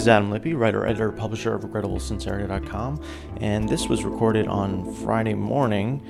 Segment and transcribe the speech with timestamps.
[0.00, 3.02] This is Adam Lippy, writer, editor, publisher of RegrettableSincerity.com,
[3.42, 6.02] and this was recorded on Friday morning,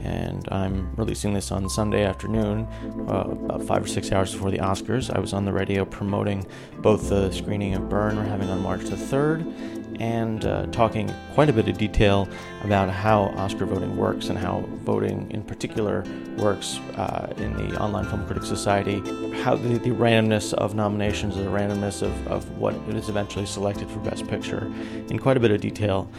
[0.00, 2.66] and I'm releasing this on Sunday afternoon,
[3.08, 5.14] uh, about five or six hours before the Oscars.
[5.14, 6.44] I was on the radio promoting
[6.78, 11.48] both the screening of Burn we're having on March the 3rd and uh, talking quite
[11.48, 12.28] a bit of detail
[12.64, 16.04] about how Oscar voting works and how voting in particular
[16.36, 19.00] works uh, in the Online Film Critics Society,
[19.42, 23.98] how the, the, randomness of nominations, the randomness of, of what is eventually selected for
[24.00, 24.72] Best Picture
[25.08, 26.10] in quite a bit of detail.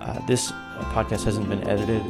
[0.00, 0.52] Uh, this
[0.92, 2.02] podcast hasn't been edited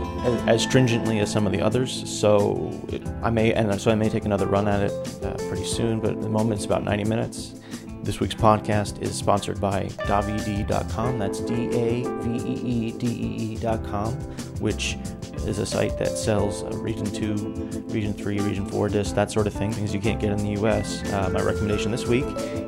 [0.49, 4.09] as, stringently as some of the others, so it, I may and so I may
[4.09, 6.01] take another run at it uh, pretty soon.
[6.01, 7.55] But at the moment, it's about 90 minutes.
[8.07, 11.19] This week's podcast is sponsored by Davide.com.
[11.19, 14.13] That's D A V E E D E E.com,
[14.61, 14.97] which
[15.39, 19.55] is a site that sells Region 2, Region 3, Region 4 discs, that sort of
[19.55, 21.03] thing, things you can't get in the US.
[21.13, 22.25] Uh, my recommendation this week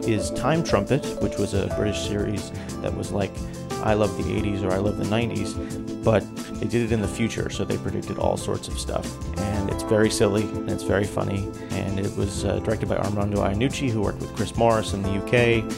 [0.09, 2.51] is Time Trumpet, which was a British series
[2.83, 3.31] that was like
[3.85, 5.55] I Love the 80s or I Love the 90s,
[6.09, 9.07] but they did it in the future, so they predicted all sorts of stuff.
[9.37, 11.51] And it's very silly and it's very funny.
[11.73, 15.11] And it was uh, directed by Armando Iannucci, who worked with Chris Morris in the
[15.11, 15.71] UK,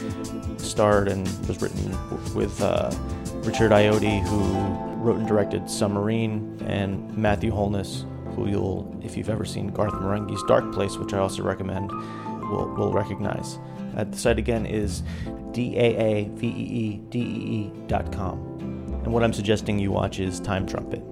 [0.61, 1.91] starred and was written
[2.33, 2.92] with uh,
[3.39, 8.05] Richard Ayoade, who wrote and directed Submarine, and Matthew Holness,
[8.37, 12.72] who you'll, if you've ever seen Garth Marenghi's Dark Place, which I also recommend, will,
[12.77, 13.59] will recognize.
[13.97, 15.03] Uh, the site again is
[15.50, 15.77] D
[19.03, 21.03] And what I'm suggesting you watch is Time Trumpet.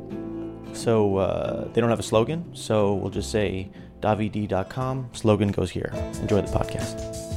[0.72, 5.10] So uh, they don't have a slogan, so we'll just say davide.com.
[5.12, 5.90] Slogan goes here.
[6.20, 7.27] Enjoy the podcast.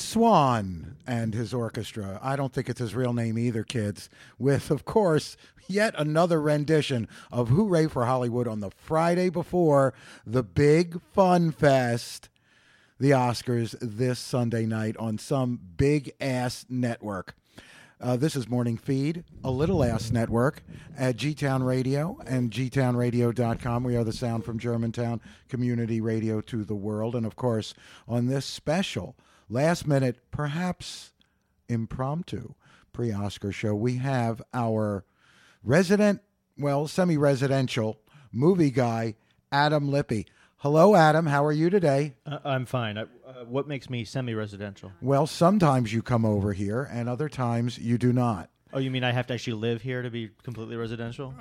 [0.00, 2.18] Swan and his orchestra.
[2.22, 4.08] I don't think it's his real name either, kids.
[4.38, 5.36] With, of course,
[5.68, 9.94] yet another rendition of Hooray for Hollywood on the Friday before
[10.26, 12.28] the big fun fest,
[12.98, 17.34] the Oscars, this Sunday night on some big ass network.
[18.00, 20.62] Uh, this is Morning Feed, a little ass network
[20.96, 23.84] at G Town Radio and gtownradio.com.
[23.84, 27.14] We are the sound from Germantown community radio to the world.
[27.14, 27.74] And of course,
[28.08, 29.16] on this special
[29.50, 31.12] last minute, perhaps
[31.68, 32.54] impromptu
[32.92, 35.04] pre Oscar show, we have our
[35.62, 36.22] resident,
[36.56, 38.00] well, semi residential
[38.32, 39.16] movie guy,
[39.52, 40.26] Adam Lippy.
[40.58, 41.26] Hello, Adam.
[41.26, 42.14] How are you today?
[42.26, 42.98] Uh, I'm fine.
[42.98, 43.06] uh,
[43.46, 44.92] what makes me semi residential?
[45.00, 48.50] Well, sometimes you come over here, and other times you do not.
[48.72, 51.34] Oh, you mean I have to actually live here to be completely residential?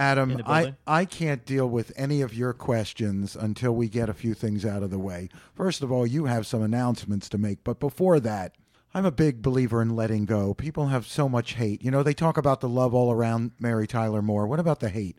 [0.00, 4.32] Adam, I, I can't deal with any of your questions until we get a few
[4.32, 5.28] things out of the way.
[5.54, 8.54] First of all, you have some announcements to make, but before that,
[8.94, 10.54] I'm a big believer in letting go.
[10.54, 11.84] People have so much hate.
[11.84, 14.46] You know, they talk about the love all around Mary Tyler Moore.
[14.46, 15.18] What about the hate?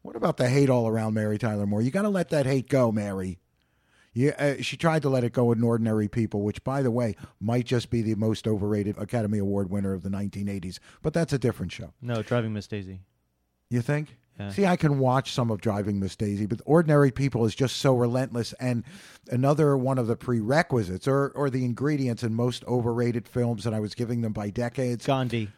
[0.00, 1.82] What about the hate all around Mary Tyler Moore?
[1.82, 3.38] You got to let that hate go, Mary.
[4.14, 7.16] Yeah, uh, she tried to let it go in ordinary people, which, by the way,
[7.38, 10.78] might just be the most overrated Academy Award winner of the 1980s.
[11.02, 11.92] But that's a different show.
[12.00, 13.00] No, Driving Miss Daisy.
[13.70, 14.16] You think?
[14.38, 14.50] Yeah.
[14.50, 17.94] See, I can watch some of Driving Miss Daisy, but Ordinary People is just so
[17.94, 18.52] relentless.
[18.54, 18.84] And
[19.30, 23.80] another one of the prerequisites or, or the ingredients in most overrated films that I
[23.80, 25.06] was giving them by decades.
[25.06, 25.50] Gandhi.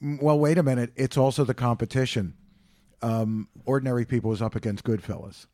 [0.00, 0.92] Well, wait a minute.
[0.96, 2.34] It's also the competition.
[3.00, 5.46] Um, Ordinary People is up against Goodfellas.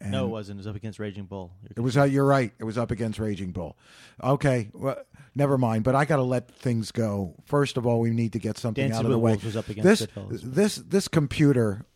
[0.00, 0.58] And no, it wasn't.
[0.58, 1.52] It was up against Raging Bull.
[1.74, 1.96] It was.
[1.96, 2.52] Uh, you're right.
[2.58, 3.78] It was up against Raging Bull.
[4.22, 4.98] Okay, well,
[5.34, 5.84] never mind.
[5.84, 7.34] But I got to let things go.
[7.46, 9.36] First of all, we need to get something out of the way.
[9.42, 11.86] Was up against this, this this computer.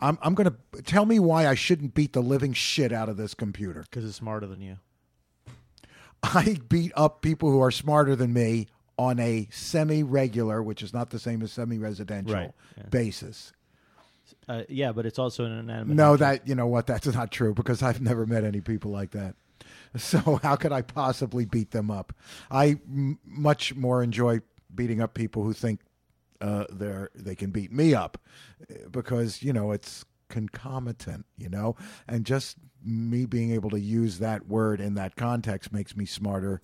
[0.00, 3.16] I'm I'm going to tell me why I shouldn't beat the living shit out of
[3.16, 3.82] this computer.
[3.82, 4.78] Because it's smarter than you.
[6.22, 11.10] I beat up people who are smarter than me on a semi-regular, which is not
[11.10, 12.84] the same as semi-residential right, yeah.
[12.90, 13.52] basis.
[14.48, 15.96] Uh, yeah, but it's also an inanimate.
[15.96, 16.44] No, object.
[16.44, 16.86] that you know what?
[16.86, 19.34] That's not true because I've never met any people like that.
[19.96, 22.12] So how could I possibly beat them up?
[22.50, 24.40] I m- much more enjoy
[24.74, 25.80] beating up people who think
[26.42, 28.18] uh, they're they can beat me up
[28.90, 31.74] because you know it's concomitant, you know,
[32.06, 36.60] and just me being able to use that word in that context makes me smarter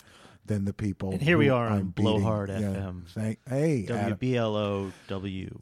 [0.46, 1.12] than the people.
[1.12, 3.12] And here we are I'm on Blowhard yeah, FM.
[3.12, 4.92] Say, hey, WBLO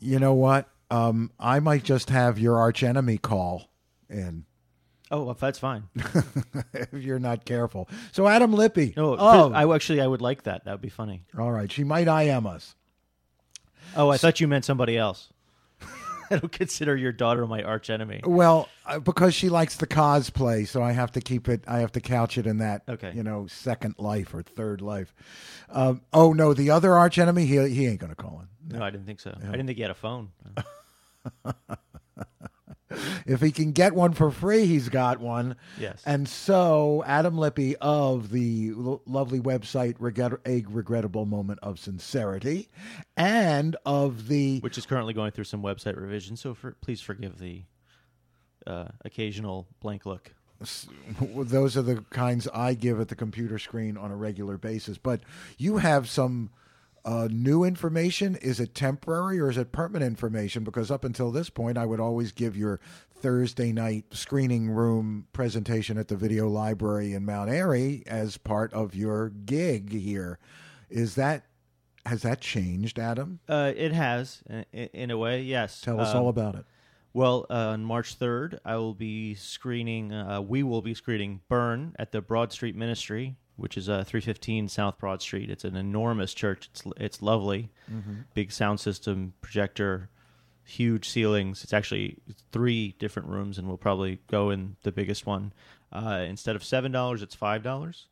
[0.01, 0.69] You know what?
[0.93, 3.71] Um, I might just have your arch enemy call
[4.11, 4.45] in.
[5.11, 5.85] Oh, well, that's fine.
[6.75, 7.89] if you're not careful.
[8.13, 8.93] So Adam Lippy.
[8.97, 10.65] No, oh, I actually I would like that.
[10.65, 11.25] That would be funny.
[11.39, 12.75] All right, she might IM us.
[13.97, 15.31] Oh, I thought you meant somebody else.
[16.31, 18.21] I don't consider your daughter my arch enemy.
[18.25, 21.65] Well, uh, because she likes the cosplay, so I have to keep it.
[21.67, 23.13] I have to couch it in that, Okay.
[23.15, 25.15] you know, second life or third life.
[25.71, 28.79] Um, oh no, the other arch enemy, he he ain't gonna call in.
[28.79, 29.35] No, I didn't think so.
[29.37, 30.31] I didn't think he had a phone.
[33.25, 35.57] If he can get one for free, he's got one.
[35.79, 36.03] Yes.
[36.05, 42.69] And so, Adam Lippy of the lo- lovely website Regret- A Regrettable Moment of Sincerity
[43.17, 47.39] and of the Which is currently going through some website revision, so for, please forgive
[47.39, 47.63] the
[48.67, 50.35] uh, occasional blank look.
[51.19, 54.99] those are the kinds I give at the computer screen on a regular basis.
[54.99, 55.21] But
[55.57, 56.51] you have some
[57.05, 58.37] uh, new information.
[58.37, 60.65] Is it temporary or is it permanent information?
[60.65, 62.81] Because up until this point, I would always give your
[63.15, 68.95] Thursday night screening room presentation at the video library in Mount Airy as part of
[68.95, 70.39] your gig here.
[70.91, 71.45] Is that
[72.05, 73.39] has that changed, Adam?
[73.49, 75.81] Uh, it has, in, in a way, yes.
[75.81, 76.65] Tell us Um, all about it.
[77.15, 81.95] Well, uh, on March 3rd, I will be screening, uh, we will be screening Burn
[82.01, 85.51] at the Broad Street Ministry, which is uh, 315 South Broad Street.
[85.51, 86.69] It's an enormous church.
[86.73, 87.71] It's, it's lovely.
[88.35, 90.09] Big sound system, projector,
[90.65, 91.63] huge ceilings.
[91.65, 92.17] It's actually
[92.51, 95.53] three different rooms, and we'll probably go in the biggest one.
[95.93, 98.05] Uh, instead of $7, it's $5.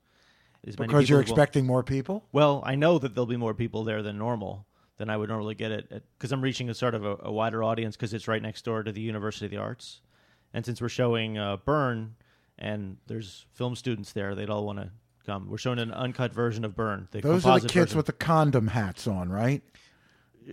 [0.77, 2.27] Because you're as will- expecting more people.
[2.33, 4.67] well, I know that there'll be more people there than normal
[4.99, 7.65] than I would normally get it because I'm reaching a sort of a, a wider
[7.65, 10.03] audience because it's right next door to the University of the Arts,
[10.53, 12.17] and since we're showing uh, Burn
[12.59, 14.91] and there's film students there, they'd all want to
[15.27, 15.49] come.
[15.49, 17.09] We're showing an uncut version of Burn.
[17.11, 17.97] The Those are the kids version.
[17.99, 19.63] with the condom hats on, right?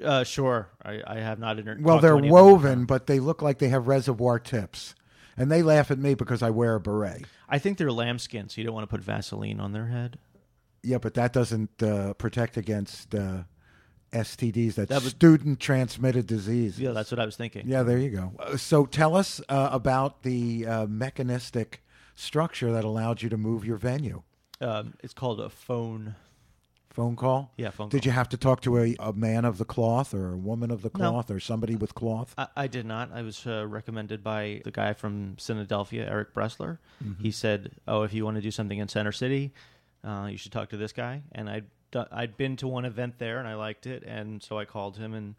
[0.04, 1.58] Uh, sure, I, I have not.
[1.60, 4.94] Inter- Well, they're woven, but they look like they have reservoir tips.
[5.40, 7.25] And they laugh at me because I wear a beret.
[7.48, 10.18] I think they're lambskin, so you don't want to put Vaseline on their head.
[10.84, 13.44] Yeah, but that doesn't uh, protect against uh,
[14.12, 14.75] STDs.
[14.75, 16.80] That's That would- student transmitted disease.
[16.80, 17.68] Yeah, that's what I was thinking.
[17.68, 18.34] Yeah, there you go.
[18.40, 21.84] Uh, So tell us uh, about the uh, mechanistic
[22.16, 24.24] structure that allowed you to move your venue.
[24.62, 26.15] Um, it's called a phone.
[26.89, 27.54] Phone call?
[27.57, 27.86] Yeah, phone.
[27.86, 27.89] Call.
[27.89, 28.06] Did call.
[28.07, 30.81] you have to talk to a, a man of the cloth or a woman of
[30.81, 32.33] the cloth or somebody with cloth?
[32.39, 33.12] I, I did not.
[33.13, 36.80] I was uh, recommended by the guy from Philadelphia, Eric Bressler.
[37.04, 37.21] Mm-hmm.
[37.21, 39.54] He said, "Oh, if you want to do something in Center City,
[40.04, 43.19] uh, you should talk to this guy." And I'd do- I'd been to one event
[43.19, 45.13] there and I liked it, and so I called him.
[45.13, 45.36] And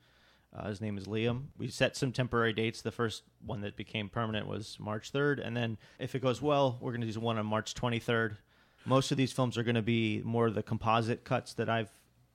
[0.57, 1.47] uh, his name is Liam.
[1.59, 2.83] We set some temporary dates.
[2.83, 6.79] The first one that became permanent was March third, and then if it goes well,
[6.81, 8.37] we're going to do one on March twenty third.
[8.85, 11.91] Most of these films are going to be more of the composite cuts that I've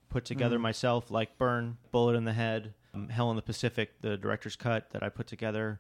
[0.10, 4.18] put together myself, like Burn, Bullet in the Head, um, Hell in the Pacific, the
[4.18, 5.80] director's cut that I put together,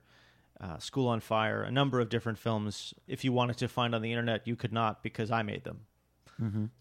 [0.59, 2.93] uh, School on Fire, a number of different films.
[3.07, 5.81] If you wanted to find on the internet, you could not because I made them.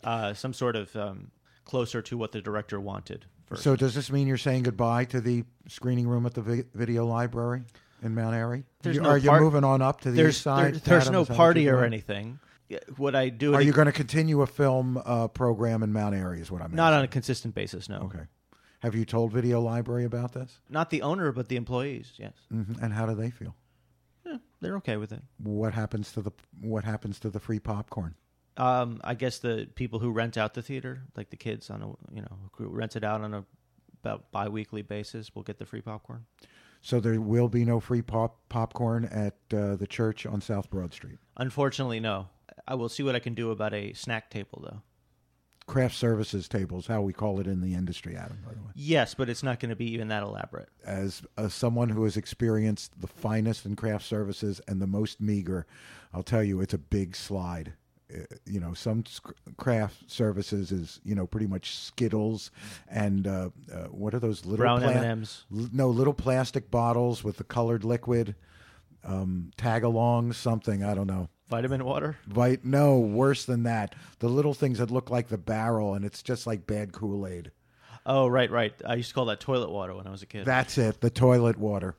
[0.03, 1.31] Uh, some sort of um,
[1.65, 3.27] closer to what the director wanted.
[3.47, 6.65] For, So does this mean you're saying goodbye to the screening room at the vi-
[6.75, 7.63] video library
[8.03, 8.65] in Mount Airy?
[8.83, 10.75] There's You- no are you moving on up to the there's east side?
[10.77, 12.41] there- there's no Is that what party or anything.
[12.97, 16.41] What I do, Are you going to continue a film uh, program in Mount Airy?
[16.41, 17.89] Is what I'm not on a consistent basis.
[17.89, 18.25] No, Okay.
[18.81, 20.59] Have you told Video Library about this?
[20.69, 22.13] not the owner, but the employees.
[22.17, 23.55] Yes, hmm And how do they feel?
[24.27, 25.23] yeah, they're okay with it.
[25.39, 28.15] What happens to the What happens to the free popcorn?
[28.57, 31.87] Um, I guess the people who rent out the theater, like the kids on a
[32.15, 33.45] you know who rent it out on a
[34.03, 36.25] about biweekly basis, will get the free popcorn.
[36.81, 40.93] So there will be no free pop popcorn at uh, the church on South Broad
[40.93, 41.19] Street.
[41.37, 42.27] Unfortunately, no.
[42.67, 44.83] I will see what I can do about a snack table, though.
[45.67, 48.39] Craft services tables, how we call it in the industry, Adam.
[48.45, 48.71] By the way.
[48.75, 50.69] Yes, but it's not going to be even that elaborate.
[50.85, 55.67] as uh, someone who has experienced the finest in craft services and the most meager,
[56.13, 57.75] I'll tell you, it's a big slide.
[58.13, 59.05] Uh, You know, some
[59.57, 62.51] craft services is you know pretty much Skittles
[62.89, 65.45] and uh, uh, what are those little Brown pla- M&Ms.
[65.57, 68.35] L- no little plastic bottles with the colored liquid,
[69.05, 71.29] um, tag along something I don't know.
[71.53, 72.17] Vitamin water.
[72.27, 73.95] Vite, no, worse than that.
[74.21, 77.51] The little things that look like the barrel, and it's just like bad Kool Aid.
[78.07, 78.73] Oh, right, right.
[78.87, 80.47] I used to call that toilet water when I was a kid.
[80.47, 81.95] That's it, the toilet water.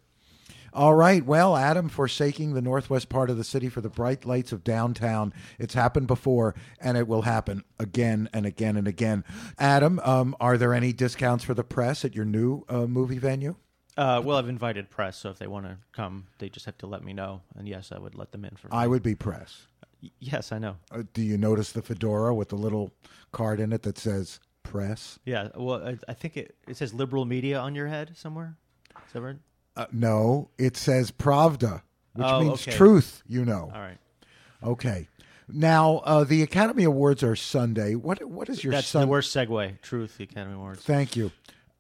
[0.74, 1.24] All right.
[1.24, 5.32] Well, Adam, forsaking the northwest part of the city for the bright lights of downtown.
[5.60, 9.24] It's happened before, and it will happen again and again and again.
[9.60, 13.56] Adam, um, are there any discounts for the press at your new uh, movie venue?
[13.98, 16.88] Uh, well, I've invited press, so if they want to come, they just have to
[16.88, 17.42] let me know.
[17.56, 18.68] And yes, I would let them in for.
[18.74, 19.68] I would be press.
[20.02, 20.78] Y- yes, I know.
[20.92, 22.92] Uh, do you notice the fedora with the little
[23.32, 25.20] card in it that says press?
[25.26, 25.50] Yeah.
[25.56, 28.56] Well, I, I think it it says liberal media on your head somewhere.
[29.08, 29.38] Is that right?
[29.76, 31.82] Uh, no, it says Pravda,
[32.14, 32.72] which Oh, means okay.
[32.78, 33.72] truth, you know.
[33.74, 33.98] All right.
[34.64, 35.08] Okay.
[35.48, 37.96] Now, uh, the Academy Awards are Sunday.
[37.96, 39.82] What What is your That's Sun- the worst segue.
[39.82, 40.82] Truth, the Academy Awards.
[40.84, 41.32] Thank you.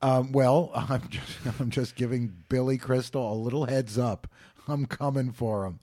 [0.03, 4.27] Um, well, I'm just I'm just giving Billy Crystal a little heads up.
[4.67, 5.79] I'm coming for him.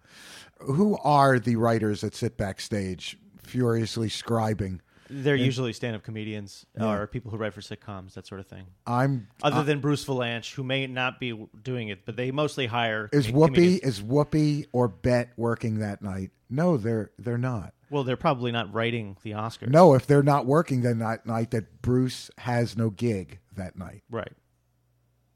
[0.60, 4.80] Who are the writers that sit backstage furiously scribing?
[5.12, 8.66] They're usually stand-up comedians or people who write for sitcoms, that sort of thing.
[8.86, 13.08] I'm Other than Bruce Vilanch, who may not be doing it, but they mostly hire.
[13.12, 13.80] is Whoopi comedians.
[13.82, 16.30] is Whoopi or Bet working that night?
[16.48, 17.74] No, they're they're not.
[17.90, 19.68] Well, they're probably not writing the Oscars.
[19.68, 24.32] No, if they're not working that night that Bruce has no gig that night Right.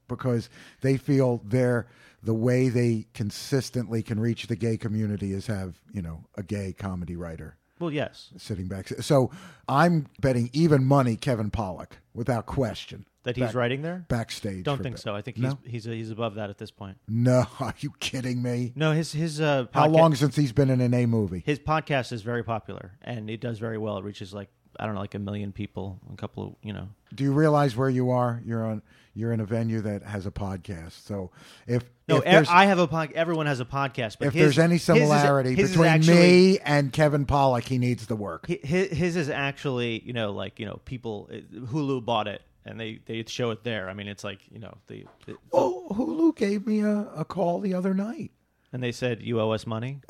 [0.07, 0.49] because
[0.81, 1.87] they feel they're
[2.23, 6.73] the way they consistently can reach the gay community is have you know a gay
[6.73, 8.31] comedy writer Well, yes.
[8.37, 8.87] sitting back.
[9.01, 9.31] So
[9.67, 14.05] I'm betting even money Kevin Pollak without question That he's Back- writing there?
[14.07, 14.63] backstage.
[14.63, 15.15] Don't think so.
[15.15, 15.57] I think No?
[15.63, 16.97] he's he's he's above that at this point.
[17.07, 18.71] No, are you kidding me?
[18.75, 21.43] No, his his uh How long since he's been in an A movie?
[21.45, 23.97] his podcast is very popular and it does very well.
[23.97, 26.89] It reaches like I don't know, like a million people, a couple of you know.
[27.15, 28.41] Do you realize where you are?
[28.45, 28.81] You're on.
[29.17, 31.05] You're in a venue that has a podcast.
[31.05, 31.31] So
[31.67, 33.13] if No, if there's, I have a pod.
[33.13, 36.15] Everyone has a podcast, but if his- there's any his is- similarity his between actually-
[36.15, 38.45] me and Kevin Pollak, he needs the work.
[38.47, 41.35] his, his is actually you know like you know people uh,
[41.67, 43.89] Hulu bought it and they they show it there.
[43.89, 47.61] I mean, it's like you know the, the Oh, Hulu gave me a, a call
[47.61, 48.31] the other night.
[48.73, 50.01] and they said you owe us money.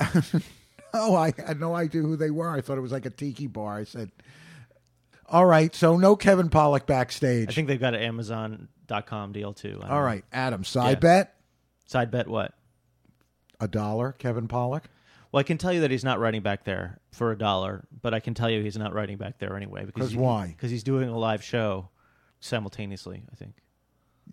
[0.98, 2.48] Oh, I had no idea who they were.
[2.48, 3.76] I thought it was like a tiki bar.
[3.76, 4.10] I said,
[5.28, 9.80] "All right, so no Kevin Pollak backstage." I think they've got an Amazon.com deal too.
[9.88, 10.94] All right, Adam, side Yeah.
[11.00, 11.34] bet
[11.86, 12.52] side bet what?
[13.60, 14.12] a dollar.
[14.12, 14.82] Kevin Pollak.
[15.32, 18.12] Well, I can tell you that he's not writing back there for a dollar, but
[18.14, 19.84] I can tell you he's not writing back there anyway.
[19.86, 20.48] Because 'Cause he- why?
[20.48, 21.88] Because he's doing a live show
[22.40, 23.22] simultaneously.
[23.32, 23.54] I think.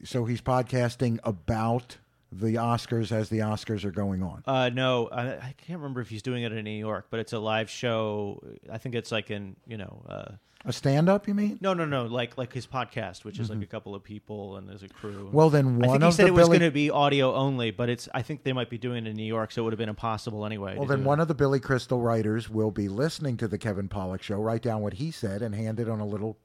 [0.03, 1.97] So he's podcasting about
[2.31, 4.43] the Oscars as the Oscars are going on.
[4.45, 7.31] Uh, no, I, I can't remember if he's doing it in New York, but it's
[7.33, 8.41] a live show.
[8.71, 10.03] I think it's like in you know.
[10.07, 10.31] Uh,
[10.65, 11.57] A stand-up, you mean?
[11.59, 14.69] no, no, no, like like his podcast, which is like a couple of people and
[14.69, 15.25] there's a crew.
[15.25, 15.31] Mm-hmm.
[15.33, 16.59] Well, then I one think he of said the it was Billy.
[16.59, 18.07] going to be audio only, but it's.
[18.13, 19.89] I think they might be doing it in New York, so it would have been
[19.89, 20.75] impossible anyway.
[20.77, 21.07] Well, to then do it.
[21.07, 24.61] one of the Billy Crystal writers will be listening to the Kevin Pollak show, write
[24.61, 26.37] down what he said, and hand it on a little,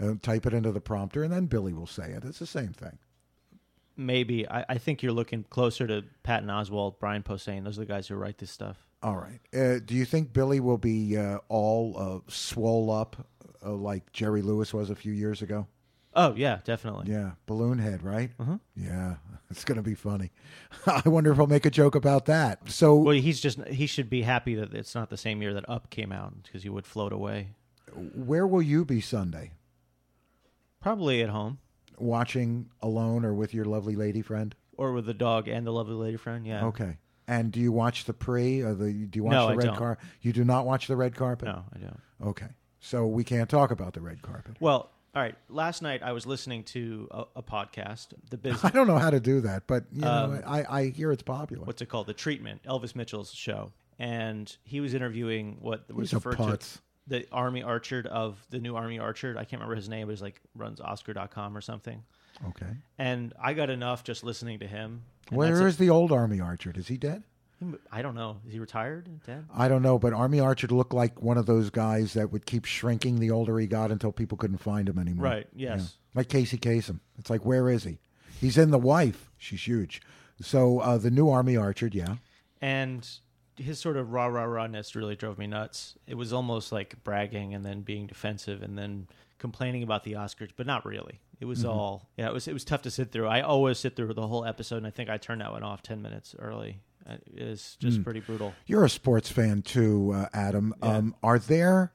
[0.00, 2.24] uh, type it into the prompter, and then Billy will say it.
[2.24, 2.98] It's the same thing.
[3.96, 7.64] maybe I, I think you're looking closer to Patton Oswalt, Brian Posehn.
[7.64, 8.76] Those are the guys who write this stuff.
[9.02, 9.40] All right.
[9.54, 13.26] Uh, do you think Billy will be uh, all uh, swole up
[13.66, 15.66] uh, like Jerry Lewis was a few years ago?
[16.14, 17.12] Oh yeah, definitely.
[17.12, 18.30] Yeah, balloon head, right?
[18.40, 18.56] Uh-huh.
[18.74, 19.16] Yeah,
[19.50, 20.30] it's going to be funny.
[20.86, 22.70] I wonder if I'll make a joke about that.
[22.70, 25.68] So, Well, he's just he should be happy that it's not the same year that
[25.68, 27.48] Up came out because he would float away.
[28.14, 29.52] where will you be Sunday?
[30.80, 31.58] Probably at home
[31.98, 34.54] Watching alone or with your lovely lady friend?
[34.78, 36.46] or with the dog and the lovely lady friend.
[36.46, 36.66] Yeah.
[36.66, 36.98] Okay.
[37.26, 38.60] And do you watch the pre?
[38.62, 40.04] Or the do you watch No, the I red carpet?
[40.20, 41.48] You do not watch the red carpet.
[41.48, 42.00] No, I don't.
[42.22, 42.46] Okay.
[42.80, 44.56] So we can't talk about the red carpet.
[44.60, 45.34] Well, all right.
[45.48, 48.64] Last night I was listening to a, a podcast, the business.
[48.70, 51.22] I don't know how to do that, but you know, Um, I, I hear it's
[51.22, 51.64] popular.
[51.64, 52.06] what's it called?
[52.06, 56.78] The Treatment, Elvis Mitchell's show, and he was interviewing what was He's a referred to
[57.08, 59.36] the Army Archerd of the new Army Archerd.
[59.36, 62.02] I can't remember his name, but he's like runs Oscar.com or something.
[62.48, 62.66] Okay.
[62.98, 65.02] And I got enough just listening to him.
[65.30, 66.76] Where is the old Army Archerd?
[66.76, 67.22] Is he dead?
[67.90, 68.38] I don't know.
[68.46, 69.08] Is he retired?
[69.26, 69.44] Dead?
[69.54, 72.64] I don't know, but Army Archerd looked like one of those guys that would keep
[72.66, 75.24] shrinking the older he got until people couldn't find him anymore.
[75.24, 75.94] Right, yes.
[76.14, 77.00] Like Casey Kasem.
[77.18, 77.98] It's like, where is he?
[78.40, 79.30] He's in The Wife.
[79.38, 80.02] She's huge.
[80.42, 82.16] So uh, the new Army Archerd, yeah.
[82.60, 83.08] And
[83.56, 85.94] his sort of rah rah rahness really drove me nuts.
[86.06, 89.08] It was almost like bragging and then being defensive and then
[89.38, 91.20] complaining about the Oscars, but not really.
[91.40, 91.68] It was Mm-hmm.
[91.70, 92.26] all yeah.
[92.28, 93.28] It was it was tough to sit through.
[93.28, 95.82] I always sit through the whole episode, and I think I turned that one off
[95.82, 96.80] ten minutes early.
[97.08, 98.52] It is just pretty brutal.
[98.66, 100.74] You're a sports fan too, uh, Adam.
[100.82, 100.96] Yeah.
[100.96, 101.92] Um, are there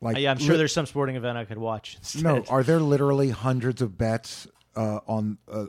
[0.00, 1.96] like Uh, yeah, I'm sure li- there's some sporting event I could watch.
[1.98, 2.22] Instead.
[2.22, 2.44] no?
[2.48, 5.66] Are there literally hundreds of bets uh, on uh,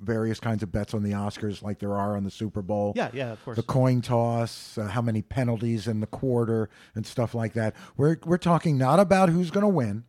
[0.00, 2.92] various kinds of bets on the Oscars, like there are on the Super Bowl?
[2.96, 3.56] yeah, yeah, of course.
[3.56, 7.74] the coin toss, uh, how many penalties in the quarter, and stuff like that.
[7.96, 10.04] We're we're talking not about who's going to win.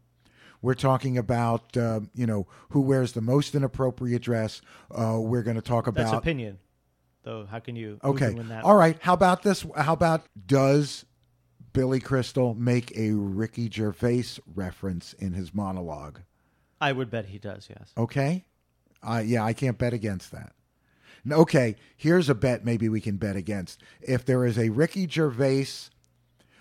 [0.61, 4.61] We're talking about uh, you know who wears the most inappropriate dress.
[4.89, 6.57] Uh, we're going to talk That's about opinion,
[7.27, 7.45] though.
[7.45, 7.99] How can you?
[8.03, 8.31] okay.
[8.31, 8.63] win that?
[8.63, 8.97] All right.
[9.01, 9.65] How about this?
[9.75, 11.05] How about does
[11.73, 16.21] Billy Crystal make a Ricky Gervais reference in his monologue?
[16.79, 17.67] I would bet he does.
[17.69, 17.91] Yes.
[17.97, 18.45] Okay.
[19.03, 20.53] Uh, yeah, I can't bet against that.
[21.29, 23.81] Okay, here's a bet maybe we can bet against.
[24.01, 25.67] If there is a Ricky Gervais,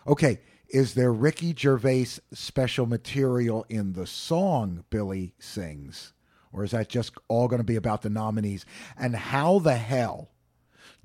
[0.07, 6.15] okay, is there Ricky Gervais special material in the song Billy sings?
[6.53, 8.67] Or is that just all going to be about the nominees?
[8.97, 10.31] And how the hell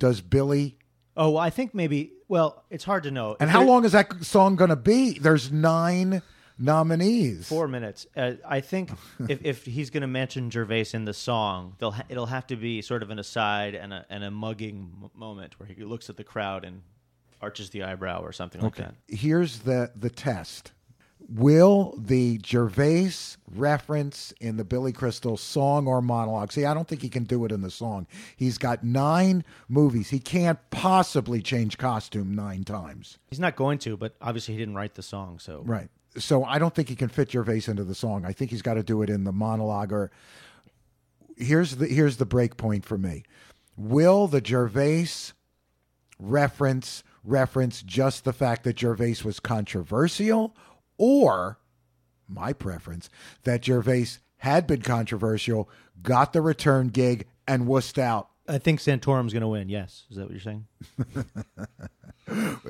[0.02, 0.78] does Billy,
[1.16, 2.14] Oh, I think maybe.
[2.28, 3.36] Well, it's hard to know.
[3.40, 5.20] and If how there- long is that song going to be?
[5.20, 6.22] There's nine
[6.58, 7.48] nominees.
[7.48, 8.08] Four minutes.
[8.16, 8.92] Uh, I think
[9.30, 12.56] if, if he's going to mention Gervais in the song, they'll ha- it'll have to
[12.56, 16.10] be sort of an aside and a and a mugging m- moment where he looks
[16.10, 16.82] at the crowd and
[17.42, 18.96] arches the eyebrow or something like that.
[19.08, 20.72] Here's the the test.
[21.30, 23.12] Will the Gervais
[23.50, 26.52] reference in the Billy Crystal song or monologue?
[26.52, 28.08] See, I don't think he can do it in the song.
[28.36, 30.10] He's got nine movies.
[30.10, 33.18] He can't possibly change costume nine times.
[33.30, 35.90] He's not going to, but obviously he didn't write the song, so Right.
[36.18, 38.26] So I don't think he can fit Gervais into the song.
[38.26, 40.12] I think he's got to do it in the monologue or
[41.38, 43.24] here's the here's the break point for me.
[43.78, 45.08] Will the Gervais
[46.20, 50.56] reference reference just the fact that Gervais was controversial
[51.04, 51.58] or
[52.28, 53.10] my preference
[53.44, 54.06] that Gervais
[54.38, 55.68] had been controversial,
[56.04, 58.30] got the return gig and wussed out.
[58.48, 59.68] I think Santorum's going to win.
[59.68, 60.68] Yes, is that what you're saying?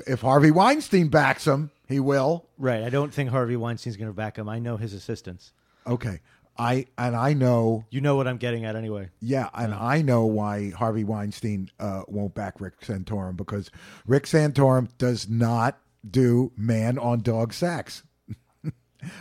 [0.08, 2.48] If Harvey Weinstein backs him, he will.
[2.58, 2.82] Right.
[2.82, 4.48] I don't think Harvey Weinstein's going to back him.
[4.48, 5.52] I know his assistants.
[5.86, 6.20] Okay.
[6.58, 9.10] I and I know You know what I'm getting at anyway.
[9.20, 13.70] Yeah, and I know why Harvey Weinstein uh, won't back Rick Santorum because
[14.06, 18.02] Rick Santorum does not do man on dog sex.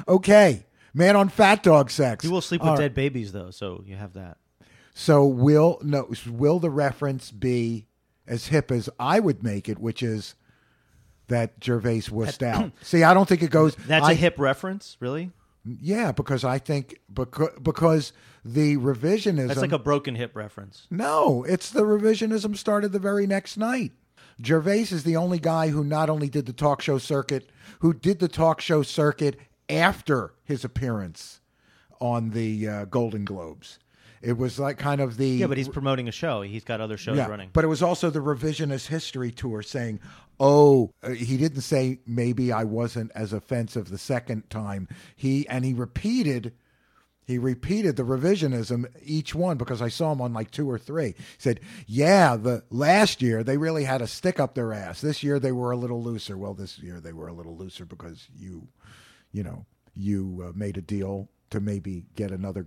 [0.07, 2.23] Okay, man on fat dog sex.
[2.23, 2.85] You will sleep All with right.
[2.85, 4.37] dead babies though, so you have that.
[4.93, 7.87] So will no will the reference be
[8.27, 10.35] as hip as I would make it, which is
[11.27, 12.71] that Gervais wussed out?
[12.81, 13.75] See, I don't think it goes.
[13.75, 15.31] That's a a hip reference, really?
[15.63, 19.47] Yeah, because I think because because the revisionism.
[19.47, 20.87] That's like a broken hip reference.
[20.89, 23.91] No, it's the revisionism started the very next night.
[24.43, 28.19] Gervais is the only guy who not only did the talk show circuit, who did
[28.19, 29.37] the talk show circuit
[29.71, 31.39] after his appearance
[31.99, 33.79] on the uh, Golden Globes.
[34.21, 36.41] It was like kind of the Yeah, but he's promoting a show.
[36.43, 37.49] He's got other shows yeah, running.
[37.53, 39.99] But it was also the revisionist history tour saying,
[40.39, 45.65] "Oh, uh, he didn't say maybe I wasn't as offensive the second time." He and
[45.65, 46.53] he repeated
[47.23, 51.13] he repeated the revisionism each one because I saw him on like two or three.
[51.17, 55.01] He said, "Yeah, the last year they really had a stick up their ass.
[55.01, 56.37] This year they were a little looser.
[56.37, 58.67] Well, this year they were a little looser because you,
[59.31, 59.65] you know,
[59.95, 62.65] you uh, made a deal to maybe get another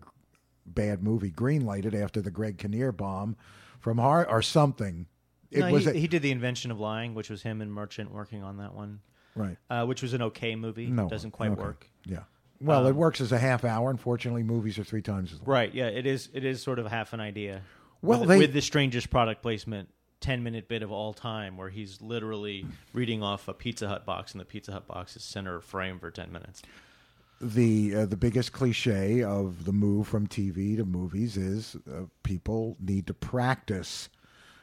[0.67, 3.37] bad movie greenlighted after the Greg Kinnear bomb
[3.81, 5.07] from Har or something.
[5.51, 7.73] It no, was he, a, he did the invention of lying, which was him and
[7.73, 9.01] Merchant working on that one,
[9.37, 9.57] right.
[9.71, 10.87] uh, which was an okay movie.
[10.87, 11.61] No, doesn't quite okay.
[11.61, 11.91] work.
[12.07, 12.21] Yeah.
[12.61, 13.91] Well, it Um, works as a half hour.
[13.91, 15.49] Unfortunately, movies are three times as long.
[15.49, 15.75] Right?
[15.75, 16.29] Yeah, it is.
[16.33, 17.63] It is sort of half an idea.
[18.01, 19.89] Well, with, they- with the strangest product placement.
[20.25, 24.33] 10 minute bit of all time where he's literally reading off a Pizza Hut box
[24.33, 26.63] and the Pizza Hut box is center frame for 10 minutes.
[27.43, 32.75] the uh, the biggest cliche of the move from TV to movies is uh, people
[32.81, 34.09] need to practice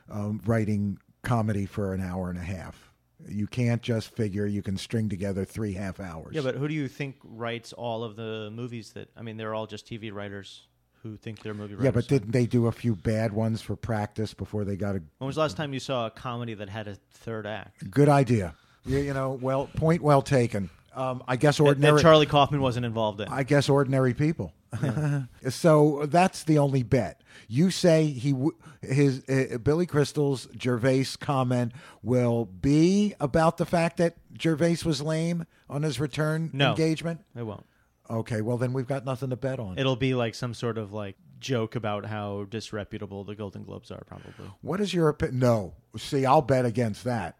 [0.09, 2.91] um, writing comedy for an hour and a half.
[3.29, 6.33] You can't just figure you can string together three half hours.
[6.33, 9.53] Yeah, but who do you think writes all of the movies that I mean they're
[9.53, 10.63] all just TV writers
[11.03, 11.85] who think they're movie writers.
[11.85, 15.01] yeah, but didn't they do a few bad ones for practice before they got a
[15.17, 17.89] When was the last time you saw a comedy that had a third act?
[17.91, 18.55] good idea?
[18.85, 20.69] You, you know, well, point well taken.
[20.95, 21.95] Um, I guess ordinary.
[21.97, 23.27] that Charlie Kaufman wasn't involved in.
[23.29, 24.53] I guess ordinary people.
[25.49, 27.21] so that's the only bet.
[27.47, 33.97] You say he w- his uh, Billy Crystal's Gervais comment will be about the fact
[33.97, 36.71] that Gervais was lame on his return No.
[36.71, 37.21] engagement.
[37.35, 37.65] it won't.
[38.11, 39.77] Okay, well then we've got nothing to bet on.
[39.77, 44.03] It'll be like some sort of like joke about how disreputable the Golden Globes are,
[44.05, 44.31] probably.
[44.61, 45.39] what is your opinion?
[45.39, 47.37] No, see, I'll bet against that.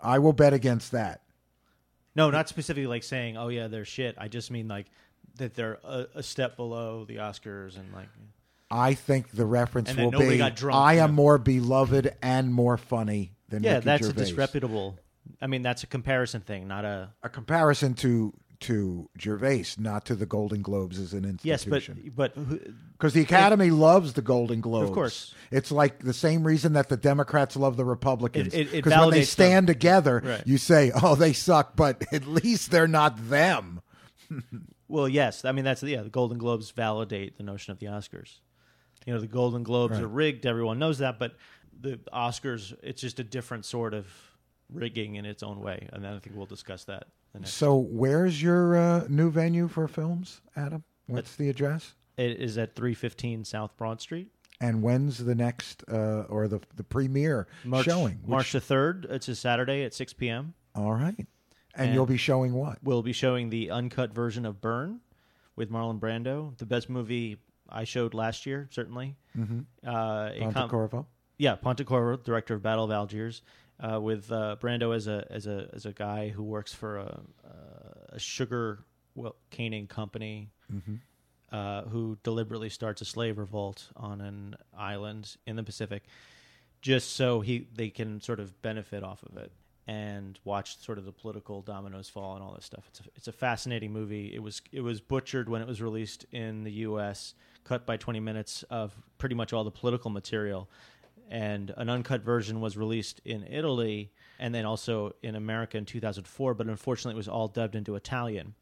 [0.00, 1.22] I will bet against that.
[2.14, 4.86] No, not specifically like saying, "Oh yeah, they're shit." I just mean like
[5.36, 8.08] that they're a, a step below the Oscars and like.
[8.70, 11.14] I think the reference will be drunk, I am know.
[11.22, 14.22] more beloved and more funny than Yeah, Ricky that's Gervais.
[14.22, 14.98] a disreputable.
[15.40, 17.10] I mean, that's a comparison thing, not a.
[17.22, 21.96] a comparison to to Gervais, not to the Golden Globes as an institution.
[22.04, 24.88] Yes, but but because the Academy loves the Golden Globes.
[24.88, 25.34] Of course.
[25.50, 28.52] it's like the same reason that the Democrats love the Republicans.
[28.54, 30.42] It- it- it Because when they stand together, Right.
[30.46, 33.80] you say, "Oh, they suck," but at least they're not them.
[34.88, 36.02] well, yes, I mean that's yeah.
[36.02, 38.38] The Golden Globes validate the notion of the Oscars.
[39.06, 40.02] You know, the Golden Globes Right.
[40.02, 40.44] are rigged.
[40.46, 41.36] Everyone knows that, but
[41.80, 44.06] the Oscars, it's just a different sort of
[44.70, 47.06] rigging in its own way, and then I think we'll discuss that.
[47.44, 50.82] So, where's your uh, new venue for films, Adam?
[51.06, 51.94] What's the address?
[52.16, 54.32] It is at three fifteen South Broad Street.
[54.60, 58.14] And when's the next uh, or the the premiere March, showing?
[58.22, 59.06] Which- March the third.
[59.08, 60.54] It's a Saturday at six p.m.
[60.74, 61.16] All right.
[61.16, 61.26] And,
[61.76, 62.78] And- you'll be showing what?
[62.82, 65.00] We'll be showing the uncut version of Burn
[65.54, 67.36] with Marlon Brando, the best movie
[67.68, 69.14] I showed last year, certainly.
[69.36, 69.60] Mm-hmm.
[69.88, 71.06] Uh, a com- Pontecorvo.
[71.36, 73.42] yeah, Pontecorvo, director of Battle of Algiers,
[73.80, 77.20] uh, with uh, Brando as a as a as a guy who works for a,
[78.10, 78.80] a sugar
[79.14, 80.50] well, caning company
[81.52, 86.04] uh, who deliberately starts a slave revolt on an island in the Pacific,
[86.80, 89.52] just so he they can sort of benefit off of it
[89.86, 92.84] and watch sort of the political dominoes fall and all this stuff.
[92.88, 94.32] It's a, it's a fascinating movie.
[94.34, 98.20] It was it was butchered when it was released in the U.S., cut by 20
[98.20, 100.68] minutes of pretty much all the political material,
[101.30, 106.54] and an uncut version was released in Italy and then also in America in 2004.
[106.54, 108.54] But unfortunately, it was all dubbed into Italian,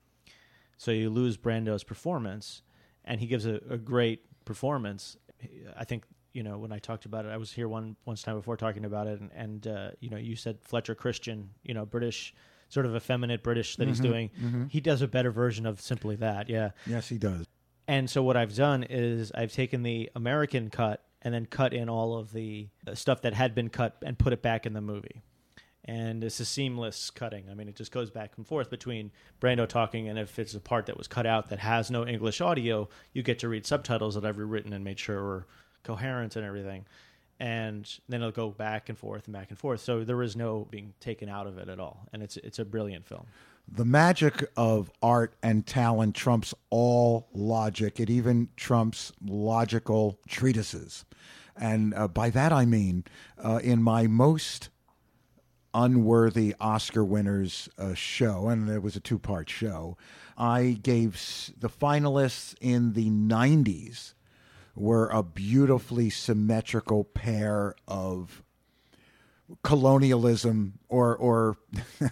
[0.77, 2.63] so you lose Brando's performance,
[3.05, 5.17] and he gives a, a great performance.
[5.77, 8.37] I think you know when I talked about it, I was here one once time
[8.37, 11.87] before talking about it, and, and uh, you know you said Fletcher Christian, you know
[11.87, 12.35] British,
[12.69, 14.31] sort of effeminate British that he's doing.
[14.69, 16.71] He does a better version of simply that, yeah.
[16.87, 17.47] Yes, he does.
[17.89, 21.89] And so what I've done is I've taken the American cut and then cut in
[21.89, 24.81] all of the uh, stuff that had been cut and put it back in the
[24.81, 25.23] movie.
[25.85, 27.51] And it's a seamless cutting.
[27.51, 29.11] I mean, it just goes back and forth between
[29.41, 32.41] Brando talking, and if it's a part that was cut out that has no English
[32.41, 35.47] audio, you get to read subtitles that I've rewritten and made sure were
[35.83, 36.87] coherent and everything.
[37.41, 39.81] And then it'll go back and forth and back and forth.
[39.81, 42.65] So there is no being taken out of it at all, and it's it's a
[42.65, 43.27] brilliant film.
[43.69, 47.99] The magic of art and talent trumps all logic.
[48.01, 51.05] It even trumps logical treatises.
[51.57, 53.05] And uh, by that I mean,
[53.43, 54.69] uh, in my most
[55.75, 59.97] unworthy Oscar winners uh, show, and it was a two part show,
[60.39, 64.15] I gave s- the finalists in the 90s
[64.75, 68.43] were a beautifully symmetrical pair of
[69.63, 71.57] colonialism or or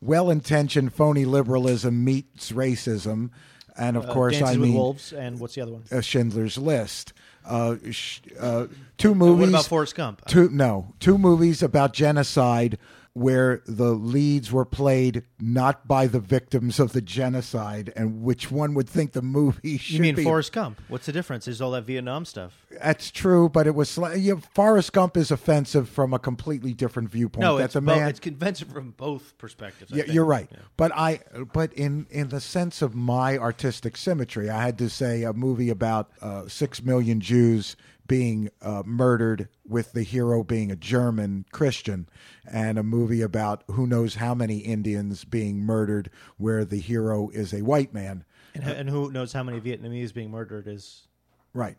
[0.00, 3.30] well-intentioned phony liberalism meets racism
[3.76, 5.82] and of Uh, course Dances I with mean Wolves, and what's the other one?
[5.92, 7.12] uh, Schindler's List
[7.44, 8.66] uh, sh- uh,
[8.98, 10.24] two movies What about Forrest Gump?
[10.26, 12.78] two no two movies about genocide
[13.16, 18.74] where the leads were played not by the victims of the genocide and which one
[18.74, 19.94] would think the movie should be.
[19.94, 20.82] You mean be Forrest Gump?
[20.88, 21.48] What's the difference?
[21.48, 22.66] Is all that Vietnam stuff?
[22.82, 27.08] that's true, but it was sli- yeah, Forrest Gump is offensive from a completely different
[27.08, 27.40] viewpoint.
[27.40, 29.92] No, that's it's a bo- it's convincing from both perspectives.
[29.92, 30.14] I yeah, think.
[30.14, 30.48] you're right.
[30.50, 30.58] Yeah.
[30.76, 31.20] But I,
[31.54, 35.70] but in in the sense of my artistic symmetry, I had to say a movie
[35.70, 42.08] about uh, six million Jews being uh, murdered, with the hero being a German Christian,
[42.50, 47.52] and a movie about who knows how many Indians being murdered, where the hero is
[47.52, 48.24] a white man.
[48.54, 51.08] And, and who knows how many Vietnamese being murdered is?
[51.52, 51.76] Right.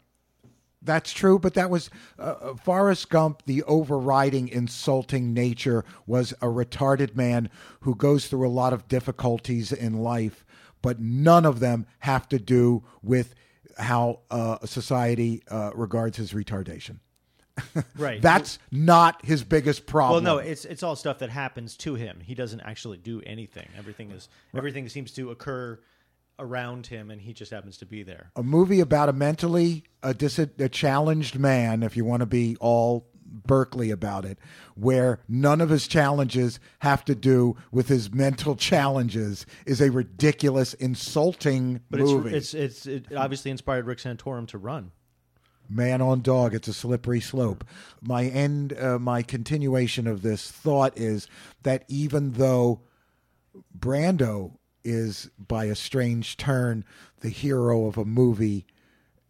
[0.81, 3.43] That's true, but that was uh, uh, Forrest Gump.
[3.45, 7.49] The overriding insulting nature was a retarded man
[7.81, 10.45] who goes through a lot of difficulties in life,
[10.81, 13.33] but none of them have to do with
[13.77, 16.99] how uh, society uh, regards his retardation.
[17.97, 18.21] Right.
[18.21, 20.23] That's not his biggest problem.
[20.23, 22.19] well, no, it's it's all stuff that happens to him.
[22.23, 23.67] He doesn't actually do anything.
[23.75, 25.79] Everything is everything seems to occur
[26.37, 28.31] around him, and he just happens to be there.
[28.35, 32.55] a movie about a mentally a, dis- a challenged man, if you want to be
[32.59, 34.37] all Berkeley about it,
[34.75, 40.73] where none of his challenges have to do with his mental challenges, is a ridiculous,
[40.75, 42.35] insulting But movie.
[42.35, 44.91] it's it's it's it obviously inspired Rick Santorum to run.
[45.69, 47.65] man on dog it's a slippery slope
[48.01, 51.27] my end uh, my continuation of this thought is
[51.63, 52.79] that even though
[53.77, 56.85] brando is by a strange turn
[57.19, 58.65] the hero of a movie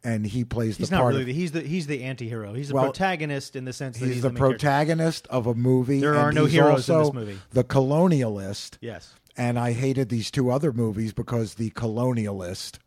[0.08, 1.30] and he plays He's the part really.
[1.30, 2.54] of he's the he's the anti-hero.
[2.54, 4.50] He's the Well, protagonist in the sense that he's, he's, the, character.
[4.58, 7.38] protagonist of a movie There are no heroes in this movie.
[7.52, 9.14] the colonialist Yes.
[9.36, 12.80] and i hated these two other movies because the colonialist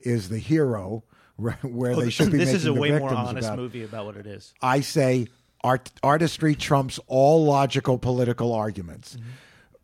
[0.00, 1.04] is the hero
[1.62, 4.16] where they should be this is a the way more honest about movie about what
[4.16, 4.52] it is.
[4.60, 5.28] I say
[5.64, 9.16] art, artistry trumps all logical political arguments.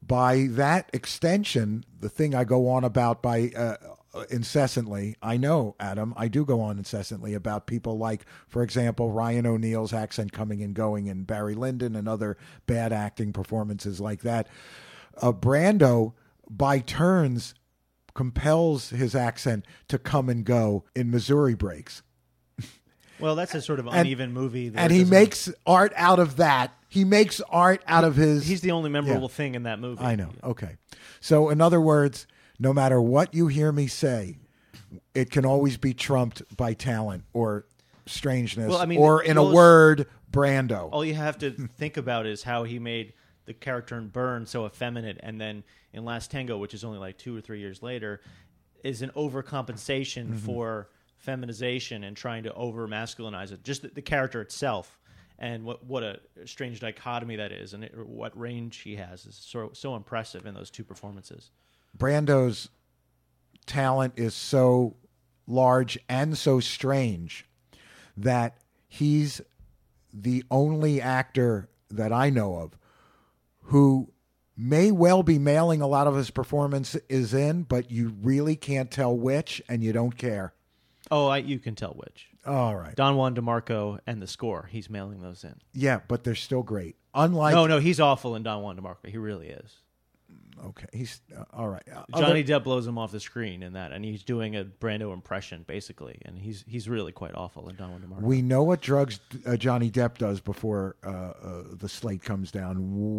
[0.06, 3.76] By that extension, the thing I go on about by uh,
[4.30, 9.46] incessantly, I know, Adam, I do go on incessantly about people like, for example, Ryan
[9.46, 14.48] O'Neal's accent coming and going, and Barry Lyndon and other bad acting performances like that.
[15.20, 16.12] Uh, Brando,
[16.48, 17.54] by turns,
[18.14, 22.02] compels his accent to come and go in Missouri breaks
[23.18, 24.68] Well, that's a sort of uneven movie.
[24.68, 26.72] that and he makes art out of that.
[26.88, 28.46] He makes art out of his.
[28.46, 29.28] He's the only memorable Yeah.
[29.28, 30.00] thing in that movie.
[30.04, 30.30] I know.
[30.44, 30.76] Okay.
[31.20, 34.36] So, in other words, no matter what you hear me say,
[35.14, 37.66] it can always be trumped by talent or
[38.06, 40.88] strangeness, Well, I mean, or in a those- word, Brando.
[40.92, 43.12] All you have to think about is how he made
[43.46, 47.18] the character in Burn so effeminate, and then in Last Tango, which is only like
[47.18, 48.20] two or three years later,
[48.82, 50.36] is an overcompensation Mm-hmm.
[50.38, 50.88] for
[51.18, 53.62] feminization and trying to over masculinize it.
[53.64, 54.98] Just the, the character itself,
[55.38, 59.34] and what what a strange dichotomy that is, and it, what range he has is
[59.36, 61.50] so so impressive in those two performances.
[61.96, 62.68] Brando's
[63.66, 64.96] talent is so
[65.46, 67.46] large and so strange
[68.16, 68.56] that
[68.88, 69.40] he's
[70.12, 72.76] the only actor that I know of
[73.64, 74.10] who
[74.56, 78.90] may well be mailing a lot of his performance is in, but you really can't
[78.90, 80.54] tell which, and you don't care.
[81.10, 82.28] Oh, I, you can tell which.
[82.46, 82.94] All right.
[82.94, 84.68] Don Juan DeMarco and the score.
[84.70, 85.54] He's mailing those in.
[85.72, 86.96] Yeah, but they're still great.
[87.14, 89.06] Unlike no, no, he's awful in Don Juan DeMarco.
[89.06, 89.76] He really is.
[90.66, 91.82] Okay, he's uh, all right.
[91.92, 94.64] Uh, Johnny other- Depp blows him off the screen in that, and he's doing a
[94.64, 98.22] Brando impression basically, and he's he's really quite awful in Don DeMarco.
[98.22, 102.76] we know what drugs uh, Johnny Depp does before uh, uh, the slate comes down.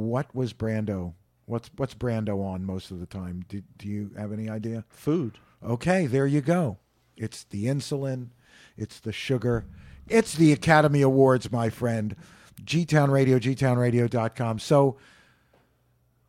[0.07, 1.13] What was Brando?
[1.45, 3.43] What's what's Brando on most of the time?
[3.47, 4.85] Do, do you have any idea?
[4.89, 5.37] Food.
[5.63, 6.77] Okay, there you go.
[7.17, 8.29] It's the insulin,
[8.77, 9.65] it's the sugar,
[10.07, 12.15] it's the Academy Awards, my friend.
[12.63, 14.59] G Town Radio, gtownradio.com.
[14.59, 14.97] So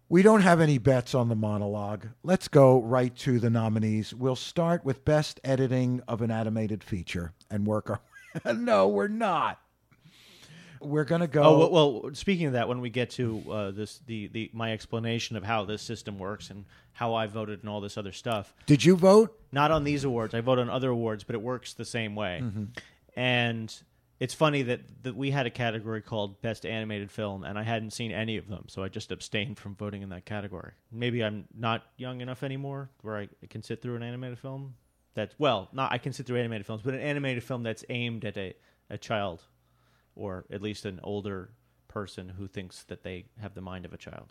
[0.09, 2.07] we don't have any bets on the monologue.
[2.23, 4.15] Let's go right to the nominees.
[4.15, 8.01] We'll start with best editing of an animated feature and work our
[8.55, 9.61] No, we're not.
[10.79, 13.71] We're going to go Oh well, well, speaking of that, when we get to uh,
[13.71, 17.69] this, the, the my explanation of how this system works and how I voted and
[17.71, 19.37] all this other stuff, Did you vote?
[19.53, 20.35] not on these awards.
[20.35, 22.43] I vote on other awards, but it works the same way.
[23.17, 23.75] And
[24.19, 27.93] it's funny that, that we had a category called Best Animated Film, and I hadn't
[27.93, 30.73] seen any of them, so I just abstained from voting in that category.
[30.91, 34.75] Maybe I'm not young enough anymore where I can sit through an animated film.
[35.15, 38.25] That's well, not I can sit through animated films, but an animated film that's aimed
[38.25, 38.55] at a,
[38.91, 39.43] a child,
[40.15, 41.51] or at least an older
[41.89, 44.29] person who thinks that they have the mind of a child.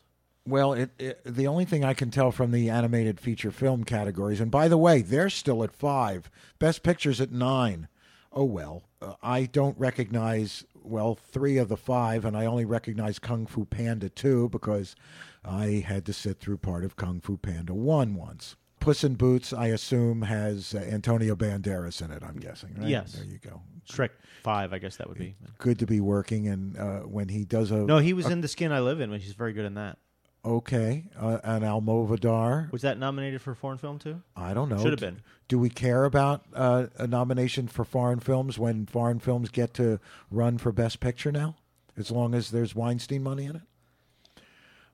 [0.47, 4.39] Well, it, it, the only thing I can tell from the animated feature film categories,
[4.39, 6.29] and by the way, they're still at five.
[6.59, 7.87] Best Pictures at nine.
[8.35, 13.17] Oh well, uh, I don't recognize well three of the five, and I only recognize
[13.17, 14.95] Kung Fu Panda two because
[15.43, 18.57] I had to sit through part of Kung Fu Panda one once.
[18.81, 22.21] Puss in Boots, I assume, has uh, Antonio Banderas in it.
[22.21, 22.87] I'm guessing, right?
[22.87, 23.13] Yes.
[23.13, 23.61] There you go.
[23.89, 24.09] Shrek
[24.43, 25.35] five, I guess that would be.
[25.57, 28.47] Good to be working, and uh, when he does a No, he was in The
[28.47, 29.97] Skin I Live In, which he's very good in that.
[30.45, 32.71] Okay, uh, an Almodovar.
[32.71, 34.21] Was that nominated for foreign film too?
[34.35, 34.77] I don't know.
[34.77, 35.21] Should have been.
[35.47, 39.99] Do we care about uh, a nomination for foreign films when foreign films get to
[40.29, 41.55] run for Best Picture now?
[41.97, 43.61] As long as there's Weinstein money in it?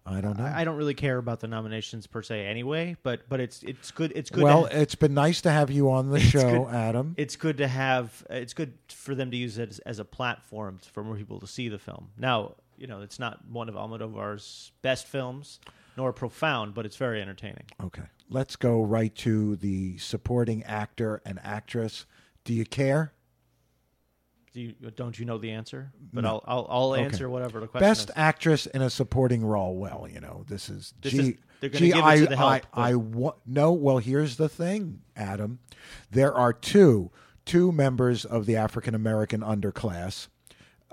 [0.06, 0.46] I don't know.
[0.46, 3.92] I I don't really care about the nominations per se anyway, but but it's it's
[3.92, 4.12] good.
[4.16, 4.44] It's good.
[4.44, 6.74] well, it's been nice to have you on the show, good.
[6.74, 7.14] Adam.
[7.18, 8.26] it's good to have.
[8.30, 11.48] It's good for them to use it as, as a platform for more people to
[11.48, 12.10] see the film.
[12.18, 15.60] Now, you know, it's not one of Almodovar's best films,
[15.96, 17.66] nor profound, but it's very entertaining.
[17.82, 18.02] Okay.
[18.28, 22.08] Let's go right to the supporting actor and actress.
[22.44, 23.14] Do you care?
[24.54, 25.92] Do you, uh, don't you know the answer?
[26.12, 28.14] But I'll I'll, I'll answer whatever the question Best is.
[28.16, 29.76] actress in a supporting role.
[29.76, 30.94] Well, you know, this is.
[31.02, 33.36] This gee, is- they're gonna gee, give it I, to the help, I, I wa-
[33.46, 33.72] no.
[33.72, 35.60] Well, here's the thing, Adam.
[36.10, 37.12] There are two
[37.46, 40.28] two members of the African American underclass.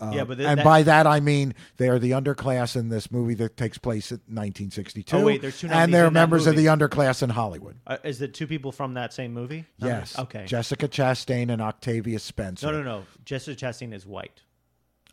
[0.00, 2.88] Uh, Yeah, but th- and that- by that I mean they are the underclass in
[2.88, 5.16] this movie that takes place in 1962.
[5.16, 7.76] Oh, wait, there's two and they're members of the underclass in Hollywood.
[7.86, 9.64] Uh, is it two people from that same movie?
[9.78, 10.18] Yes.
[10.18, 10.44] Okay.
[10.46, 12.66] Jessica Chastain and Octavia Spencer.
[12.70, 13.04] no, no, no.
[13.24, 14.42] Jessica Chastain is white.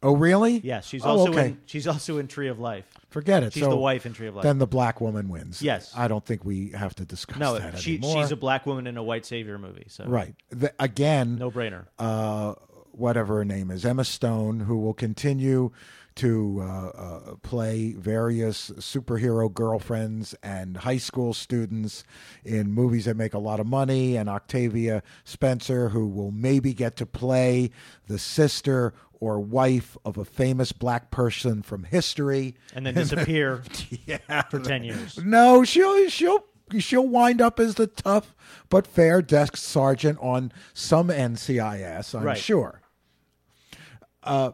[0.04, 0.60] Oh, really?
[0.60, 1.46] Yes, she's Oh, also okay.
[1.48, 1.62] in.
[1.66, 2.86] She's also in Tree of Life.
[3.10, 3.54] Forget it.
[3.54, 4.44] She's so the wife in Tree of Life.
[4.44, 5.64] Then the black woman wins.
[5.64, 5.92] Yes.
[5.96, 8.22] I don't think we have to discuss no, that she, anymore.
[8.22, 9.86] she's a black woman in a white savior movie.
[9.88, 10.36] So right.
[10.50, 11.86] The, again, no brainer.
[11.98, 12.54] uh,
[12.98, 15.72] whatever her name is, Emma Stone, who will continue
[16.16, 22.06] to uh, uh, play various superhero girlfriends and high school students
[22.46, 26.96] in movies that make a lot of money, and Octavia Spencer, who will maybe get
[26.96, 27.70] to play
[28.08, 32.56] the sister or wife of a famous black person from history.
[32.74, 33.64] and then disappear
[34.06, 34.42] Yeah.
[34.44, 35.18] for ten years.
[35.22, 36.46] No, she'll she'll
[36.80, 38.34] she'll wind up as the tough
[38.70, 42.38] but fair desk sergeant on some NCIS, I'm Right.
[42.38, 42.82] sure.
[44.26, 44.52] Uh,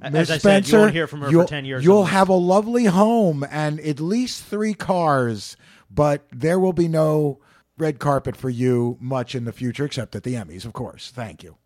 [0.00, 1.84] as Miss I Spencer, said, you won't hear from her for ten years.
[1.84, 5.56] You'll have a lovely home and at least three cars,
[5.90, 7.40] but there will be no
[7.78, 11.10] red carpet for you much in the future, except at the Emmys, of course.
[11.10, 11.56] Thank you.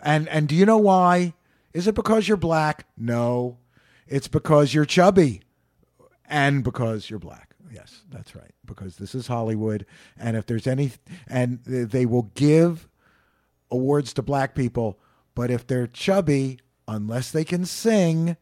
[0.00, 1.34] And and do you know why?
[1.72, 2.86] Is it because you're black?
[2.96, 3.58] No,
[4.06, 5.42] it's because you're chubby,
[6.28, 7.54] and because you're black.
[7.72, 8.52] Yes, that's right.
[8.64, 9.86] Because this is Hollywood,
[10.18, 10.92] and if there's any,
[11.26, 12.88] and they will give
[13.70, 15.00] awards to black people,
[15.34, 18.36] but if they're chubby, unless they can sing,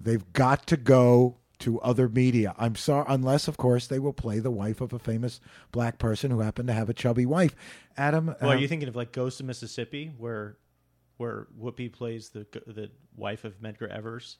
[0.00, 2.54] they've got to go to other media.
[2.58, 6.30] I'm sorry, unless of course they will play the wife of a famous black person
[6.32, 7.54] who happened to have a chubby wife.
[7.96, 10.56] Adam, Well, are um, you thinking of like Ghost of Mississippi, where
[11.18, 14.38] where Whoopi plays the the wife of Medgar Evers,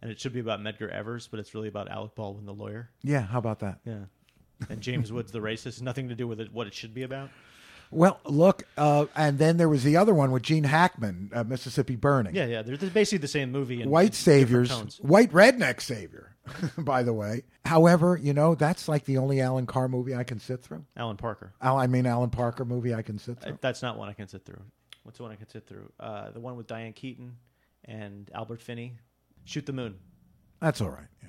[0.00, 2.90] and it should be about Medgar Evers, but it's really about Alec Baldwin, the lawyer.
[3.02, 3.80] yeah, how about that?
[3.84, 4.04] Yeah,
[4.70, 5.82] and James Woods the racist.
[5.82, 7.28] Nothing to do with it, what it should be about.
[7.94, 11.96] Well, look, uh, and then there was the other one with Gene Hackman, uh, Mississippi
[11.96, 12.34] Burning.
[12.34, 13.82] Yeah, yeah, they're, basically the same movie.
[13.82, 16.34] In, White in saviors, white redneck savior,
[16.78, 17.42] by the way.
[17.64, 20.84] However, you know, that's like the only Alan Carr movie I can sit through.
[20.96, 21.52] Alan Parker.
[21.62, 23.58] Al, I mean, Alan Parker movie I can sit Uh, through.
[23.60, 24.62] That's not one I can sit through.
[25.04, 25.90] What's the one I can sit through?
[26.00, 27.36] Uh, the one with Diane Keaton
[27.84, 28.94] and Albert Finney.
[29.44, 29.96] Shoot the Moon.
[30.60, 31.06] That's all right.
[31.22, 31.28] Yeah.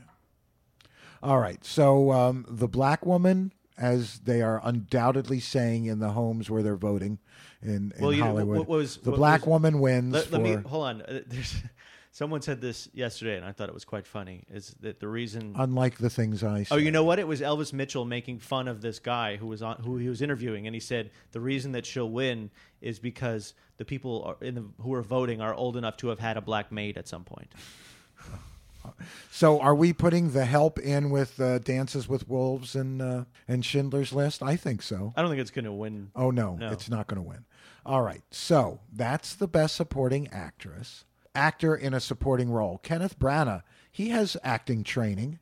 [1.21, 1.63] All right.
[1.63, 6.75] So um, the black woman, as they are undoubtedly saying in the homes where they're
[6.75, 7.19] voting
[7.61, 10.13] in, in Well, you know, Hollywood, what was- the what black was- woman wins.
[10.13, 11.01] Let, let me hold on.
[11.01, 11.55] Uh, there's
[12.11, 14.45] someone said this yesterday, and I thought it was quite funny.
[14.49, 15.53] Is that the reason?
[15.57, 16.73] unlike the things I say.
[16.75, 17.19] Oh, you know what?
[17.19, 20.21] It was Elvis Mitchell making fun of this guy who was on who he was
[20.21, 24.55] interviewing, and he said the reason that she'll win is because the people are in
[24.55, 27.25] the, who are voting are old enough to have had a black maid at some
[27.25, 27.51] point.
[29.31, 33.63] So, are we putting the help in with uh, Dances with Wolves and uh, and
[33.65, 34.41] Schindler's List?
[34.43, 35.13] I think so.
[35.15, 36.11] I don't think it's going to win.
[36.15, 36.71] Oh no, No.
[36.71, 37.45] it's not going to win.
[37.85, 41.05] All right, so that's the best supporting actress.
[41.35, 43.61] Actor in a supporting role, Kenneth Branagh.
[43.91, 45.39] He has acting training.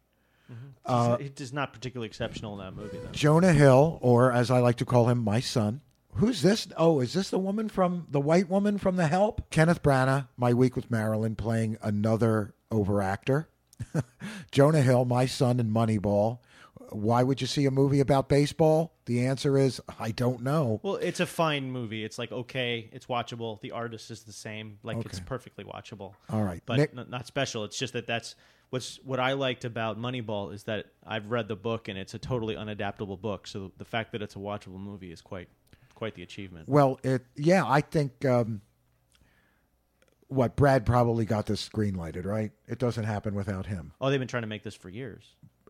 [0.86, 3.10] Uh, He's- He's not particularly exceptional in that movie, though.
[3.12, 5.82] Jonah Hill, or as I like to call him, my son.
[6.15, 6.67] Who's this?
[6.77, 9.49] Oh, is this the woman from the white woman from The Help?
[9.49, 13.46] Kenneth Branagh, My Week with Marilyn, playing another overactor.
[14.52, 16.40] Jonah Hill, my son in Moneyball.
[16.90, 18.94] Why would you see a movie about baseball?
[19.06, 20.80] The answer is I don't know.
[20.84, 22.04] Well, it's a fine movie.
[22.04, 23.60] It's like okay, it's watchable.
[23.62, 24.78] The artist is the same.
[24.84, 26.14] Like it's perfectly watchable.
[26.30, 27.64] All right, but Nick- n- not special.
[27.64, 28.36] It's just that that's
[28.70, 32.20] what's what I liked about Moneyball is that I've read the book and it's a
[32.20, 33.48] totally unadaptable book.
[33.48, 35.50] So the fact that it's a watchable movie is quite
[35.96, 36.70] quite the achievement.
[36.70, 38.62] Well, it yeah, I think um,
[40.28, 42.52] what Brad probably got this green lighted, right?
[42.68, 43.94] It doesn't happen without him.
[44.02, 45.24] Oh, they've been trying to make this for years.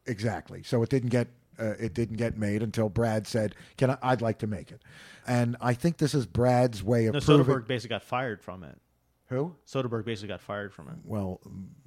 [0.06, 0.64] Exactly.
[0.64, 1.28] So it didn't get
[1.60, 4.82] uh, it didn't get made until Brad said, "Can I, I'd like to make it?"
[5.28, 8.64] And I think this is Brad's way of No, proving Soderbergh basically got fired from
[8.64, 8.78] it.
[9.28, 9.56] who.
[9.68, 10.96] Soderbergh basically got fired from it.
[11.06, 11.40] Well,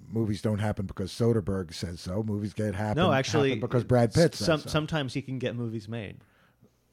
[0.08, 2.22] movies don't happen because Soderbergh says so.
[2.22, 3.02] Movies get happen.
[3.02, 4.68] No, actually, happen because Brad Pitt s- some, so.
[4.68, 6.18] sometimes he can get movies made.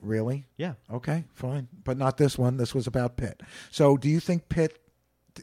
[0.02, 0.48] Really?
[0.58, 0.74] Yeah.
[0.92, 1.70] Okay, fine.
[1.84, 2.58] But not this one.
[2.58, 3.42] This was about Pitt.
[3.72, 4.78] So do you think Pitt,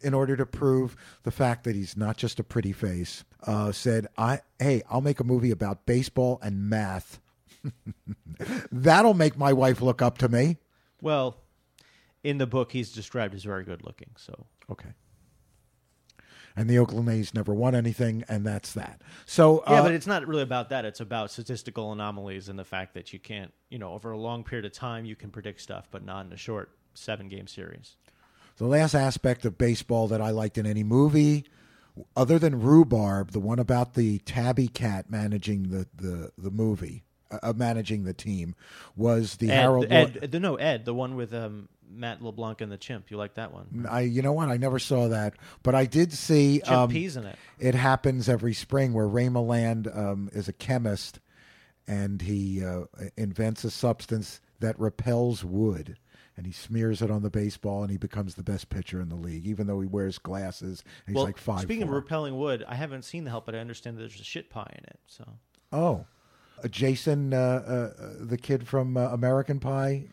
[0.02, 4.06] in order to prove the fact that he's not just a pretty face, uh, said,
[4.16, 7.20] I hey, I'll make a movie about baseball and math.
[8.72, 10.58] That'll make my wife look up to me.
[11.02, 11.36] Well,
[12.22, 14.10] in the book, he's described as very good looking.
[14.16, 14.90] So Okay.
[16.56, 19.00] And the Oakland A's never won anything, and that's that.
[19.24, 20.84] So yeah, uh, but it's not really about that.
[20.84, 24.42] It's about statistical anomalies and the fact that you can't, you know, over a long
[24.42, 27.96] period of time, you can predict stuff, but not in a short seven game series.
[28.60, 31.46] The last aspect of baseball that I liked in any movie,
[32.14, 37.38] other than Rhubarb, the one about the tabby cat managing the the the movie, uh,
[37.42, 38.54] uh, managing the team,
[38.94, 39.86] was the Ed, Harold.
[39.88, 43.10] Ed, the- no, Ed, the one with um, Matt LeBlanc and the chimp.
[43.10, 43.86] You like that one?
[43.88, 46.58] I you know what I never saw that, but I did see.
[46.60, 47.36] Chimp Um, peas in it.
[47.58, 51.18] it happens every spring where Ray Milland um, is a chemist,
[51.88, 52.82] and he uh,
[53.16, 55.96] invents a substance that repels wood.
[56.40, 59.14] And he smears it on the baseball, and he becomes the best pitcher in the
[59.14, 60.82] league, even though he wears glasses.
[61.06, 61.60] And he's well, like five.
[61.60, 61.98] speaking four.
[61.98, 64.48] of repelling wood, I haven't seen the help, but I understand that there's a shit
[64.48, 64.98] pie in it.
[65.06, 65.24] So
[65.70, 66.06] Oh,
[66.64, 70.04] uh, Jason, uh, uh, the kid from uh, American Pie.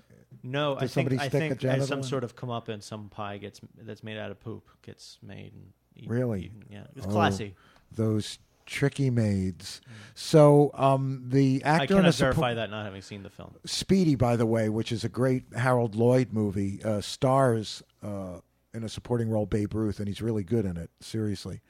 [0.43, 2.49] no, I Did think somebody I stick a think genital as some sort of come
[2.49, 6.41] up and some pie gets that's made out of poop gets made and eaten, Really?
[6.41, 6.63] eaten.
[6.69, 7.55] Yeah, it's Oh, classy.
[7.95, 8.37] Those
[8.67, 9.81] tricky maids.
[10.13, 13.55] So um, the actor in a cannot suppo- verify that not having seen the film.
[13.65, 18.39] Speedy, by the way, which is a great Harold Lloyd movie, uh, stars uh,
[18.73, 20.91] in a supporting role Babe Ruth, and he's really good in it.
[20.99, 21.61] Seriously.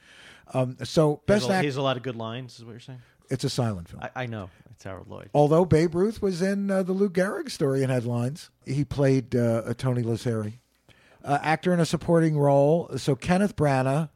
[0.53, 1.65] Um, so He has, best a, he act.
[1.65, 2.57] has a lot of good lines.
[2.59, 2.99] Is what you're saying?
[3.29, 4.01] It's a silent film.
[4.03, 5.29] I, I know it's Harold Lloyd.
[5.33, 9.63] Although Babe Ruth was in uh, the Lou Gehrig story in headlines, he played uh,
[9.65, 10.59] a Tony Lazzeri.
[11.23, 12.89] Uh, actor in a supporting role.
[12.95, 14.09] So Kenneth Branagh,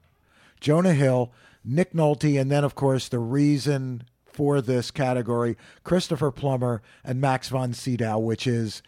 [0.61, 6.81] Jonah Hill, Nick Nolte, and then of course the reason for this category, Christopher Plummer
[7.03, 8.81] and Max von Sydow, which is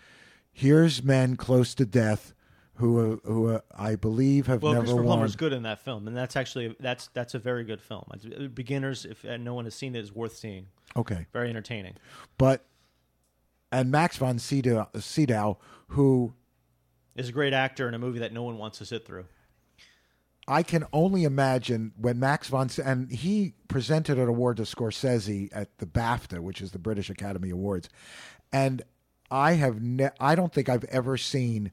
[0.51, 2.33] here's men close to death
[2.75, 5.17] who uh, who uh, I believe have Well, never Christopher won.
[5.17, 8.03] Plummer's good in that film, and that's actually that's that's a very good film.
[8.53, 10.67] Beginners, if uh, no one has seen it, is worth seeing.
[10.95, 11.95] Okay, Very entertaining.
[12.37, 12.65] but
[13.71, 15.57] and Max von Sydow, Sydow
[15.87, 16.33] who
[17.15, 19.25] Is a great actor in a movie that no one wants to sit through.
[20.47, 25.77] I can only imagine when Max von and he presented an award to Scorsese at
[25.77, 27.89] the BAFTA, which is the British Academy Awards,
[28.51, 28.81] and
[29.31, 31.71] I have ne- I don't think I've ever seen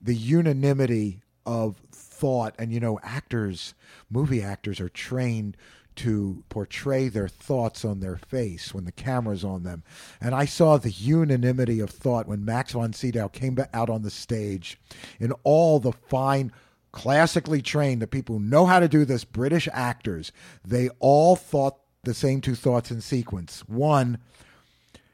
[0.00, 3.74] the unanimity of thought and you know actors
[4.10, 5.56] movie actors are trained
[5.96, 9.82] to portray their thoughts on their face when the camera's on them.
[10.20, 14.10] And I saw the unanimity of thought when Max von Sydow came out on the
[14.10, 14.78] stage
[15.18, 16.52] in all the fine,
[16.92, 20.32] classically trained, the people who know how to do this, British actors,
[20.64, 23.60] they all thought the same two thoughts in sequence.
[23.68, 24.18] One,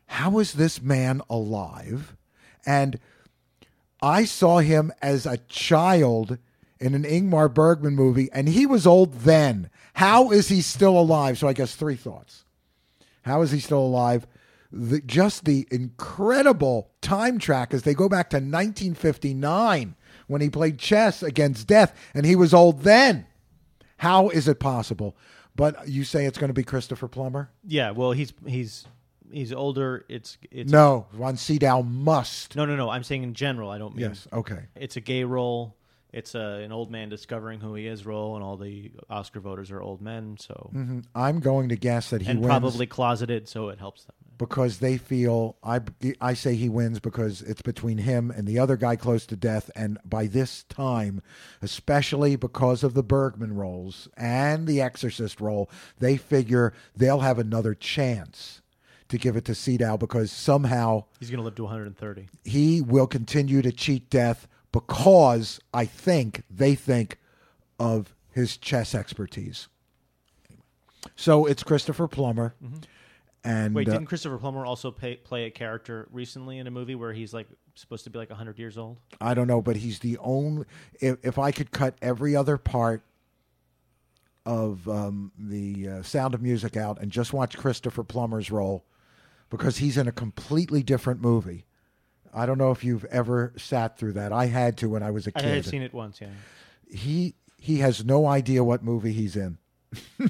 [0.06, 2.16] how is this man alive?
[2.64, 2.98] And
[4.00, 6.38] I saw him as a child
[6.78, 9.70] in an Ingmar Bergman movie, and he was old then.
[9.94, 11.38] How is he still alive?
[11.38, 12.44] So I guess three thoughts.
[13.22, 14.26] How is he still alive?
[14.70, 19.94] The, just the incredible time track as they go back to 1959
[20.26, 23.26] when he played chess against death, and he was old then.
[23.98, 25.16] How is it possible?
[25.54, 27.50] But you say it's going to be Christopher Plummer?
[27.64, 28.84] Yeah, well, he's he's
[29.32, 30.04] he's older.
[30.08, 32.54] It's it's No, von Sydow must.
[32.56, 32.90] no no no.
[32.90, 33.70] I'm saying in general.
[33.70, 34.64] I don't mean Yes, okay.
[34.74, 35.74] it's a gay role.
[36.12, 39.70] It's a, an old man discovering who he is role, and all the Oscar voters
[39.70, 40.36] are old men.
[40.38, 41.04] So Mhm.
[41.14, 44.14] I'm going to guess that he and wins probably closeted, so it helps them.
[44.38, 45.80] Because they feel I
[46.20, 49.70] I say he wins because it's between him and the other guy close to death
[49.74, 51.22] and by this time
[51.62, 57.74] especially because of the Bergman roles and the Exorcist role they figure they'll have another
[57.74, 58.60] chance
[59.08, 62.28] to give it to Sydow because somehow He's going to live to 130.
[62.44, 67.18] he will continue to cheat death because I think they think
[67.78, 69.68] of his chess expertise.
[71.14, 72.78] So it's Christopher Plummer, mm-hmm.
[73.46, 76.96] And Wait, uh, didn't Christopher Plummer also pay, play a character recently in a movie
[76.96, 78.98] where he's like supposed to be like 100 years old?
[79.20, 80.66] I don't know, but he's the only.
[81.00, 83.02] If, if I could cut every other part
[84.44, 88.84] of um, the uh, Sound of Music out and just watch Christopher Plummer's role,
[89.48, 91.66] because he's in a completely different movie.
[92.34, 94.32] I don't know if you've ever sat through that.
[94.32, 95.44] I had to when I was a kid.
[95.44, 96.28] I had seen it once, yeah.
[96.90, 99.58] he he has no idea what movie he's in.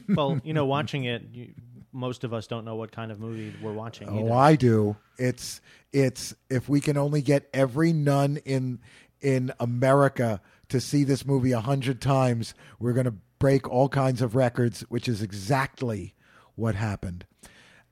[0.09, 1.55] Well, you know, watching it, you,
[1.97, 4.09] most of us don't know what kind of movie we're watching.
[4.09, 4.33] Oh.
[4.33, 4.97] I do.
[5.19, 5.61] It's
[5.93, 8.79] it's if we can only get every nun in
[9.21, 14.21] in America to see this movie a hundred times, we're going to break all kinds
[14.21, 16.15] of records, which is exactly
[16.55, 17.25] what happened.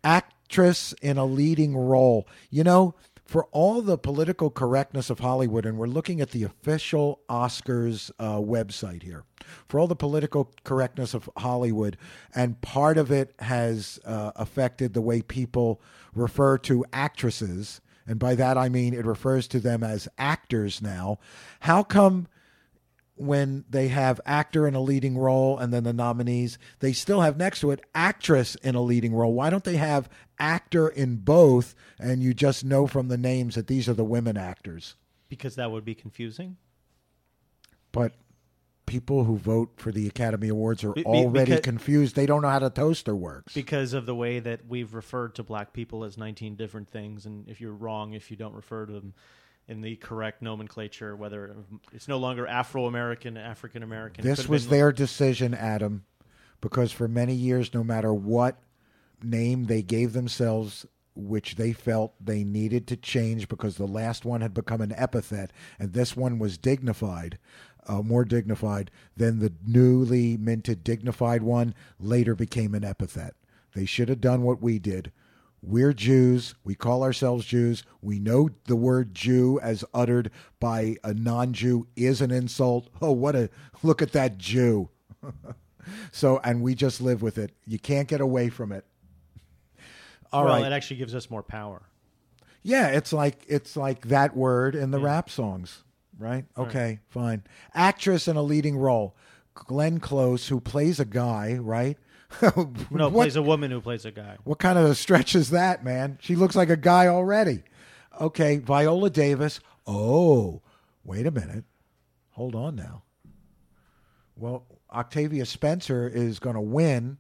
[0.02, 2.28] Actress in a leading role.
[2.50, 2.94] You know,
[3.24, 8.36] for all the political correctness of Hollywood, and we're looking at the official Oscars uh,
[8.36, 9.24] website here,
[9.66, 11.96] for all the political correctness of Hollywood,
[12.34, 15.80] and part of it has uh, affected the way people
[16.14, 21.18] refer to actresses, and by that I mean it refers to them as actors now.
[21.60, 22.28] How come?
[23.16, 27.36] When they have actor in a leading role and then the nominees, they still have
[27.36, 29.32] next to it actress in a leading role.
[29.32, 30.08] Why don't they have
[30.38, 34.36] actor in both and you just know from the names that these are the women
[34.36, 34.96] actors?
[35.28, 36.56] because that would be confusing.
[37.90, 38.12] But
[38.86, 42.14] people who vote for the Academy Awards are Be- already because- confused.
[42.14, 43.52] They don't know how the toaster works.
[43.54, 47.48] Because of the way that we've referred to black people as 19 different things, and
[47.48, 49.14] if you're wrong, if you don't refer to them
[49.68, 51.56] in the correct nomenclature, whether
[51.92, 54.24] it's no longer Afro American, African American.
[54.24, 56.04] This was their decision, Adam,
[56.60, 58.58] because for many years, no matter what
[59.22, 64.40] name they gave themselves, which they felt they needed to change because the last one
[64.40, 67.38] had become an epithet and this one was dignified,
[67.86, 73.34] uh, more dignified, than the newly minted dignified one later became an epithet.
[73.74, 75.12] They should have done what we did.
[75.66, 76.54] We're Jews.
[76.62, 77.84] We call ourselves Jews.
[78.02, 82.90] We know the word Jew, as uttered by a non Jew, is an insult.
[83.00, 83.48] Oh, what a
[83.82, 84.90] look at that Jew.
[86.12, 87.52] so, and we just live with it.
[87.66, 88.84] You can't get away from it.
[90.32, 90.66] All well, right.
[90.66, 91.80] it actually gives us more power.
[92.62, 95.82] Yeah, it's like it's like that word in the rap songs,
[96.18, 96.44] right?
[96.58, 97.42] Okay, fine.
[97.72, 99.16] Actress in a leading role,
[99.54, 101.96] Glenn Close, who plays a guy, right?
[102.42, 102.50] No,
[103.08, 104.36] what, plays a woman who plays a guy.
[104.44, 106.18] what kind of a stretch is that, man?
[106.20, 107.62] She looks like a guy already.
[108.20, 109.60] Okay, Viola Davis.
[109.86, 110.62] Oh,
[111.04, 111.64] wait a minute.
[112.30, 113.02] Hold on now.
[114.36, 117.18] Well, Octavia Spencer is going to win,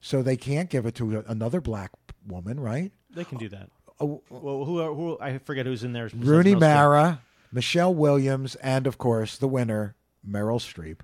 [0.00, 1.90] so they can't give it to another black
[2.26, 2.92] woman, right?
[3.10, 3.70] They can do that.
[4.00, 6.10] Oh, Well, who, are, who I forget who's in there.
[6.14, 9.94] Rooney Mara, Michelle Williams, and of course the winner,
[10.28, 11.00] Meryl Streep.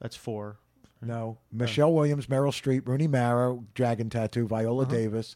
[0.00, 0.58] That's four.
[1.02, 5.34] No, Michelle Williams, Meryl Streep, Rooney Mara, Dragon Tattoo, Viola Davis,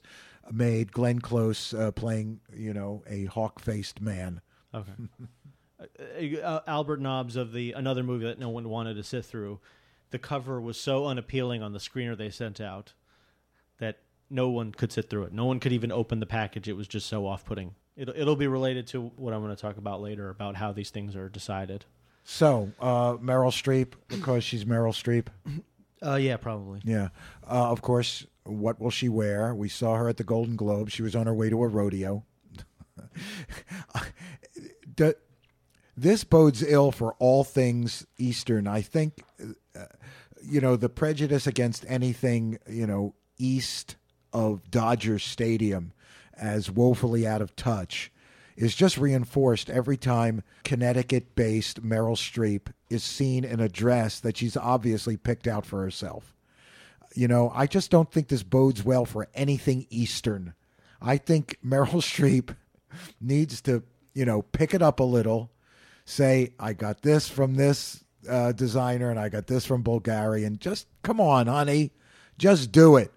[0.53, 4.41] made Glenn Close uh, playing, you know, a hawk-faced man.
[4.75, 4.93] Okay.
[5.79, 9.61] Uh, uh, Albert Nobbs of the another movie that no one wanted to sit through.
[10.11, 12.95] The cover was so unappealing on the screener they sent out
[13.79, 13.99] that
[14.31, 15.35] no one could sit through it.
[15.35, 16.67] No one could even open the package.
[16.67, 17.75] It was just so off-putting.
[17.95, 20.89] It'll, it'll be related to what I'm going to talk about later about how these
[20.89, 21.85] things are decided.
[22.29, 25.29] So uh, Meryl Streep, because she's Meryl Streep.
[26.05, 26.81] Uh, yeah, probably.
[26.85, 27.09] Yeah.
[27.49, 29.55] Uh, of course, what will she wear?
[29.55, 30.91] We saw her at the Golden Globe.
[30.91, 32.25] She was on her way to a rodeo.
[34.97, 35.13] D-
[35.97, 38.67] this bodes ill for all things Eastern.
[38.67, 39.23] I think,
[39.79, 39.85] uh,
[40.43, 43.97] you know, the prejudice against anything, you know, east
[44.33, 45.93] of Dodger Stadium
[46.37, 48.11] as woefully out of touch
[48.57, 54.37] is just reinforced every time Connecticut based Meryl Streep is seen in a dress that
[54.37, 56.35] she's obviously picked out for herself.
[57.15, 60.55] You know, I just don't think this bodes well for anything Eastern.
[61.01, 62.57] I think Meryl Streep
[63.21, 63.83] needs to,
[64.15, 65.51] you know, pick it up a little,
[66.05, 70.47] say, I got this from this uh, designer and I got this from Bulgarian.
[70.47, 71.93] And just come on, honey.
[72.39, 73.13] Just do it.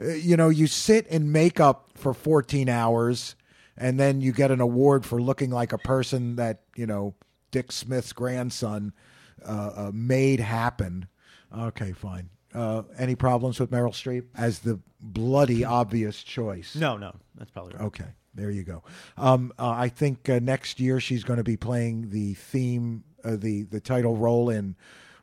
[0.00, 3.34] Uh, you know, you sit in makeup for 14 hours
[3.78, 7.14] and then you get an award for looking like a person that, you know,
[7.50, 8.92] Dick Smith's grandson
[9.46, 11.06] uh, uh, made happen.
[11.56, 12.28] Okay, fine.
[12.54, 16.74] Uh, any problems with Meryl Streep as the bloody obvious choice?
[16.76, 17.84] No, no, that's probably right.
[17.84, 18.82] Okay, there you go.
[19.16, 23.36] Um, uh, I think uh, next year she's going to be playing the theme, uh,
[23.36, 24.76] the the title role in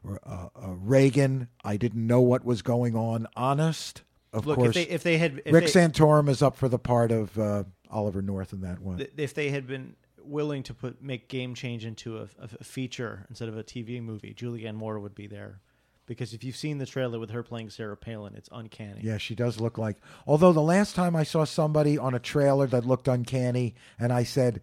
[0.08, 1.50] uh, uh, Reagan.
[1.64, 3.28] I didn't know what was going on.
[3.36, 4.04] Honest,
[4.36, 4.70] of Look, course.
[4.70, 7.38] if they if they had if Rick they, Santorum is up for the part of
[7.40, 9.06] uh, Oliver North in that one.
[9.18, 13.48] if they had been willing to put make Game Change into a, a feature instead
[13.48, 15.62] of a TV movie, Julianne Moore would be there.
[16.08, 19.02] Because if you've seen the trailer with her playing Sarah Palin, it's uncanny.
[19.04, 19.98] Yeah, she does look like.
[20.28, 24.24] Although the last time I saw somebody on a trailer that looked uncanny, and I
[24.24, 24.62] said,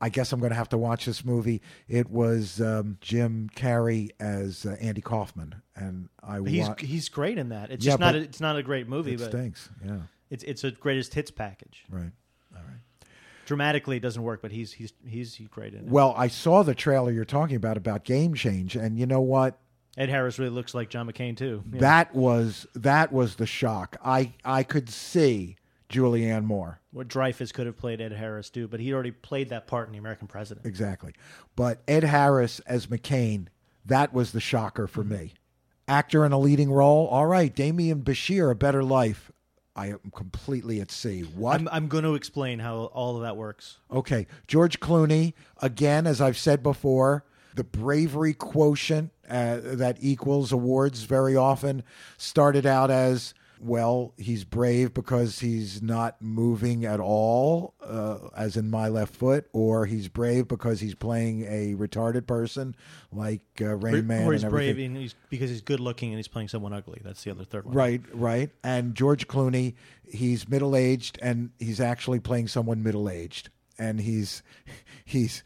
[0.00, 1.62] I guess I'm going to have to watch this movie.
[1.88, 7.38] It was um, Jim Carrey as uh, Andy Kaufman, and I he's wa- he's great
[7.38, 7.70] in that.
[7.70, 9.68] It's Yeah, just not a, it's not a great movie, it but stinks.
[9.84, 9.98] Yeah,
[10.30, 11.84] it's it's a greatest hits package.
[11.90, 12.12] right.
[12.54, 12.76] All right.
[13.46, 15.86] Dramatically, it doesn't work, but he's he's he's, he's great in it.
[15.90, 19.58] Well, I saw the trailer you're talking about about Game Change, and you know what?
[19.96, 21.62] Ed Harris really looks like John McCain too.
[21.72, 21.80] Yeah.
[21.80, 23.96] That was that was the shock.
[24.04, 25.56] I I could see
[25.88, 29.66] Julianne Moore what Dreyfuss could have played Ed Harris too, but he already played that
[29.66, 30.66] part in The American President.
[30.66, 31.12] exactly,
[31.54, 33.48] but Ed Harris as McCain,
[33.84, 35.34] that was the shocker for me.
[35.88, 37.54] Actor in a leading role, all right.
[37.54, 39.30] Demián Bichir, A Better Life.
[39.76, 41.20] I am completely at sea.
[41.22, 41.60] What?
[41.60, 43.78] I'm I'm going to explain how all of that works.
[43.92, 44.26] Okay.
[44.48, 47.24] George Clooney, again, as I've said before,
[47.54, 51.82] the bravery quotient uh, that equals awards very often
[52.16, 58.70] started out as well, he's brave because he's not moving at all, uh, as in
[58.70, 62.74] my left foot, or he's brave because he's playing a retarded person
[63.12, 66.28] like uh, Rain Man or he's and brave he's, because he's good looking and he's
[66.28, 67.00] playing someone ugly.
[67.04, 67.74] That's the other third one.
[67.74, 68.50] Right, right.
[68.62, 73.50] And George Clooney, he's middle aged and he's actually playing someone middle aged.
[73.78, 74.42] And he's
[75.04, 75.42] he's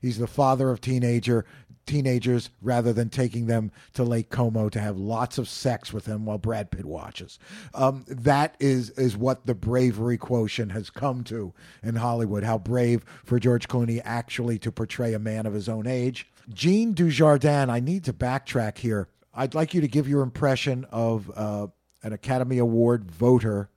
[0.00, 1.44] he's the father of teenager
[1.86, 6.24] teenagers rather than taking them to Lake Como to have lots of sex with him
[6.24, 7.38] while Brad Pitt watches.
[7.74, 11.52] Um, that is is what the bravery quotient has come to
[11.82, 12.44] in Hollywood.
[12.44, 16.28] How brave for George Clooney actually to portray a man of his own age.
[16.52, 19.08] Jean Dujardin, I need to backtrack here.
[19.34, 21.68] I'd like you to give your impression of uh,
[22.02, 23.70] an Academy Award voter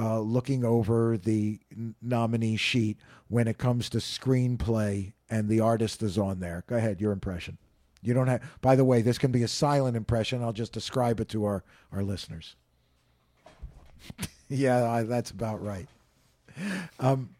[0.00, 1.60] uh, looking over the
[2.00, 2.98] nominee sheet
[3.28, 6.64] when it comes to screenplay and the artist is on there.
[6.66, 7.58] Go ahead, your impression.
[8.02, 8.42] You don't have.
[8.62, 10.42] By the way, this can be a silent impression.
[10.42, 12.56] I'll just describe it to our our listeners.
[14.48, 15.86] yeah, I, that's about right.
[16.98, 17.30] Um,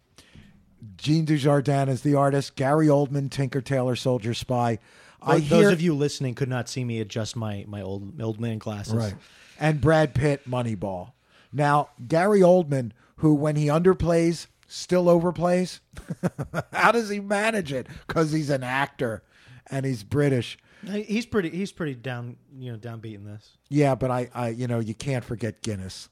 [0.97, 2.57] Jean Dujardin is the artist.
[2.57, 4.79] Gary Oldman, Tinker Tailor Soldier Spy.
[5.23, 8.39] I Those hear, of you listening could not see me adjust my my old old
[8.39, 8.95] man glasses.
[8.95, 9.15] Right.
[9.59, 11.13] And Brad Pitt, Moneyball.
[11.53, 15.81] Now, Gary Oldman, who when he underplays, still overplays.
[16.73, 17.87] How does he manage it?
[18.07, 19.23] Because he's an actor
[19.71, 20.59] and he's British.
[20.91, 23.57] He's pretty he's pretty down you know downbeat in this.
[23.69, 26.09] Yeah, but I, I you know, you can't forget Guinness.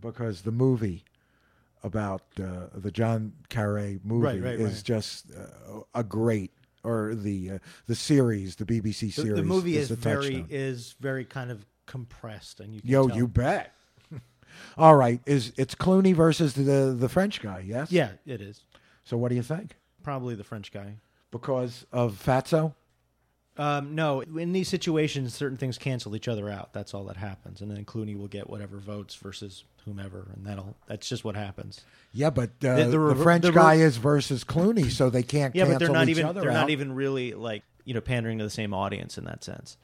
[0.00, 1.04] Because the movie
[1.82, 4.84] about uh, the John Carey movie Right, right, is right.
[4.84, 6.52] just uh, a great
[6.84, 9.34] or the uh, the series, the BBC series.
[9.34, 10.46] the movie is a very touchstone.
[10.50, 13.16] is very kind of compressed and you can Yo, tell.
[13.16, 13.72] you bet.
[14.76, 17.64] All right, is it's Clooney versus the the French guy?
[17.66, 17.90] Yes.
[17.92, 18.62] Yeah, it is.
[19.04, 19.76] So what do you think?
[20.02, 20.94] Probably the French guy.
[21.30, 22.74] Because of Fatso?
[23.58, 26.72] Um, no, in these situations, certain things cancel each other out.
[26.72, 30.76] That's all that happens, and then Clooney will get whatever votes versus whomever, and that'll
[30.86, 31.80] that's just what happens.
[32.12, 35.24] Yeah, but uh, The- the, the French the re- guy is versus Clooney, so they
[35.24, 36.54] can't Yeah, cancel but they're not even they're out.
[36.54, 39.76] not even really like you know pandering to the same audience in that sense.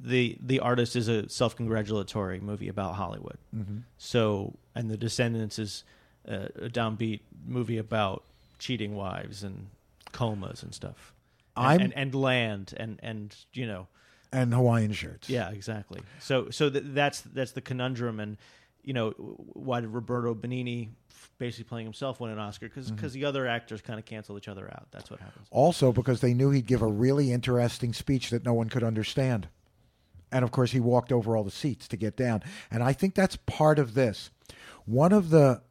[0.00, 3.38] The the artist is a self congratulatory movie about Hollywood.
[3.56, 3.78] Mm-hmm.
[3.96, 5.84] So and the Descendants is
[6.26, 8.22] a, a downbeat movie about
[8.58, 9.66] cheating wives and
[10.12, 11.12] comas and stuff.
[11.56, 13.88] And, and, and land and and you know
[14.32, 15.28] and Hawaiian shirts.
[15.28, 16.00] Yeah, exactly.
[16.20, 18.36] So so th- that's that's the conundrum, and
[18.84, 20.90] you know why did Roberto Benigni
[21.38, 23.08] basically playing himself win an Oscar because Mm-hmm.
[23.08, 24.86] the other actors kind of cancel each other out.
[24.92, 25.48] That's what happens.
[25.50, 29.48] Also, because they knew he'd give a really interesting speech that no one could understand.
[30.30, 32.42] And of course, he walked over all the seats to get down.
[32.70, 34.30] And I think that's part of this.
[34.84, 35.62] One of the,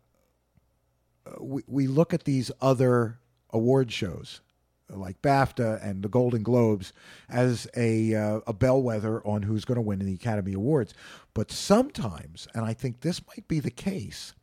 [1.26, 3.20] uh, we, we look at these other
[3.51, 4.41] award shows
[4.89, 6.93] like BAFTA and the Golden Globes
[7.30, 10.93] as a, uh, a bellwether on who's going to win in the Academy Awards.
[11.34, 14.34] But sometimes, and I think this might be the case,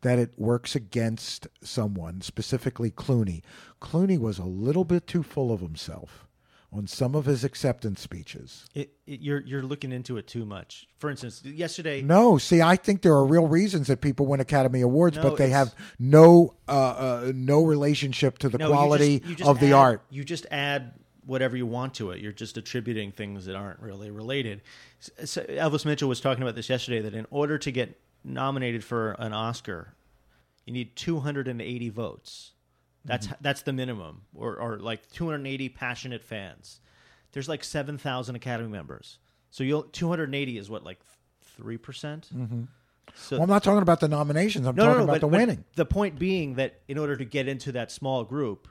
[0.00, 3.42] that it works against someone, specifically Clooney.
[3.80, 6.26] Clooney was a little bit too full of himself
[6.72, 8.64] on some of his acceptance speeches.
[8.74, 10.86] It, it, you're you're looking into it too much.
[10.98, 12.00] For instance, yesterday.
[12.02, 15.36] No, see, I think there are real reasons that people win Academy Awards, No, but
[15.36, 19.50] they have no uh, uh, no relationship to the No, you quality just- you just
[19.50, 20.02] of the art.
[20.10, 20.92] You just add
[21.26, 22.20] whatever you want to it.
[22.20, 24.62] You're just attributing things that aren't really related.
[25.24, 29.12] So Elvis Mitchell was talking about this yesterday that in order to get nominated for
[29.18, 29.94] an Oscar,
[30.66, 32.52] you need 280 votes.
[33.04, 33.36] That's Mm-hmm.
[33.40, 36.80] that's the minimum, or or like 280 passionate fans.
[37.32, 39.18] There's like 7,000 Academy members,
[39.50, 41.00] so you'll 280 is what like
[41.42, 42.28] three percent.
[42.34, 42.62] Mm-hmm.
[43.14, 44.66] So Well, I'm not talking about the nominations.
[44.66, 45.64] I'm no, talking no, no, about but, the winning.
[45.76, 48.68] The point being that in order to get into that small group,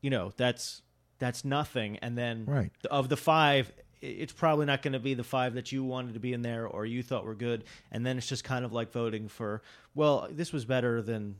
[0.00, 0.82] you know, that's
[1.18, 1.98] that's nothing.
[1.98, 2.72] And then Right.
[2.90, 6.20] of the five, it's probably not going to be the five that you wanted to
[6.20, 7.64] be in there or you thought were good.
[7.92, 9.60] And then it's just kind of like voting for,
[9.94, 11.36] well, this was better than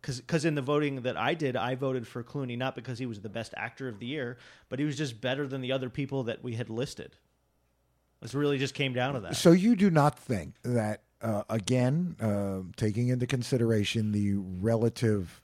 [0.00, 3.20] because in the voting that I did, I voted for Clooney not because he was
[3.20, 4.38] the best actor of the year,
[4.68, 7.16] but he was just better than the other people that we had listed.
[8.22, 9.36] It really just came down to that.
[9.36, 15.40] So you do not think that, uh, again, uh, taking into consideration the relative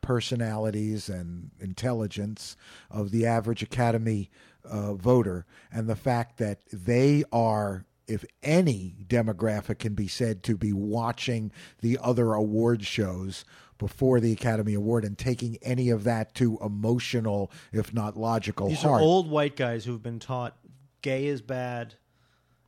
[0.00, 2.56] personalities and intelligence
[2.90, 4.30] of the average Academy
[4.64, 10.56] uh, voter, and the fact that they are, if any demographic can be said to
[10.56, 11.50] be watching
[11.80, 13.44] the other award shows
[13.78, 18.82] before the Academy Award and taking any of that to emotional, if not logical, These
[18.82, 19.00] heart.
[19.00, 20.56] are old white guys who've been taught
[21.02, 21.94] gay is bad.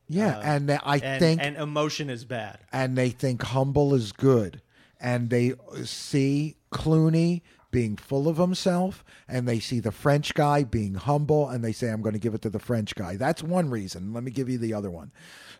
[0.07, 2.59] yeah, uh, and I and, think and emotion is bad.
[2.71, 4.61] and they think humble is good
[4.99, 10.95] and they see Clooney being full of himself and they see the French guy being
[10.95, 13.15] humble and they say I'm going to give it to the French guy.
[13.15, 14.13] That's one reason.
[14.13, 15.11] Let me give you the other one.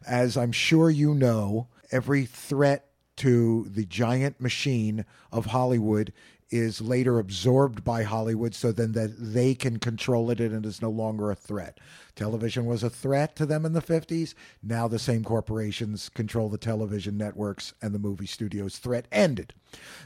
[0.07, 2.85] As I'm sure you know, every threat
[3.17, 6.13] to the giant machine of Hollywood
[6.49, 10.81] is later absorbed by Hollywood so then that they can control it and it is
[10.81, 11.79] no longer a threat.
[12.15, 14.33] Television was a threat to them in the 50s.
[14.63, 18.77] Now the same corporations control the television networks and the movie studios.
[18.77, 19.53] Threat ended.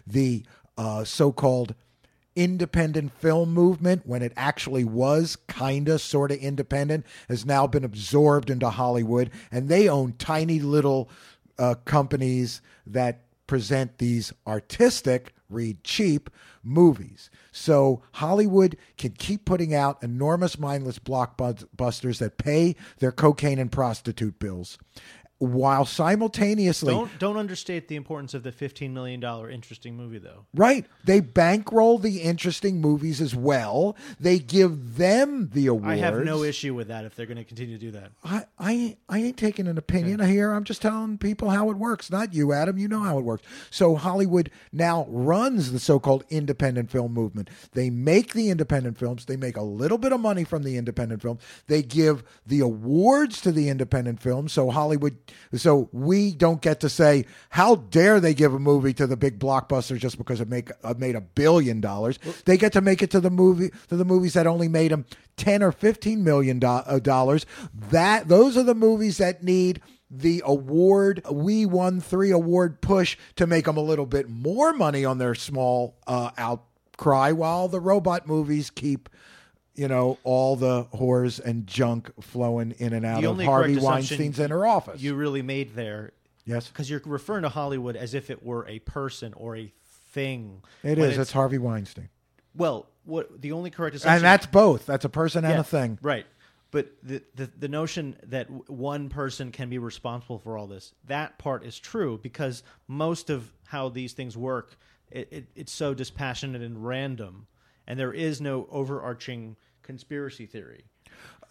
[0.05, 0.43] The
[0.77, 1.75] uh, so called
[2.35, 7.83] independent film movement, when it actually was kind of sort of independent, has now been
[7.83, 11.09] absorbed into Hollywood, and they own tiny little
[11.59, 16.29] uh, companies that present these artistic, read cheap
[16.63, 17.29] movies.
[17.51, 24.39] So Hollywood can keep putting out enormous mindless blockbusters that pay their cocaine and prostitute
[24.39, 24.77] bills.
[25.43, 30.45] While simultaneously, Don't don't understate the importance of the fifteen million dollar interesting movie though.
[30.53, 30.85] Right.
[31.03, 33.95] They bankroll the interesting movies as well.
[34.19, 35.87] They give them the awards.
[35.87, 38.11] I have no issue with that if they're going to continue to do that.
[38.23, 40.53] I, I, ain't- I ain't taking an opinion here.
[40.53, 42.09] I'm just telling people how it works.
[42.09, 42.77] Not you, Adam.
[42.77, 43.43] You know how it works.
[43.69, 47.49] So Hollywood now runs the so-called independent film movement.
[47.73, 49.25] They make the independent films.
[49.25, 51.41] They make a little bit of money from the independent films.
[51.67, 54.53] They give the awards to the independent films.
[54.53, 55.17] So Hollywood,
[55.53, 59.39] so we don't get to say how dare they give a movie to the big
[59.39, 62.19] blockbuster just because it make uh, made a billion dollars.
[62.45, 65.05] They get to make it to the movie to the movies that only made them
[65.37, 67.45] ten or fifteen million uh, dollars.
[67.73, 71.21] That those are the movies that need the award.
[71.31, 75.35] We won three award push to make them a little bit more money on their
[75.35, 79.09] small uh, outcry, while the robot movies keep.
[79.75, 83.73] You know all the whores and junk flowing in and out The of only Harvey
[83.73, 85.01] correct assumption Weinstein's inner office.
[85.01, 86.11] You really made there
[86.45, 89.71] yes, because you're referring to Hollywood as if it were a person or a
[90.11, 90.61] thing.
[90.83, 91.17] it when is.
[91.17, 92.09] It's Harvey Weinstein,
[92.55, 94.85] well, what the only correct assumption and that's both.
[94.85, 95.97] That's a person and Yeah, a thing.
[96.01, 96.25] Right.
[96.69, 100.93] But the, the the notion that w- one person can be responsible for all this,
[101.07, 104.75] that part is true because most of how these things work,
[105.11, 107.45] it, it, it's so dispassionate and random,
[107.87, 110.85] and there is no overarching conspiracy theory.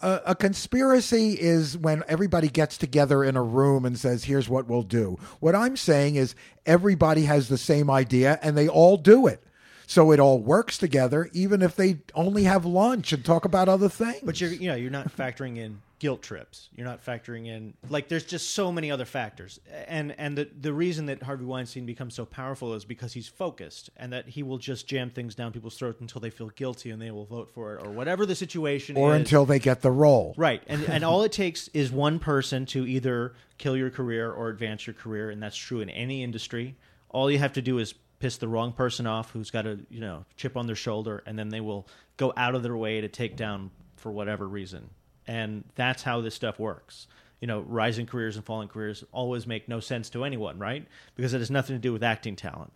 [0.01, 4.67] a, a conspiracy is when everybody gets together in a room and says, "Here's what
[4.67, 6.35] we'll do." What I'm saying is
[6.67, 9.43] everybody has the same idea and they all do it.
[9.87, 13.89] So it all works together, even if they only have lunch and talk about other
[13.91, 14.21] things.
[14.23, 16.69] But you're you know you're not factoring in guilt trips.
[16.75, 19.61] You're not factoring in like there's just so many other factors.
[19.87, 23.89] And and the the reason that Harvey Weinstein becomes so powerful is because he's focused
[23.97, 27.01] and that he will just jam things down people's throats until they feel guilty and
[27.01, 29.21] they will vote for it or whatever the situation or is.
[29.21, 30.35] until they get the role.
[30.37, 30.61] Right.
[30.67, 34.85] And and all it takes is one person to either kill your career or advance
[34.89, 36.75] your career and that's true in any industry.
[37.11, 40.01] All you have to do is piss the wrong person off who's got a, you
[40.01, 41.87] know, chip on their shoulder and then they will
[42.17, 44.91] go out of their way to take down for whatever reason
[45.27, 47.07] and that's how this stuff works.
[47.41, 50.87] You know, rising careers and falling careers always make no sense to anyone, right?
[51.17, 52.73] Because it has nothing to do with acting talent.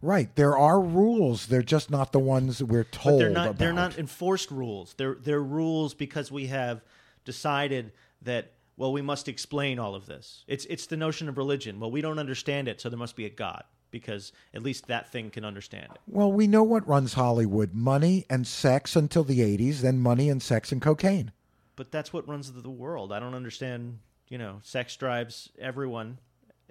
[0.00, 0.34] Right.
[0.36, 1.46] There are rules.
[1.48, 3.58] They're just not the ones we're told But they're not about.
[3.58, 4.94] they're not enforced rules.
[4.96, 6.82] They're they're rules because we have
[7.24, 7.92] decided
[8.22, 10.44] that well we must explain all of this.
[10.46, 11.80] It's it's the notion of religion.
[11.80, 15.10] Well, we don't understand it, so there must be a god because at least that
[15.10, 15.98] thing can understand it.
[16.06, 20.42] Well, we know what runs Hollywood money and sex until the 80s, then money and
[20.42, 21.32] sex and cocaine.
[21.78, 23.12] But that's what runs the world.
[23.12, 26.18] I don't understand, you know, sex drives everyone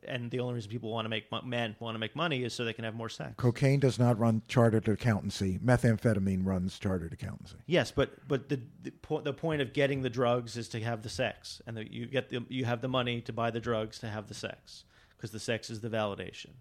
[0.03, 2.53] and the only reason people want to make mo- men want to make money is
[2.53, 3.33] so they can have more sex.
[3.37, 5.59] Cocaine does not run chartered accountancy.
[5.59, 7.57] Methamphetamine runs chartered accountancy.
[7.65, 11.01] Yes, but but the the, po- the point of getting the drugs is to have
[11.01, 13.99] the sex, and the, you get the you have the money to buy the drugs
[13.99, 14.83] to have the sex
[15.15, 16.51] because the sex is the validation.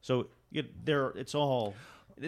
[0.00, 1.74] So you, there, it's all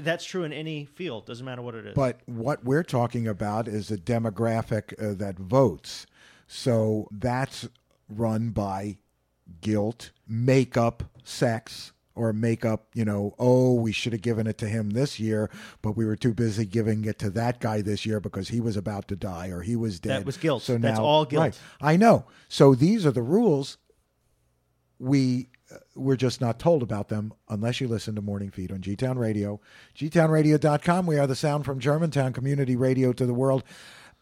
[0.03, 1.27] that's true in any field.
[1.27, 1.95] Doesn't matter what it is.
[1.95, 6.07] But what we're talking about is a demographic uh, that votes.
[6.47, 7.69] So that's
[8.09, 8.99] run by
[9.61, 14.91] guilt, makeup, sex, or makeup, you know, oh, we should have given it to him
[14.91, 15.51] this year,
[15.83, 18.77] but we were too busy giving it to that guy this year because he was
[18.77, 20.21] about to die or he was dead.
[20.21, 20.63] That was guilt.
[20.63, 21.43] So That's now, all guilt.
[21.43, 21.59] Right.
[21.81, 22.25] I know.
[22.49, 23.79] So these are the rules.
[24.99, 28.81] We uh, we're just not told about them unless you listen to Morning Feed on
[28.81, 29.61] G Town Radio,
[29.97, 31.07] gtownradio.com.
[31.07, 33.65] We are the sound from Germantown community radio to the world.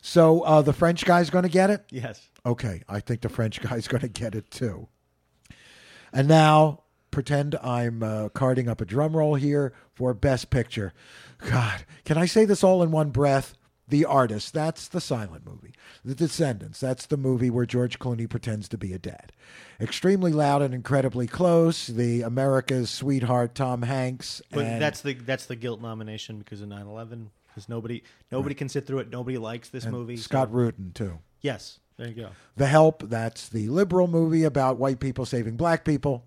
[0.00, 1.84] So uh, the French guy's going to get it.
[1.90, 4.88] yes, Okay, I think the French guy's going to get it too.
[6.12, 10.92] And now pretend I'm uh, carding up a drum roll here for Best Picture.
[11.38, 13.54] God, can I say this all in one breath?
[13.88, 15.74] The Artist, that's the silent movie.
[16.04, 19.32] The Descendants, that's the movie where George Clooney pretends to be a dad.
[19.80, 21.88] Extremely loud and incredibly close.
[21.88, 24.40] The America's sweetheart Tom Hanks.
[24.50, 27.26] but and, that's the that's the guilt nomination because of 9-11.
[27.48, 29.10] Because nobody nobody can sit through it.
[29.10, 30.16] Nobody likes this movie.
[30.16, 31.18] so- Scott Rudin too.
[31.42, 32.28] yes, there you go.
[32.56, 36.24] The Help, that's the liberal movie about white people saving black people.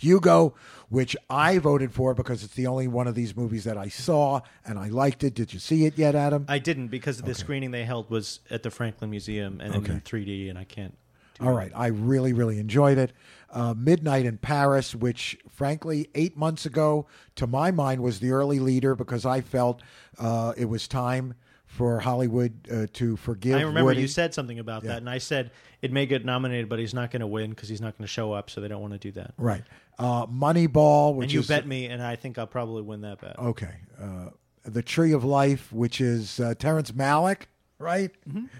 [0.00, 0.54] Hugo,
[0.88, 4.40] which I voted for because it's the only one of these movies that I saw
[4.64, 5.34] and I liked it.
[5.34, 6.46] Did you see it yet, Adam?
[6.48, 9.92] I didn't because the screening they held was at the Franklin Museum and Okay.
[9.92, 10.94] in 3D, and I can't.
[11.38, 11.70] do All right.
[11.74, 13.12] I really, really enjoyed it.
[13.52, 18.58] Uh, Midnight in Paris, which frankly, eight months ago, to my mind, was the early
[18.60, 19.82] leader because I felt
[20.18, 21.34] uh, it was time
[21.70, 23.54] for Hollywood uh, to forgive.
[23.54, 24.00] I remember Woody.
[24.02, 27.12] you said something about that, and I said it may get nominated, but he's not
[27.12, 28.98] going to win because he's not going to show up, so they don't want to
[28.98, 29.34] do that.
[29.38, 29.62] Right.
[29.96, 33.20] Uh, Moneyball, which and you is bet me, and I think I'll probably win that
[33.20, 33.38] bet.
[33.38, 33.72] Okay.
[34.00, 34.30] Uh,
[34.64, 37.42] the Tree of Life, which is uh, Terrence Malick,
[37.78, 38.10] right?
[38.28, 38.46] Mm-hmm.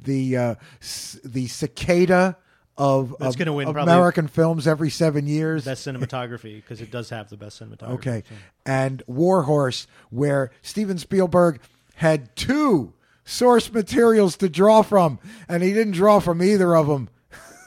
[0.00, 2.36] The uh, c- the cicada
[2.78, 5.64] of, That's of gonna win American films every seven years.
[5.64, 7.90] Best cinematography because it does have the best cinematography.
[7.94, 8.22] okay.
[8.28, 8.34] so.
[8.64, 11.60] And War Horse, where Steven Spielberg
[11.96, 12.94] had two
[13.24, 15.18] source materials to draw from,
[15.48, 17.08] and he didn't draw from either of them.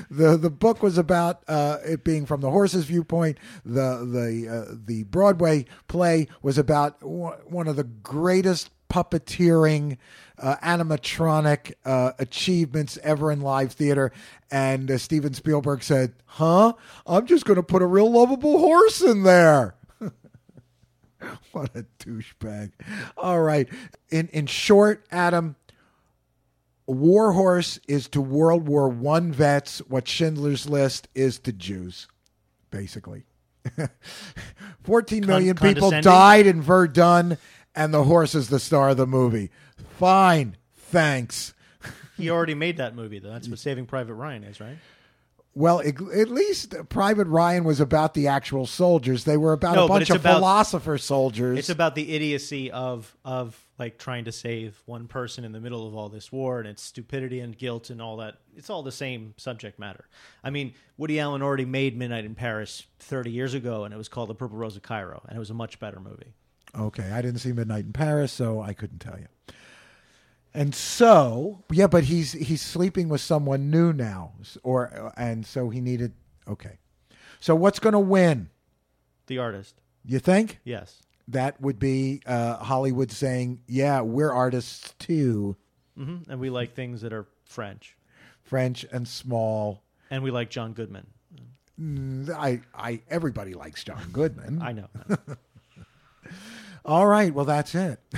[0.10, 3.38] the the book was about uh, it being from the horse's viewpoint.
[3.66, 9.97] The the uh, the Broadway play was about one one of the greatest puppeteering
[10.38, 14.12] uh, animatronic uh, achievements ever in live theater.
[14.50, 16.74] And uh, Steven Spielberg said, "Huh?
[17.06, 19.76] I'm just going to put a real lovable horse in there."
[21.51, 22.72] what a douchebag!
[23.17, 23.67] All right.
[24.09, 25.55] In in short, Adam,
[26.88, 32.07] War Horse is to World War One vets what Schindler's List is to Jews,
[32.72, 33.24] basically.
[34.84, 37.38] 14 million Con- people died in Verdun,
[37.76, 39.51] and the horse is the star of the movie.
[39.97, 41.53] Fine, thanks.
[42.17, 43.30] He already made that movie, though.
[43.30, 44.78] That's what Saving Private Ryan is, right?
[45.56, 49.24] Well, at at least Private Ryan was about the actual soldiers.
[49.24, 51.58] They were about No, a bunch of about- philosopher soldiers.
[51.58, 55.88] It's about the idiocy of of like trying to save one person in the middle
[55.88, 58.36] of all this war and its stupidity and guilt and all that.
[58.56, 60.06] It's all the same subject matter.
[60.43, 64.08] I mean, Woody Allen already made Midnight in Paris 30 years ago, and it was
[64.10, 66.34] called The Purple Rose of Cairo, and it was a much better movie.
[66.78, 69.28] Okay, I didn't see Midnight in Paris, so I couldn't tell you.
[70.54, 74.34] And so, yeah, but he's he's sleeping with someone new now,
[74.64, 76.14] or and so he needed.
[76.47, 76.78] Okay,
[77.39, 78.50] so what's going to win?
[79.28, 81.04] The artist, You think yes.
[81.28, 85.56] that would be uh, Hollywood saying, "Yeah, we're artists too."
[85.95, 87.95] hmm And we like things that are French,
[88.41, 89.84] French and small.
[90.10, 91.06] and we like John Goodman.
[91.80, 94.62] Mm, I, I, everybody likes John Goodman.
[94.64, 94.88] I know.
[96.86, 98.00] All right, well that's it.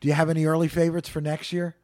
[0.00, 1.76] Do you have any early favorites for next year?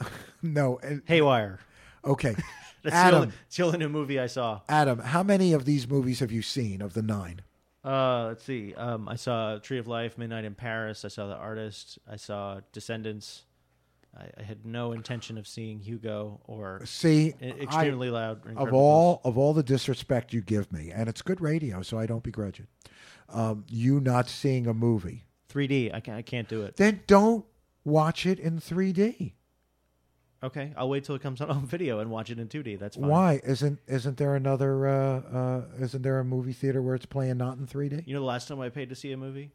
[0.42, 0.80] no.
[1.06, 1.58] Haywire.
[2.04, 2.34] Okay.
[2.82, 4.60] That's the, Adam, only, it's the only new movie I saw.
[4.68, 7.42] Adam, how many of these movies have you seen of the nine?
[7.84, 8.74] Uh, let's see.
[8.74, 11.04] Um, I saw Tree of Life, Midnight in Paris.
[11.04, 11.98] I saw The Artist.
[12.10, 13.44] I saw Descendants.
[14.18, 18.40] I, I had no intention of seeing Hugo or See, E- I- Extremely Loud.
[18.56, 22.06] of all of all the disrespect you give me, and it's good radio, so I
[22.06, 22.66] don't begrudge it.
[23.28, 25.24] Um, you not seeing a movie.
[25.52, 25.94] 3D.
[25.94, 26.76] I can't, I can't do it.
[26.76, 27.44] then don't
[27.84, 29.32] watch it in 3D.
[30.44, 32.78] Okay, I'll wait till it comes out on video and watch it in 2D.
[32.78, 33.08] That's fine.
[33.08, 37.36] Why isn't isn't there another uh, uh, isn't there a movie theater where it's playing
[37.38, 38.06] not in 3D?
[38.06, 39.52] You know the last time I paid to see a movie?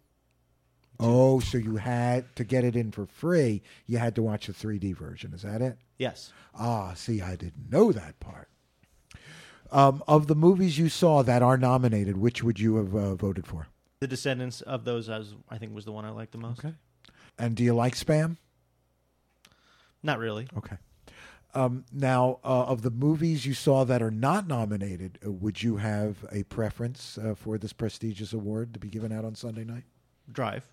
[0.99, 3.61] Oh, so you had to get it in for free.
[3.85, 5.31] You had to watch the 3D version.
[5.33, 5.77] Is that it?
[5.99, 6.33] Yes.
[6.57, 8.49] Ah, see, I didn't know that part.
[9.71, 13.45] Um, of the movies you saw that are nominated, which would you have uh, voted
[13.45, 13.67] for?
[13.99, 16.59] The Descendants of those, I, was, I think, was the one I liked the most.
[16.59, 16.73] Okay.
[17.39, 18.37] And do you like spam?
[20.03, 20.47] Not really.
[20.55, 20.77] Okay.
[21.55, 25.77] Um, now, uh, of the movies you saw that are not nominated, uh, would you
[25.77, 29.85] have a preference uh, for this prestigious award to be given out on Sunday night?
[30.31, 30.67] Drive.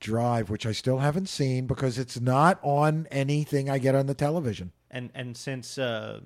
[0.00, 4.14] Drive, which I still haven't seen because it's not on anything I get on the
[4.14, 4.72] television.
[4.90, 6.20] And and since uh,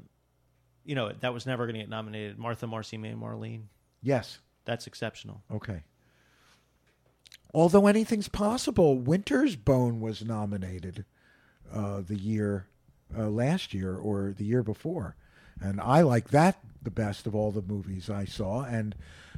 [0.84, 3.62] you know that was never going to get nominated, Martha, Marcy, May, Marlene.
[4.02, 4.38] Yes.
[4.64, 5.42] That's exceptional.
[5.50, 5.82] Okay.
[7.54, 11.04] Although anything's possible, Winter's Bone was nominated
[11.72, 12.66] uh, the year
[13.16, 15.16] uh, last year or the year before,
[15.60, 18.94] and I like that the best of all the movies I saw, and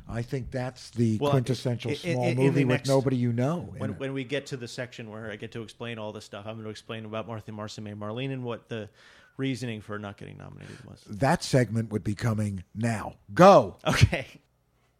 [0.08, 3.74] I think that's the Well, quintessential i- i- small the movie with nobody you know.
[3.78, 6.46] When when we get to the section where I get to explain all this stuff,
[6.46, 8.88] I'm going to explain about Martha, Marcy, May, Marlene, and what the
[9.36, 11.02] reasoning for not getting nominated was.
[11.08, 13.14] that segment would be coming now.
[13.34, 13.76] Go.
[13.86, 14.26] Okay.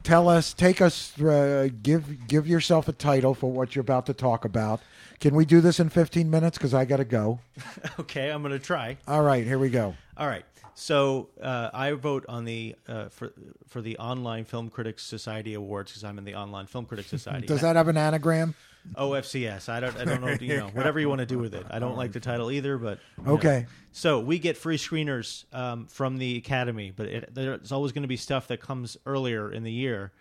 [0.05, 4.15] Tell us, take us, uh, give give yourself a title for what you're about to
[4.15, 4.81] talk about.
[5.19, 6.59] Can we do this in 15 minutes?
[6.59, 7.41] Because I got to go.
[7.99, 8.99] Okay, I'm going to try.
[9.09, 9.95] All right, here we go.
[10.17, 10.45] All right.
[10.75, 13.33] So uh, I vote on the uh, for
[13.69, 17.47] for the Online Film Critics Society Awards because I'm in the Online Film Critics Society.
[17.47, 18.55] Does that have an anagram?
[18.93, 19.69] OFCS.
[19.69, 19.97] I don't.
[19.97, 20.37] I don't know.
[20.41, 21.65] You know, whatever you want to do with it.
[21.71, 23.33] I don't like the title either, but you know.
[23.33, 23.67] Okay.
[23.93, 28.09] So we get free screeners um, from the Academy, but it, there's always going to
[28.09, 30.13] be stuff that comes earlier in the year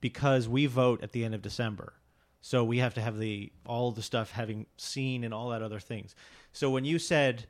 [0.00, 1.94] because we vote at the end of December.
[2.40, 5.80] So we have to have the all the stuff having seen and all that other
[5.80, 6.14] things.
[6.52, 7.46] So when you said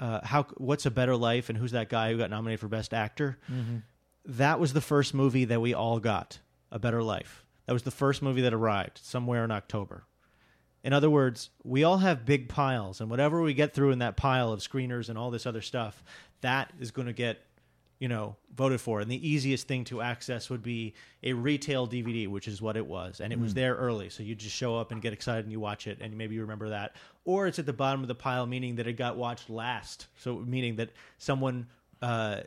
[0.00, 2.92] uh, how what's a better life and who's that guy who got nominated for best
[2.92, 3.38] actor,
[4.24, 6.40] that was the first movie that we all got
[6.72, 7.41] a better life.
[7.66, 10.04] That was the first movie that arrived somewhere in October.
[10.84, 14.16] In other words, we all have big piles, and whatever we get through in that
[14.16, 16.02] pile of screeners and all this other stuff,
[16.40, 17.38] that is going to get,
[18.00, 19.00] you know, voted for.
[19.00, 22.84] And the easiest thing to access would be a retail DVD, which is what it
[22.84, 25.52] was, and it was there early, so you just show up and get excited and
[25.52, 26.96] you watch it, and maybe you remember that.
[27.24, 30.38] Or it's at the bottom of the pile, meaning that it got watched last, so
[30.38, 31.68] meaning that someone.
[32.00, 32.40] Uh,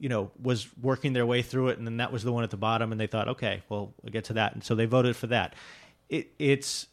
[0.00, 2.50] you know, was working their way through it, and then that was the one at
[2.50, 5.14] the bottom, and they thought, okay, well, we'll get to that, and so they voted
[5.14, 5.54] for that.
[6.08, 6.88] It, it's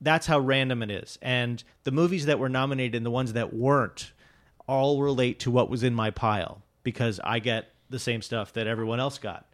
[0.00, 3.52] that's how random it is, and the movies that were nominated and the ones that
[3.52, 4.12] weren't
[4.66, 8.66] all relate to what was in my pile because I get the same stuff that
[8.66, 9.44] everyone else got.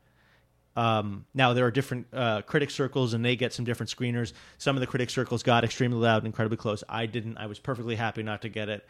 [0.79, 4.33] Um, now there are different uh, critic circles, and they get some different screeners.
[4.59, 6.85] Some of the critic circles got extremely loud and incredibly close.
[6.89, 7.37] I didn't.
[7.37, 8.87] I was perfectly happy not to get it.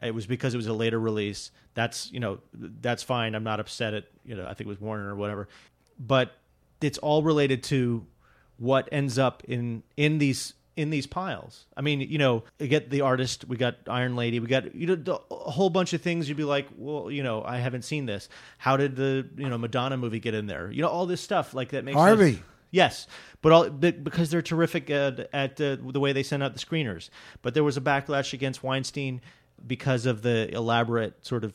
[0.00, 1.50] It was because it was a later release.
[1.74, 3.34] That's you know that's fine.
[3.34, 5.48] I'm not upset at you know I think it was Warner or whatever,
[5.98, 6.32] but
[6.80, 8.06] it's all related to
[8.58, 11.66] what ends up in in these in these piles.
[11.76, 14.86] I mean, you know, you get the artist, we got Iron Lady, we got you
[14.86, 16.28] know the- a whole bunch of things.
[16.28, 18.28] You'd be like, well, you know, I haven't seen this.
[18.58, 20.70] How did the you know Madonna movie get in there?
[20.70, 22.06] You know, all this stuff like that makes sense.
[22.06, 22.42] Harvey.
[22.70, 23.06] Yes,
[23.42, 26.58] but all but because they're terrific at, at uh, the way they send out the
[26.58, 27.10] screeners.
[27.42, 29.20] But there was a backlash against Weinstein
[29.66, 31.52] because of the elaborate sort of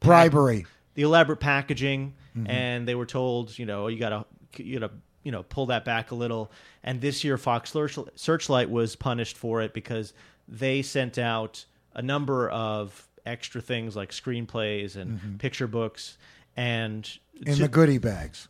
[0.00, 0.66] Bribery.
[0.94, 2.14] the elaborate packaging,
[2.46, 4.90] and they were told, you know, you got to you know
[5.26, 6.52] you know pull that back a little.
[6.84, 7.74] And this year, Fox
[8.14, 10.14] Searchlight was punished for it because
[10.46, 11.64] they sent out
[11.94, 16.16] a number of extra things like screenplays and picture books
[16.56, 17.10] and
[17.44, 18.46] in to- the goodie bags.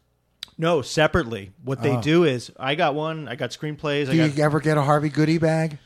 [0.58, 1.52] no separately.
[1.64, 3.26] What they do is, I got one.
[3.26, 4.06] I got screenplays.
[4.06, 5.78] Do I got you ever get a Harvey goodie bag?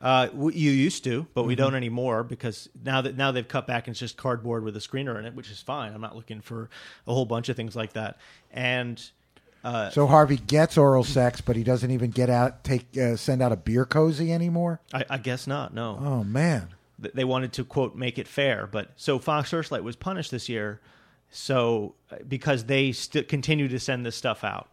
[0.00, 3.86] uh, you used to, but we don't anymore because now that now they've cut back
[3.86, 5.92] and it's just cardboard with a screener in it, which is fine.
[5.92, 6.70] I'm not looking for
[7.06, 8.16] a whole bunch of things like that.
[8.50, 8.98] And
[9.92, 13.52] so Harvey gets oral sex, but he doesn't even get out take uh, send out
[13.52, 14.80] a beer cozy anymore.
[14.92, 15.74] I, I guess not.
[15.74, 15.98] No.
[16.00, 16.68] Oh man.
[17.02, 20.48] th- they wanted to quote make it fair but so fox searchlight was punished this
[20.48, 20.80] year
[21.30, 24.68] so uh, because they st- continue to send this stuff out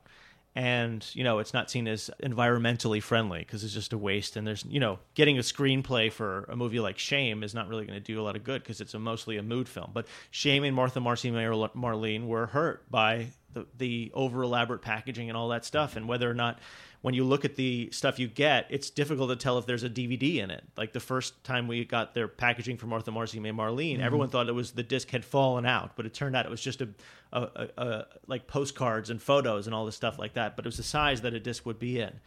[0.57, 4.35] and you know it's not seen as environmentally friendly because it's just a waste.
[4.35, 7.85] And there's you know getting a screenplay for a movie like shame is not really
[7.85, 9.91] going to do a lot of good because it's a mostly a mood film.
[9.93, 15.29] But shame and martha marcy Mar- marlene were hurt by the, the over elaborate packaging
[15.29, 15.95] and all that stuff.
[15.95, 16.57] And whether or not
[17.01, 19.89] when you look at the stuff you get, it's difficult to tell if there's a
[19.89, 20.63] DVD in it.
[20.75, 24.03] Like the first time we got their packaging for Martha Marcy May Marlene, mm-hmm.
[24.03, 26.61] everyone thought it was the disc had fallen out, but it turned out it was
[26.61, 26.89] just a,
[27.31, 30.55] a, a, a like postcards and photos and all this stuff like that.
[30.55, 32.19] But it was the size that a disc would be in,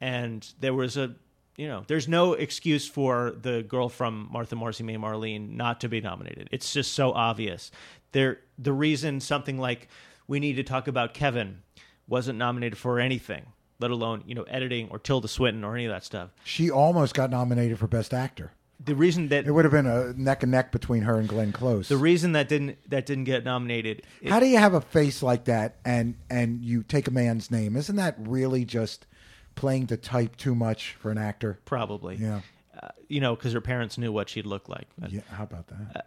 [0.00, 1.14] and there was a
[1.56, 5.90] you know, there's no excuse for the girl from Martha Marcy May Marlene not to
[5.90, 6.48] be nominated.
[6.52, 7.70] It's just so obvious.
[8.12, 9.88] There, the reason something like
[10.26, 11.60] we need to talk about Kevin
[12.08, 13.44] wasn't nominated for anything
[13.80, 16.30] let alone you know editing or Tilda Swinton or any of that stuff.
[16.44, 18.52] She almost got nominated for Best Actor.
[18.82, 21.52] The reason that It would have been a neck and neck between her and Glenn
[21.52, 21.88] Close.
[21.88, 24.02] the reason that didn't that didn't get nominated.
[24.22, 27.50] it- How do you have a face like that and and you take a man's
[27.50, 27.76] name?
[27.76, 29.06] Isn't that really just
[29.54, 31.58] playing to type too much for an actor?
[31.66, 32.40] probably, Yeah.
[32.82, 34.86] uh, you know, because her parents knew what she'd look like.
[34.98, 36.06] But, Yeah, how about that?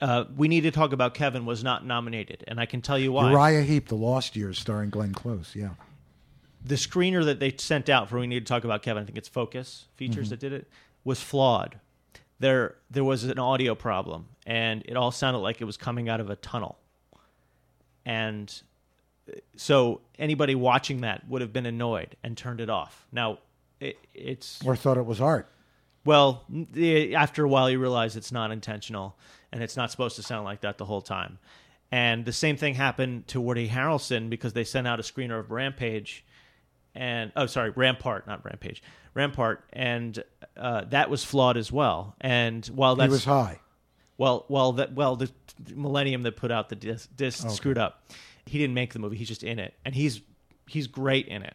[0.00, 3.12] uh, we need to talk about Kevin was not nominated, and I can tell you
[3.12, 3.30] why.
[3.30, 5.54] Uriah Heep, The Lost Years, starring Glenn Close.
[5.54, 5.74] Yeah.
[6.64, 9.18] The screener that they sent out for we need to talk about Kevin, I think
[9.18, 10.68] it's Focus Features that did it,
[11.04, 11.78] was flawed.
[12.38, 16.20] There there was an audio problem and it all sounded like it was coming out
[16.20, 16.78] of a tunnel.
[18.04, 18.52] And
[19.28, 23.06] uh, so anybody watching that would have been annoyed and turned it off.
[23.12, 23.38] Now
[23.80, 25.48] it, it's Or thought it was art.
[26.04, 29.16] well, the, after a while, you realize it's not intentional
[29.52, 31.38] and it's not supposed to sound like that the whole time.
[31.92, 35.50] And the same thing happened to Woody Harrelson because they sent out a screener of
[35.50, 36.24] Rampage,
[36.94, 38.82] and oh, sorry, Rampart, not Rampage,
[39.14, 40.22] Rampart, and
[40.56, 42.14] uh, that was flawed as well.
[42.20, 43.60] And while that was high.
[44.18, 45.30] well, well, that well, the
[45.74, 48.04] Millennium that put out the disc, disc screwed up.
[48.46, 50.20] He didn't make the movie; he's just in it, and he's
[50.66, 51.54] he's great in it.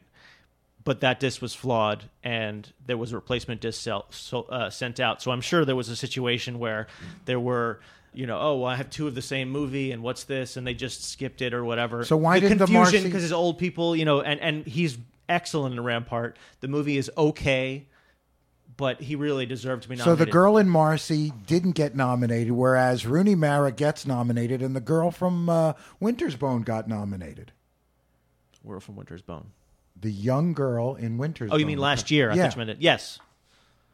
[0.83, 5.01] But that disc was flawed, and there was a replacement disc sell, so, uh, sent
[5.01, 5.21] out.
[5.21, 6.87] So I'm sure there was a situation where
[7.25, 7.81] there were,
[8.13, 10.55] you know, oh, well, I have two of the same movie, and what's this?
[10.55, 12.05] And they just skipped it or whatever.
[12.05, 14.65] So why the didn't the confusion Marcy- because it's old people, you know, and and
[14.65, 14.97] he's
[15.29, 16.37] excellent in Rampart.
[16.61, 17.87] The movie is okay,
[18.75, 20.19] but he really deserved to be nominated.
[20.19, 24.81] So the girl in Marcy didn't get nominated, whereas Rooney Mara gets nominated, and the
[24.81, 27.51] girl from uh, Winter's Bone got nominated.
[28.63, 29.51] World from Winter's Bone.
[29.99, 31.67] The young girl in Winter's Oh, you Bone.
[31.67, 32.29] mean last year?
[32.29, 32.43] I Yeah.
[32.43, 32.77] thought you meant it.
[32.81, 33.19] Yes.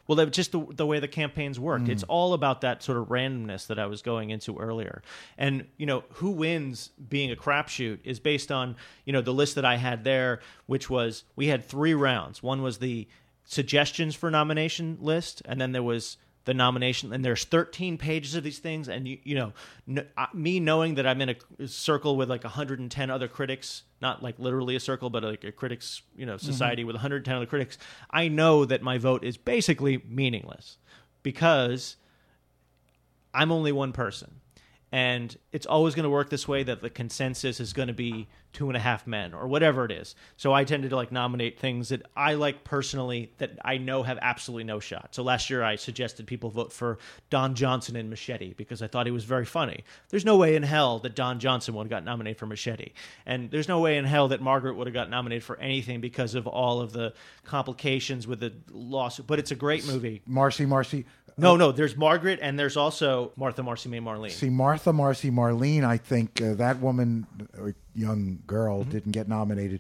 [0.08, 1.86] Well, that just the, the way the campaigns worked.
[1.86, 1.92] Hmm.
[1.92, 5.02] It's all about that sort of randomness that I was going into earlier.
[5.38, 8.76] And, you know, who wins being a crapshoot is based on,
[9.06, 12.44] you know, the list that I had there, which was we had three rounds.
[12.44, 13.08] One was the
[13.46, 18.44] suggestions for nomination list, and then there was the nomination and there's 13 pages of
[18.44, 19.54] these things and you, you know
[19.88, 24.38] n- me knowing that i'm in a circle with like 110 other critics not like
[24.40, 26.88] literally a circle but like a critics you know society mm-hmm.
[26.88, 27.78] with 110 other critics
[28.10, 30.78] i know that my vote is basically meaningless
[31.22, 31.96] because
[33.34, 34.42] i'm only one person
[34.94, 38.28] and it's always going to work this way that the consensus is going to be
[38.54, 40.14] two and a half men or whatever it is.
[40.38, 44.20] So i tended to like nominate things that i like personally that i know have
[44.22, 45.16] absolutely no shot.
[45.16, 47.00] So last year i suggested people vote for
[47.32, 49.84] don johnson in machete because i thought he was very funny.
[50.10, 52.92] There's no way in hell that don johnson would have got nominated for machete
[53.26, 56.36] and there's no way in hell that margaret would have got nominated for anything because
[56.36, 57.14] of all of the
[57.46, 59.26] complications with the lawsuit.
[59.26, 60.22] But it's a great movie.
[60.28, 61.06] Marcy, Marcy.
[61.36, 64.30] no uh, no there's margaret and there's also martha marcy may marlene.
[64.30, 67.28] See, Martha Marcy Marlene, I think uh, that woman,
[67.58, 68.90] or young girl, Mm-hmm.
[68.92, 69.80] didn't get nominated.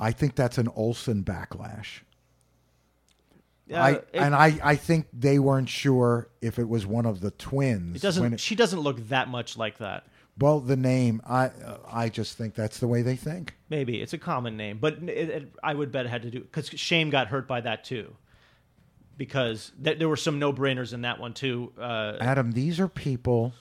[0.00, 2.00] I think that's an Olsen backlash.
[3.70, 7.20] Uh, I it- and I, I think they weren't sure if it was one of
[7.20, 7.96] the twins.
[7.96, 8.34] It doesn't.
[8.34, 10.04] it- she doesn't look that much like that.
[10.40, 13.54] well, the name, I uh, I just think that's the way they think.
[13.68, 16.68] Maybe it's a common name, but it, I would bet it had to do because
[16.68, 18.14] Shame got hurt by that too.
[19.18, 21.72] Because th- there were some no-brainers in that one too.
[21.78, 23.52] Uh, Adam, these are people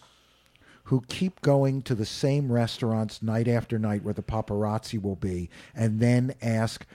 [0.88, 5.50] who keep going to the same restaurants night after night where the paparazzi will be,
[5.76, 6.86] and then ask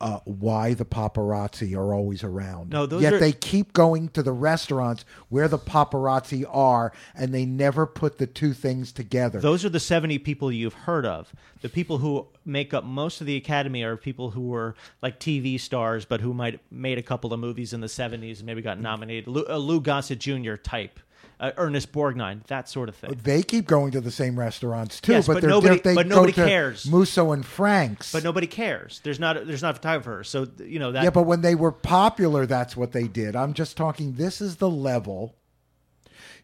[0.00, 2.70] uh, why the paparazzi are always around.
[2.70, 7.32] No, those Yet are- they keep going to the restaurants where the paparazzi are, and
[7.32, 9.38] they never put the two things together.
[9.38, 11.32] those are the seventy people you've heard of.
[11.62, 15.58] The people who make up most of the Academy are people who were like TV
[15.58, 18.80] stars, but who might made a couple of movies in the seventies and maybe got
[18.80, 19.28] nominated.
[19.28, 20.56] Lou, a Lou Gossett Jr.
[20.56, 20.98] type.
[21.38, 23.18] Uh, Ernest Borgnine, that sort of thing.
[23.22, 26.32] They keep going to the same restaurants too, Yes, but, but nobody- they but nobody
[26.32, 26.86] cares.
[26.86, 28.12] Musso and Frank's.
[28.12, 29.00] But nobody cares.
[29.04, 31.04] There's not there's not a photographer, so you know that.
[31.04, 33.36] yeah, but when they were popular, that's what they did.
[33.36, 34.14] I'm just talking.
[34.14, 35.36] This is the level.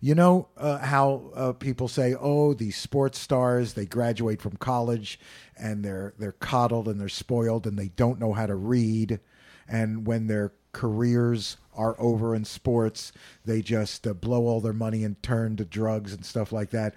[0.01, 5.21] You know uh, how uh, people say, "Oh, these sports stars they graduate from college
[5.57, 9.21] and they're they're coddled and they're spoiled and they don't know how to read,
[9.69, 13.13] and when their careers are over in sports,
[13.45, 16.95] they just uh, blow all their money and turn to drugs and stuff like that."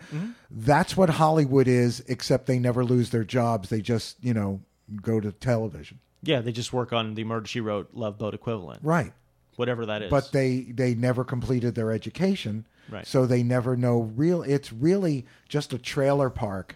[0.51, 3.69] That's what Hollywood is, except they never lose their jobs.
[3.69, 4.61] They just you know
[5.01, 8.80] go to television, yeah, they just work on the Murder She Wrote Love Boat equivalent,
[8.84, 9.13] right?
[9.55, 10.09] whatever that is.
[10.11, 13.07] but they they never completed their education Right.
[13.07, 16.76] so they never know real it's really just a trailer park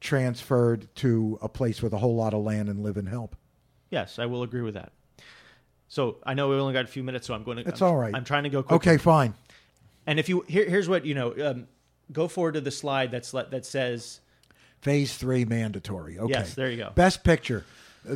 [0.00, 3.36] transferred to a place with a whole lot of land and live and help
[3.90, 4.92] yes, I will agree with that.
[5.88, 7.68] So I know we only got a few minutes, so I'm going to.
[7.68, 8.14] It's I'm, all right.
[8.14, 8.76] I'm trying to go quick.
[8.76, 9.34] okay fine
[10.06, 11.66] And if you here, here's what you know, um,
[12.12, 14.20] go forward to the slide that's that says
[14.80, 16.90] phase three mandatory okay Yes, there you go.
[16.94, 17.64] best picture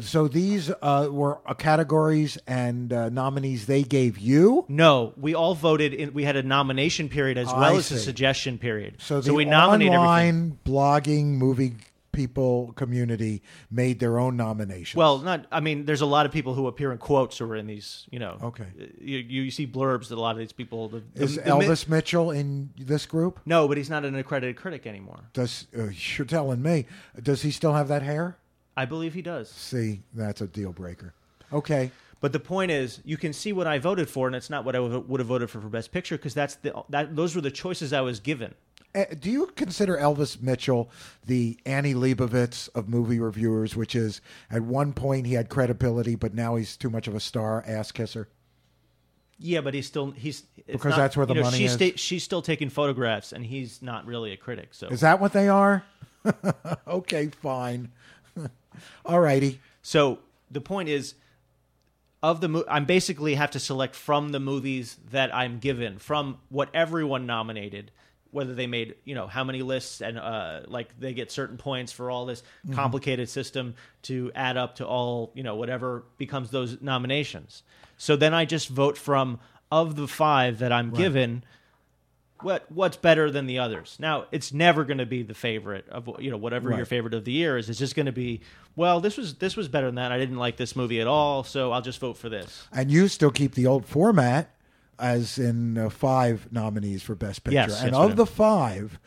[0.01, 5.13] so these uh, were uh, categories and uh, nominees they gave you no.
[5.17, 5.93] We all voted.
[5.93, 8.97] in We had a nomination period as I well as a suggestion period.
[8.99, 9.99] so the we nominate everything.
[9.99, 11.75] online blogging movie
[12.13, 15.47] people community made their own nominations Well, not.
[15.51, 18.07] I mean, there's a lot of people who appear in quotes who are in these.
[18.11, 18.39] You know.
[18.43, 18.67] Okay.
[19.01, 20.89] You, you see blurbs that a lot of these people.
[20.89, 24.57] The, the- is the elvis mitchell in this group no, but he's not an accredited
[24.57, 25.21] critic anymore.
[25.33, 26.87] Does uh, you're telling me?
[27.21, 28.37] Does he still have that hair?
[28.77, 29.51] I believe he does.
[29.51, 31.15] See, that's a deal breaker.
[31.53, 31.91] Okay,
[32.21, 34.75] But the point is, you can see what I voted for, and it's not what
[34.77, 37.43] I would would have voted for for Best Picture because that's the that those were
[37.43, 38.55] the choices I was given.
[38.95, 40.91] Uh, do you consider Elvis Mitchell
[41.27, 43.75] the Annie Leibovitz of movie reviewers?
[43.75, 44.21] Which is,
[44.51, 47.91] at one point he had credibility, but now he's too much of a star ass
[47.91, 48.29] kisser.
[49.39, 51.77] Yeah, but he's still he's Because not- that's where the you know, money she's is.
[51.77, 54.69] sta- she's still taking photographs, and he's not really a critic.
[54.73, 55.85] So Is that what they are?
[56.87, 57.91] okay, fine.
[59.05, 59.61] All righty.
[59.83, 60.19] So
[60.51, 61.15] the point is,
[62.23, 66.39] of the mo- I'm basically have to select from the movies that I'm given from
[66.51, 67.91] what everyone nominated,
[68.33, 71.93] whether they made you know how many lists and uh, like they get certain points
[71.93, 76.81] for all this complicated system to add up to all you know whatever becomes those
[76.81, 77.63] nominations.
[77.99, 79.39] So then I just vote from
[79.71, 81.45] of the five that I'm given.
[82.41, 83.97] What what's better than the others?
[84.01, 87.25] Now it's never going to be the favorite of you know whatever your favorite of
[87.25, 87.71] the year is.
[87.71, 88.41] It's just going to be
[88.75, 90.11] well this was this was better than that.
[90.11, 92.67] I didn't like this movie at all, so I'll just vote for this.
[92.73, 94.57] And you still keep the old format,
[95.03, 97.57] as in uh, five nominees for Best Picture.
[97.57, 98.99] Yes, and yes, of the five,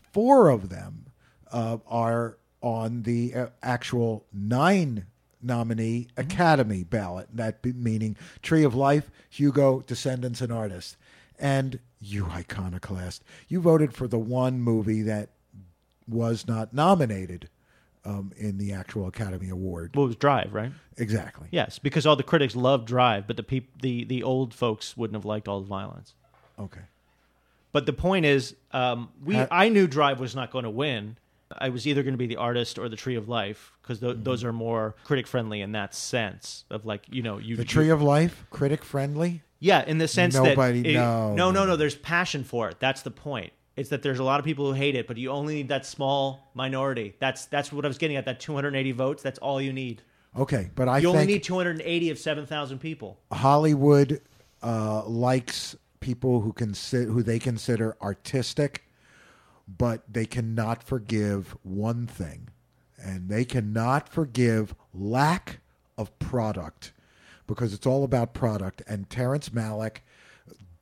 [0.00, 1.06] four of them
[1.52, 5.06] uh, are on the uh, actual nine
[5.42, 6.20] nominee Mm-hmm.
[6.20, 7.28] Academy ballot.
[7.32, 10.96] That be, meaning Tree of Life, Hugo, Descendants, and Artists.
[11.38, 15.30] And you iconoclast, you voted for the one movie that
[16.08, 17.48] was not nominated
[18.04, 19.92] um, in the actual Academy Award.
[19.94, 20.72] Well, it was Drive, right?
[20.98, 21.48] Exactly.
[21.50, 25.14] Yes, because all the critics loved Drive, but the peop- the the old folks wouldn't
[25.16, 26.14] have liked all the violence.
[26.58, 26.80] Okay.
[27.72, 31.16] But the point is, um, we Uh, I knew Drive was not going to win.
[31.56, 34.14] I was either going to be the artist or the Tree of Life because th-
[34.14, 34.22] Mm-hmm.
[34.24, 37.88] those are more critic friendly in that sense of like you know you The Tree
[37.90, 39.42] of Life, critic friendly.
[39.58, 41.34] Yeah, in the sense Nobody- that it- no.
[41.34, 41.76] no, no, no.
[41.76, 42.80] There's passion for it.
[42.80, 43.52] That's the point.
[43.76, 45.86] It's that there's a lot of people who hate it, but you only need that
[45.86, 47.14] small minority.
[47.18, 48.26] That's that's what I was getting at.
[48.26, 49.22] That 280 votes.
[49.22, 50.02] That's all you need.
[50.36, 53.18] Okay, but I You only need 280 of 7,000 people.
[53.30, 54.22] Hollywood
[54.62, 58.84] uh, likes people who consider who they consider artistic,
[59.66, 62.48] but they cannot forgive one thing,
[63.02, 65.60] and they cannot forgive lack
[65.98, 66.92] of product
[67.46, 68.82] because it's all about product.
[68.86, 69.98] And Terrence Malick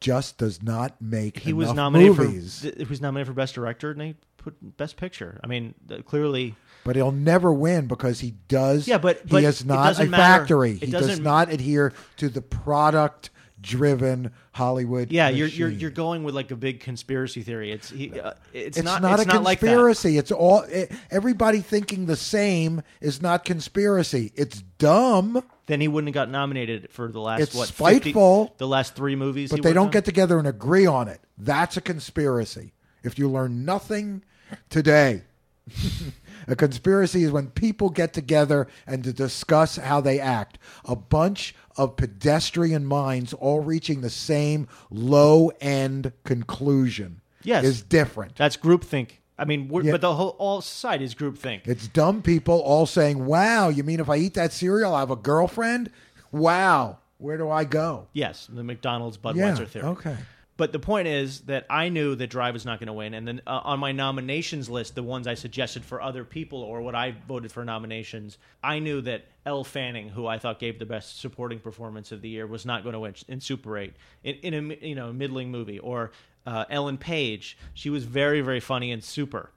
[0.01, 2.61] just does not make He was nominated movies.
[2.63, 2.77] for.
[2.79, 5.39] He was nominated for best director, and they put best picture.
[5.45, 5.75] I mean,
[6.07, 6.55] clearly,
[6.85, 8.89] But he'll never win because he does.
[8.89, 10.23] Yeah, but- but he is not a matter.
[10.23, 10.73] factory.
[10.73, 15.13] It He does doesn't- adhere to the product-driven Hollywood.
[15.13, 17.71] yeah, you're you're you're going with like a big conspiracy theory.
[17.73, 20.17] It's he, uh, it's, It's not, not, it's a not like conspiracy.
[20.19, 24.33] It's all it, everybody thinking the same is not conspiracy.
[24.35, 28.53] It's dumb, Then he wouldn't have got nominated for the last It's what 50 spiteful,
[28.59, 29.51] the last three movies.
[29.51, 29.91] but he they don't on?
[29.93, 31.21] get together and agree on it.
[31.39, 32.73] That's a conspiracy.
[33.05, 34.25] If you learn nothing
[34.69, 35.23] today,
[36.49, 40.59] a conspiracy is when people get together and to discuss how they act.
[40.87, 47.65] A bunch of pedestrian minds all reaching the same low end conclusion Yes.
[47.65, 48.35] is different.
[48.35, 49.20] That's groupthink.
[49.41, 49.91] I mean, Yeah.
[49.93, 51.67] but the whole all society is groupthink.
[51.67, 55.11] It's dumb people all saying, "Wow, you mean if I eat that cereal, I have
[55.11, 55.91] a girlfriend?
[56.31, 59.85] Wow, where do I go?" yes, the McDonald's Yeah, Budweiser theory.
[59.87, 60.17] okay.
[60.57, 63.27] But the point is that I knew that Drive was not going to win, and
[63.27, 66.95] then uh, on my nominations list, the ones I suggested for other people or what
[66.95, 71.19] I voted for nominations, I knew that Elle Fanning, who I thought gave the best
[71.19, 74.53] supporting performance of the year, was not going to win in Super 8 in, in
[74.71, 76.11] a you know middling movie, or
[76.47, 79.51] uh, Ellen Page, she was very very funny and Super,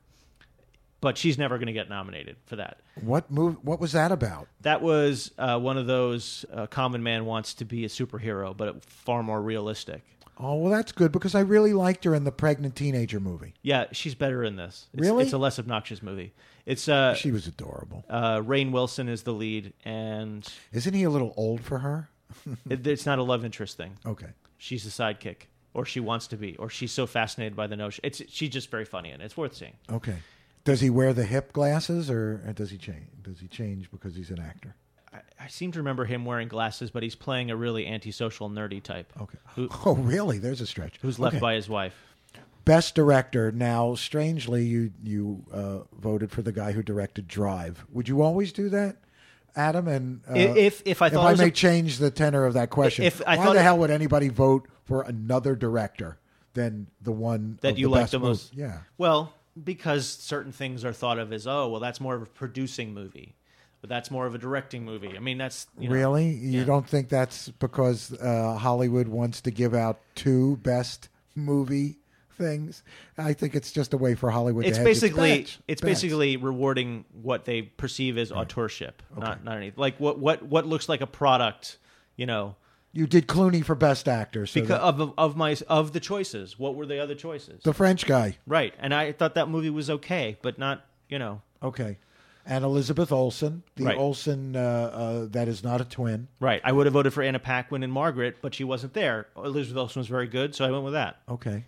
[1.01, 2.80] but she's never going to get nominated for that.
[3.01, 3.57] What move?
[3.64, 4.47] What was that about?
[4.61, 8.84] That was uh, one of those uh, common man wants to be a superhero, but
[8.85, 10.01] far more realistic.
[10.38, 13.53] Oh well, that's good because I really liked her in the pregnant teenager movie.
[13.61, 14.88] Yeah, she's better in this.
[14.93, 15.23] It's, Really?
[15.26, 16.34] It's a less obnoxious movie.
[16.65, 18.03] It's uh, She was adorable.
[18.10, 22.10] uh, Rainn Wilson is the lead, and Isn't he a little old for her?
[22.69, 23.97] it, it's not a love interest thing.
[24.05, 24.30] Okay.
[24.57, 28.02] She's a sidekick, or she wants to be, or she's so fascinated by the notion.
[28.04, 29.74] It's she's just very funny, and it's worth seeing.
[29.91, 30.16] Okay.
[30.66, 33.08] Does he wear the hip glasses or or does he change?
[33.22, 34.76] Does he change because he's an actor?
[35.14, 38.82] I, I seem to remember him wearing glasses, but he's playing a really antisocial, nerdy
[38.82, 39.12] type.
[39.22, 39.38] Okay.
[39.56, 40.38] Who- Oh, really?
[40.40, 41.00] There's a stretch.
[41.02, 41.41] Who's left Okay.
[41.41, 41.94] by his wife?
[42.66, 43.52] Best director.
[43.52, 47.84] Now, strangely, you you uh, voted for the guy who directed Drive.
[47.91, 48.95] Would you always do that,
[49.58, 49.90] Adam?
[49.90, 52.70] And uh, if if I if thought I may a- change the tenor of that
[52.70, 56.18] question, If I why thought the hell would anybody vote for another director
[56.53, 58.53] than the one that you the like best the mov- most.
[58.53, 58.80] Yeah.
[58.97, 62.93] Well, because certain things are thought of as oh, well, that's more of a producing
[62.93, 63.35] movie,
[63.81, 65.15] but that's more of a directing movie.
[65.15, 66.30] I mean, that's you know, really?
[66.30, 66.65] You yeah.
[66.65, 71.97] don't think that's because uh, Hollywood wants to give out two best movie
[72.38, 72.84] things?
[73.18, 75.81] I think it's just a way for Hollywood It's its basically it's Bets.
[75.81, 80.89] basically rewarding what they perceive as authorship, not not anything like what what what looks
[80.89, 81.77] like a product.
[82.15, 82.55] You know,
[82.94, 84.45] you did Clooney for best actor.
[84.45, 86.57] So because that- of of my of the choices.
[86.60, 87.64] What were the other choices?
[87.64, 88.38] the French guy.
[88.48, 91.98] right, and I thought that movie was okay, but not you know Okay.
[92.45, 93.98] And Elizabeth Olsen, the Right.
[93.98, 96.28] Olsen uh, uh, that is not a twin.
[96.41, 96.60] right.
[96.65, 99.28] I would have voted for Anna Paquin and Margaret, but she wasn't there.
[99.38, 101.20] Elizabeth Olsen was very good, so I went with that.
[101.30, 101.64] Okay.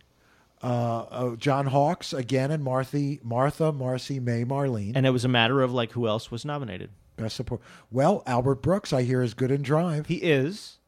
[0.61, 0.67] Uh,
[1.03, 4.93] uh, John Hawkes again, and Martha, Martha, Marcy, May, Marlene.
[4.95, 6.89] And it was a matter of like who else was nominated.
[7.15, 7.61] best support.
[7.89, 10.07] Well, Albert Brooks, I hear, is good in Drive.
[10.07, 10.79] He is.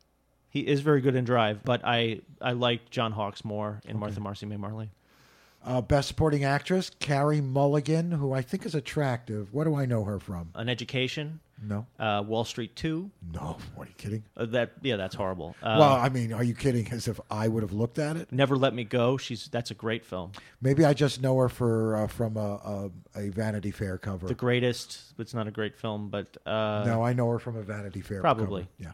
[0.49, 4.19] He is very good in Drive, but I I like John Hawkes more in Martha
[4.19, 4.89] Marcy May Marley.
[5.65, 9.53] Uh, best supporting actress, Carey Mulligan, who I think is attractive.
[9.53, 10.49] What do I know her from?
[10.55, 13.11] An Education, No, uh, Wall Street Two.
[13.33, 13.57] no.
[13.75, 14.23] What are you kidding?
[14.37, 15.55] Uh, that yeah, that's horrible.
[15.61, 16.87] Uh, well, I mean, are you kidding?
[16.91, 18.31] As if I would have looked at it.
[18.31, 19.17] Never Let Me Go.
[19.17, 20.31] She's that's a great film.
[20.61, 24.27] Maybe I just know her for uh, from a, a, a Vanity Fair cover.
[24.27, 25.01] The Greatest.
[25.19, 28.21] It's not a great film, but uh, no, I know her from a Vanity Fair.
[28.21, 28.61] Probably.
[28.61, 28.71] cover.
[28.79, 28.91] Yeah.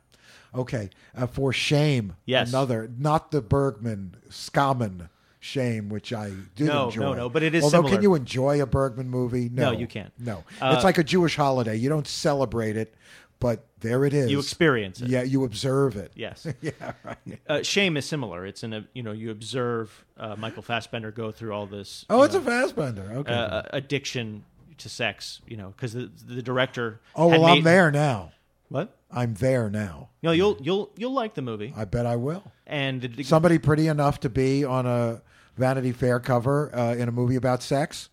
[0.55, 0.89] Okay.
[1.15, 2.15] Uh, for Shame.
[2.25, 2.49] Yes.
[2.49, 5.09] Another, not the Bergman, Skammen
[5.39, 7.01] Shame, which I did No, enjoy.
[7.01, 7.93] no, no, no, but it is Although, similar.
[7.95, 9.49] can you enjoy a Bergman movie?
[9.49, 10.11] No, No, you can't.
[10.19, 10.43] No.
[10.61, 11.75] Uh, it's like a Jewish holiday.
[11.75, 12.93] You don't celebrate it,
[13.39, 14.31] but there it is.
[14.31, 15.09] you experience it.
[15.09, 16.13] Yeah, you observe it.
[16.15, 16.47] Yes.
[16.61, 16.71] yeah,
[17.03, 17.17] right.
[17.49, 18.45] Uh, Shame is similar.
[18.45, 22.05] It's in a you know you observe uh, Michael Fassbender go through all this.
[22.09, 23.11] Oh, it's know, a Fassbender.
[23.15, 23.33] Okay.
[23.33, 24.45] uh, addiction
[24.77, 25.41] to sex.
[25.45, 27.01] You know, because the the director.
[27.15, 28.31] oh, well, I'm there now.
[28.73, 28.97] What?
[29.11, 30.09] I'm there now.
[30.23, 31.71] No, you'll you'll you'll like the movie.
[31.77, 32.43] I bet I will.
[32.65, 35.21] And the, Somebody pretty enough to be on a
[35.57, 38.09] Vanity Fair cover uh, in a movie about sex.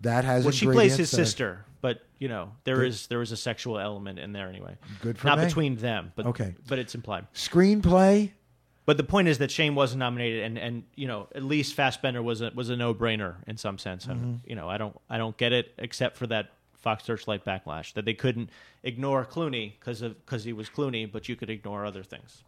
[0.00, 3.22] That has well, she plays ingredients his that- sister, but you know there is there
[3.22, 4.76] is a sexual element in there anyway.
[5.02, 5.44] Good for Not me.
[5.44, 6.56] between them, but Okay.
[6.66, 7.28] but it's implied.
[7.32, 8.32] Screenplay.
[8.84, 12.20] But the point is that Shame wasn't nominated, and, and you know at least Fassbender
[12.20, 14.06] was a was a no brainer in some sense.
[14.06, 14.50] And Mm-hmm.
[14.50, 16.50] you know I don't I don't get it except for that
[16.82, 18.50] Fox Searchlight backlash that they couldn't
[18.82, 22.42] ignore Clooney because of because he was Clooney, but you could ignore other things.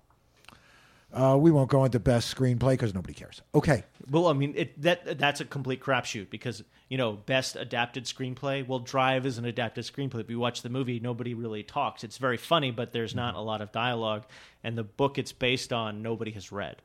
[1.12, 3.40] Uh, we won't go into best screenplay because nobody cares.
[3.54, 3.84] Okay.
[4.10, 8.66] Well, I mean it, that that's a complete crapshoot because you know best adapted screenplay.
[8.66, 10.20] Well, Drive is an adapted screenplay.
[10.20, 12.02] If you watch the movie, nobody really talks.
[12.02, 14.24] It's very funny, but there's not a lot of dialogue,
[14.64, 16.82] and the book it's based on nobody has read.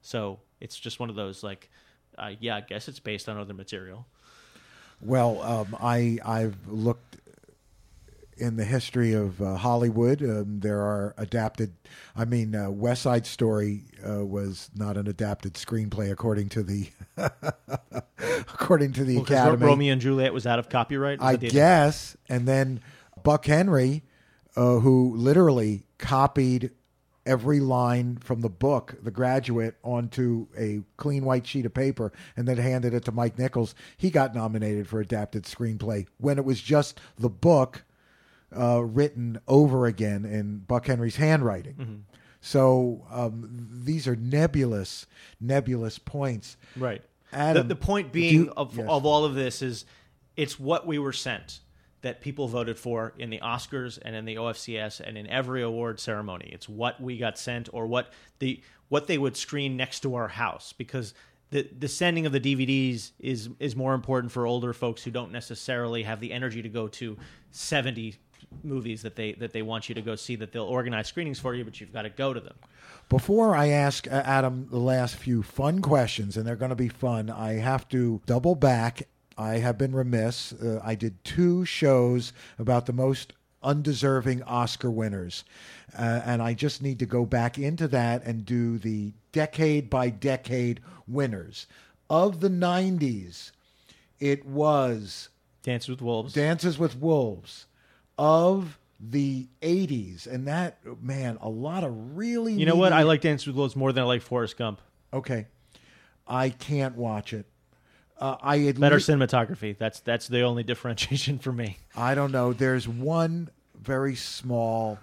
[0.00, 1.68] So it's just one of those like,
[2.16, 4.06] uh, yeah, I guess it's based on other material.
[5.02, 7.16] Well, um, I I've looked
[8.36, 10.22] in the history of uh, Hollywood.
[10.22, 11.72] Um, there are adapted.
[12.16, 16.88] I mean, uh, West Side Story uh, was not an adapted screenplay according to the
[18.18, 19.66] according to the Well, Academy.
[19.66, 21.20] Romeo and Juliet was out of copyright.
[21.20, 22.16] I guess.
[22.28, 22.80] And then
[23.22, 24.02] Buck Henry,
[24.56, 26.70] uh, who literally copied
[27.24, 32.48] every line from the book, The Graduate, onto a clean white sheet of paper and
[32.48, 36.60] then handed it to Mike Nichols, he got nominated for adapted screenplay when it was
[36.60, 37.84] just the book
[38.56, 41.74] uh, written over again in Buck Henry's handwriting.
[41.74, 41.96] Mm-hmm.
[42.40, 45.06] So um, these are nebulous,
[45.40, 46.56] nebulous points.
[46.76, 47.02] Right.
[47.32, 48.86] Adam, the, the point being you- of, yes.
[48.88, 49.84] of all of this is
[50.36, 51.60] it's what we were sent.
[52.02, 55.98] That people voted for in the Oscars and in the OFCS and in every award
[55.98, 56.50] ceremony.
[56.52, 60.28] It's what we got sent or what the what they would screen next to our
[60.28, 61.14] house because
[61.50, 65.32] the the sending of the DVDs is is more important for older folks who don't
[65.32, 67.16] necessarily have the energy to go to
[67.52, 68.16] 70
[68.64, 71.54] movies that they that they want you to go see that they'll organize screenings for
[71.54, 72.54] you but you've got to go to them.
[73.08, 76.88] Before I ask uh, Adam the last few fun questions, and they're going to be
[76.88, 79.06] fun, I have to double back.
[79.42, 80.52] I have been remiss.
[80.52, 83.32] Uh, I did two shows about the most
[83.62, 85.44] undeserving Oscar winners.
[85.98, 90.10] Uh, and I just need to go back into that and do the decade by
[90.10, 91.66] decade winners.
[92.08, 93.50] Of the 90s,
[94.20, 95.28] it was
[95.62, 96.34] Dances with Wolves.
[96.34, 97.66] Dances with Wolves.
[98.18, 102.52] Of the 80s, and that, man, a lot of really.
[102.52, 102.92] you know what?
[102.92, 104.80] I like Dances with Wolves more than I like Forrest Gump.
[105.12, 105.46] Okay.
[106.28, 107.46] I can't watch it.
[108.22, 109.76] Uh, I Better least, cinematography.
[109.76, 111.78] That's that's the only differentiation for me.
[111.96, 112.52] I don't know.
[112.52, 113.50] There's one
[113.80, 115.00] very small,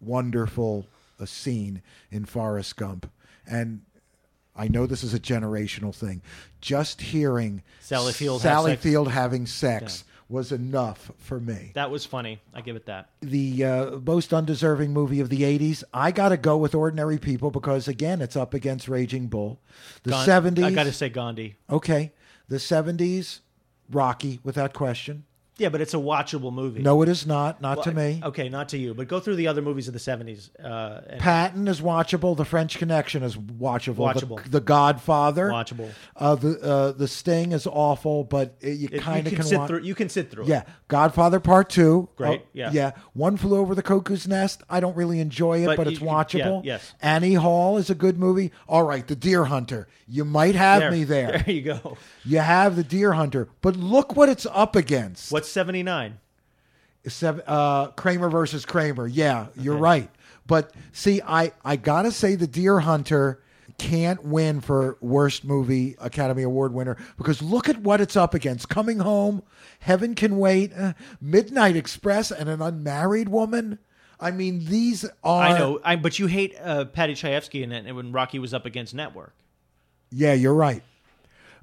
[0.00, 0.86] wonderful
[1.20, 3.10] uh, scene in Forrest Gump,
[3.46, 3.82] and
[4.56, 6.22] I know this is a generational thing.
[6.62, 8.82] Just hearing Sally Field have Sally sex.
[8.82, 11.72] Field having sex was enough for me.
[11.74, 12.40] That was funny.
[12.54, 13.10] I give it that.
[13.20, 15.84] the uh, most undeserving movie of the 80s.
[15.92, 19.60] I got to go with Ordinary People because, again, it's up against Raging Bull.
[20.04, 20.64] The Gan- 70s.
[20.64, 21.56] I got to say Gandhi.
[21.68, 22.12] Okay.
[22.52, 23.40] The 70s,
[23.90, 25.24] Rocky, without question.
[25.58, 26.80] Yeah, but it's a watchable movie.
[26.80, 27.60] No, it is not.
[27.60, 28.20] Not Well, to me.
[28.24, 28.94] Okay, not to you.
[28.94, 30.50] But go through the other movies of the seventies.
[30.58, 32.34] Uh, and Patton is watchable.
[32.36, 33.96] The French Connection is watchable.
[33.96, 34.42] Watchable.
[34.44, 35.48] The, the Godfather.
[35.50, 35.90] watchable.
[36.16, 39.66] Uh, the uh, the Sting is awful, but it, you kind of can, can sit
[39.66, 39.80] through.
[39.82, 40.44] You can sit through.
[40.44, 40.48] it.
[40.48, 42.08] Yeah, Godfather Part Two.
[42.16, 42.70] Great, Oh, yeah.
[42.72, 42.92] yeah.
[43.12, 44.62] One flew over the cuckoo's nest.
[44.70, 46.64] I don't really enjoy it, But but, you- it's you- yeah, watchable.
[46.64, 46.94] yes.
[47.02, 48.52] Annie Hall is a good movie.
[48.68, 49.86] All right, The Deer Hunter.
[50.08, 51.42] You might have There, me there.
[51.46, 51.96] There you go.
[52.24, 55.32] You have The Deer Hunter, but look what it's up against.
[55.32, 56.18] What's seventy nine?
[57.06, 59.06] Seven, uh, Kramer versus Kramer.
[59.06, 60.08] Yeah, you're right.
[60.46, 63.40] But see, I, I gotta say the Deer Hunter
[63.78, 68.68] can't win for worst movie Academy Award winner because look at what it's up against.
[68.68, 69.42] Coming home,
[69.80, 73.78] Heaven Can Wait, uh, Midnight Express, and an unmarried woman.
[74.20, 75.42] I mean, these are.
[75.42, 75.80] I know.
[75.82, 78.94] I, but you hate uh, Paddy Chayefsky in it and when Rocky was up against
[78.94, 79.34] Network
[80.10, 80.82] Yeah, you're right.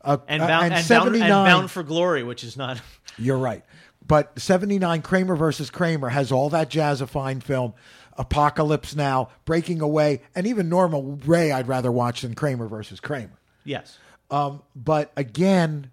[0.01, 2.81] Uh, and uh, bound and, bound, and bound for glory, which is not.
[3.17, 3.63] You're right.
[4.05, 7.73] But 79 Kramer versus Kramer has all that jazz of fine film.
[8.17, 13.39] Apocalypse Now, Breaking Away, and even Norma Rae I'd rather watch than Kramer versus Kramer.
[13.63, 13.97] Yes.
[14.31, 15.91] Um, but again,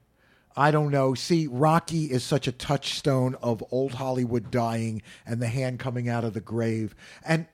[0.56, 1.14] I don't know.
[1.14, 6.24] See, Rocky is such a touchstone of old Hollywood dying and the hand coming out
[6.24, 6.94] of the grave.
[7.24, 7.46] And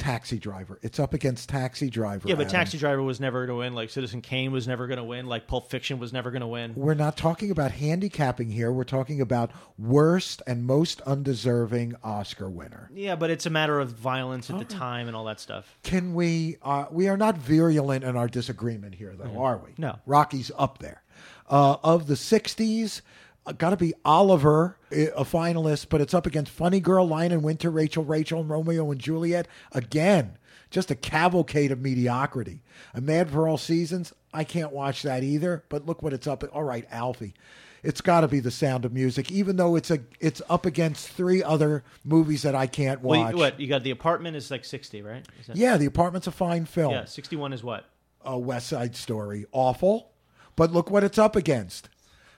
[0.00, 0.78] Taxi Driver.
[0.82, 2.26] It's up against Taxi Driver.
[2.26, 2.52] Yeah, but Adam.
[2.52, 3.74] Taxi Driver was never going to win.
[3.74, 5.26] Like Citizen Kane was never going to win.
[5.26, 6.72] Like Pulp Fiction was never going to win.
[6.74, 8.72] We're not talking about handicapping here.
[8.72, 12.90] We're talking about worst and most undeserving Oscar winner.
[12.94, 15.76] Yeah, but it's a matter of violence at the time and all that stuff.
[15.82, 16.56] Can we?
[16.62, 19.74] Uh, we are not virulent in our disagreement here, though, are we?
[19.78, 19.98] No.
[20.06, 21.02] Rocky's up there.
[21.48, 23.04] Uh, of the '60s, uh,
[23.52, 27.42] got to be Oliver, eh, a finalist, but it's up against Funny Girl, Lion and
[27.42, 29.46] Winter, Rachel, Rachel, and Romeo and Juliet.
[29.72, 30.36] Again,
[30.70, 32.62] just a cavalcade of mediocrity.
[32.94, 34.12] A Man for All Seasons.
[34.32, 35.64] I can't watch that either.
[35.68, 36.44] But look what it's up.
[36.52, 37.34] All right, Alfie.
[37.82, 41.08] It's got to be The Sound of Music, even though it's a it's up against
[41.08, 43.32] three other movies that I can't Well, watch.
[43.32, 43.82] you, what you got?
[43.84, 45.26] The apartment is like sixty, right?
[45.46, 46.92] That, Yeah, The Apartment's a fine film.
[46.92, 47.06] yeah.
[47.06, 47.86] Sixty-one is what?
[48.22, 49.46] a West Side Story.
[49.50, 50.10] Awful.
[50.56, 51.88] But look what it's up against.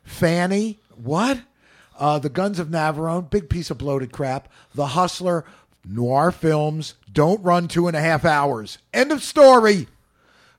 [0.05, 1.41] Fanny, what?
[1.99, 4.49] Uh, the Guns of Navarone, big piece of bloated crap.
[4.75, 5.45] The Hustler,
[5.85, 8.79] noir films, don't run two and a half hours.
[8.95, 9.89] End of story.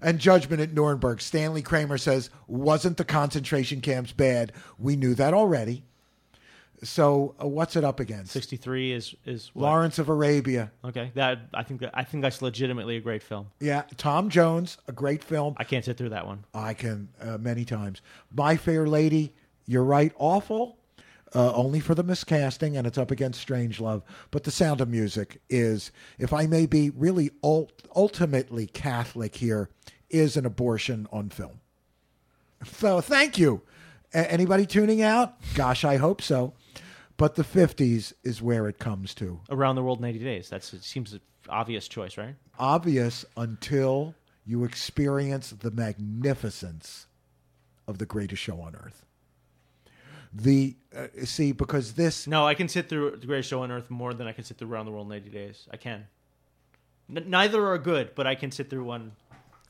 [0.02, 1.22] And Judgment at Nuremberg.
[1.22, 4.52] Stanley Kramer says, wasn't the concentration camps bad?
[4.78, 5.84] We knew that already.
[6.84, 8.34] So uh, what's it up against?
[8.34, 9.64] Sixty-three is is what?
[9.64, 10.70] Lawrence of Arabia.
[10.84, 13.48] Okay, that I think that I think that's legitimately a great film.
[13.62, 15.56] Yeah, Tom Jones, a great film.
[15.56, 16.44] I can't sit through that one.
[16.54, 18.02] I can uh, many times.
[18.36, 19.32] My Fair Lady,
[19.66, 20.78] you're right, awful.
[21.36, 24.04] Uh, only for the miscasting, and it's up against Strangelove.
[24.30, 29.70] But The Sound of Music is, if I may be really ult- ultimately Catholic here,
[30.12, 31.60] is an abortion on film.
[32.66, 33.64] So thank you.
[34.14, 35.34] A- anybody tuning out?
[35.56, 36.54] Gosh, I hope so.
[37.18, 39.40] But the 50s is where it comes to.
[39.50, 40.50] Around the World in eighty days.
[40.50, 42.36] That seems an obvious choice, right?
[42.60, 44.14] Obvious until
[44.46, 47.08] you experience the magnificence
[47.88, 49.06] of the greatest show on earth.
[50.36, 53.90] The uh, see because this No, I can sit through the greatest show on earth
[53.90, 55.68] more than I can sit through Around the World in eighty days.
[55.72, 56.08] I can.
[57.16, 59.12] N- neither are good, but I can sit through one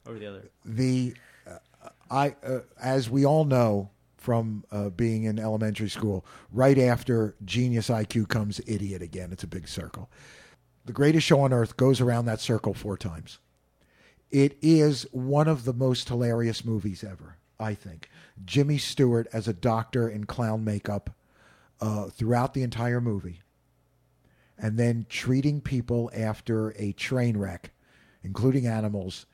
[0.08, 0.50] over the other.
[0.64, 1.16] the
[1.46, 6.26] uh, I uh, as we all know from uh, being in elementary school.
[6.52, 9.34] Right after Genius IQ comes Idiot again.
[9.34, 10.10] It's a big circle.
[10.86, 13.40] The Greatest Show on Earth goes around that circle four times.
[14.32, 18.10] It is one of the most hilarious movies ever, I think.
[18.44, 21.12] Jimmy Stewart as a doctor in clown makeup
[21.80, 23.42] uh, throughout the entire movie,
[24.58, 27.72] and then treating people after a train wreck,
[28.24, 29.26] including animals,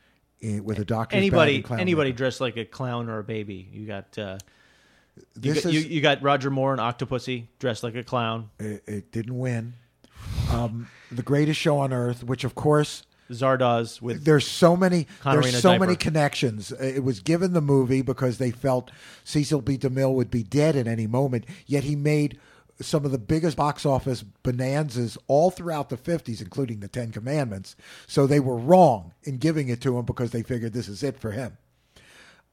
[0.41, 1.15] in, with a doctor.
[1.15, 2.17] Anybody clown anybody makeup.
[2.17, 3.67] dressed like a clown or a baby.
[3.73, 4.37] You got uh,
[5.15, 5.23] you,
[5.53, 8.49] This got, you, is- you got Roger Moore and Octopussy dressed like a clown.
[8.59, 9.73] It, it didn't win.
[10.51, 15.31] Um, the Greatest Show on Earth, which of course Zardoz with there's so many in
[15.31, 15.85] there's so diaper.
[15.85, 16.71] many connections.
[16.71, 18.91] Uh, It was given the movie because they felt
[19.23, 19.77] Cecil B.
[19.77, 21.45] DeMille would be dead at any moment.
[21.65, 22.39] Yet he made
[22.81, 27.75] some of the biggest box office bonanzas all throughout the 50s, including the Ten Commandments.
[28.07, 31.19] So they were wrong in giving it to him because they figured this is it
[31.19, 31.57] for him.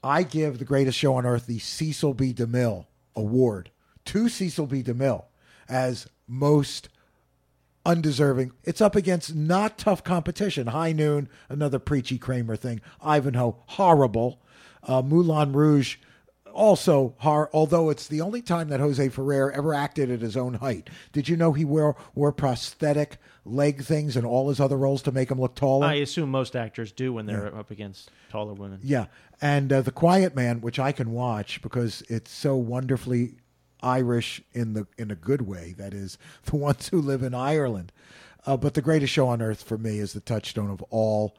[0.03, 2.33] I give the greatest show on earth the Cecil B.
[2.35, 3.71] DeMille Award
[4.07, 4.83] to Cecil B.
[4.83, 5.25] DeMille
[5.69, 6.89] as most
[7.87, 8.53] undeserving.
[8.65, 10.67] It's up against not tough competition.
[10.67, 12.81] High Noon, another preachy Kramer thing.
[13.03, 14.43] Ivanhoe, horrible.
[14.83, 15.97] Uh, Moulin Rouge,
[16.53, 20.55] also hor- although it's the only time that Jose Ferrer ever acted at his own
[20.55, 20.91] height.
[21.13, 25.13] Did you know he wore wore prosthetic leg things in all his other roles to
[25.13, 25.87] make him look taller?
[25.87, 28.81] I assume most actors do when they're up against taller women.
[28.83, 29.07] Yeah,
[29.41, 33.35] and uh, the Quiet Man, which I can watch because it's so wonderfully
[33.83, 35.75] Irish in the in a good way.
[35.77, 37.93] That is the ones who live in Ireland.
[38.47, 41.35] Uh, but the greatest show on earth for me is the touchstone of all.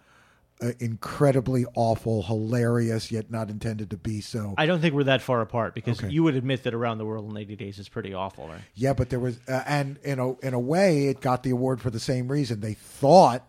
[0.60, 4.56] Uh, incredibly awful, hilarious, yet not intended to be so.
[4.58, 6.10] I don't think we're that far apart because Okay.
[6.10, 8.62] you would admit that Around the World in 80 Days is pretty awful, right?
[8.74, 11.80] Yeah, but there was, uh, and in a in a way, it got the award
[11.80, 12.62] for the same reason.
[12.62, 13.48] They thought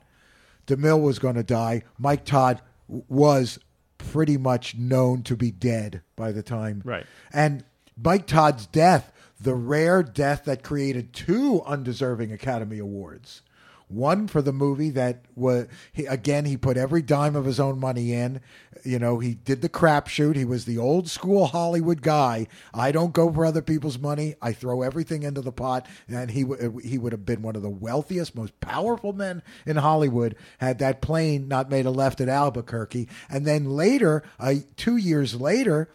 [0.67, 1.83] DeMille was going to die.
[1.99, 3.59] Mike Todd w- was
[3.97, 6.83] pretty much known to be dead by the time.
[6.85, 7.07] Right.
[7.33, 7.65] And
[8.03, 13.43] Mike Todd's death, the rare death that created two undeserving Academy Awards.
[13.89, 17.81] One for the movie that was he, again he put every dime of his own
[17.81, 18.43] money in.
[18.85, 20.37] You know he did the crapshoot.
[20.37, 22.49] He was the old school Hollywood guy.
[22.75, 24.35] I don't go for other people's money.
[24.43, 25.87] I throw everything into the pot.
[26.07, 26.45] And he
[26.85, 31.01] he would have been one of the wealthiest, most powerful men in Hollywood had that
[31.01, 33.09] plane not made a left at Albuquerque.
[33.31, 35.89] And then later, uh, two years later,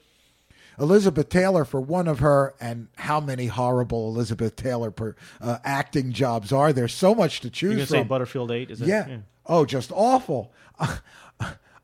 [0.80, 6.12] Elizabeth Taylor for one of her, and how many horrible Elizabeth Taylor per, uh, acting
[6.12, 6.88] jobs are there?
[6.88, 8.08] So much to You choose say from.
[8.08, 8.72] Butterfield 8?
[8.72, 9.18] Is that, yeah.
[9.46, 10.52] Oh, just awful.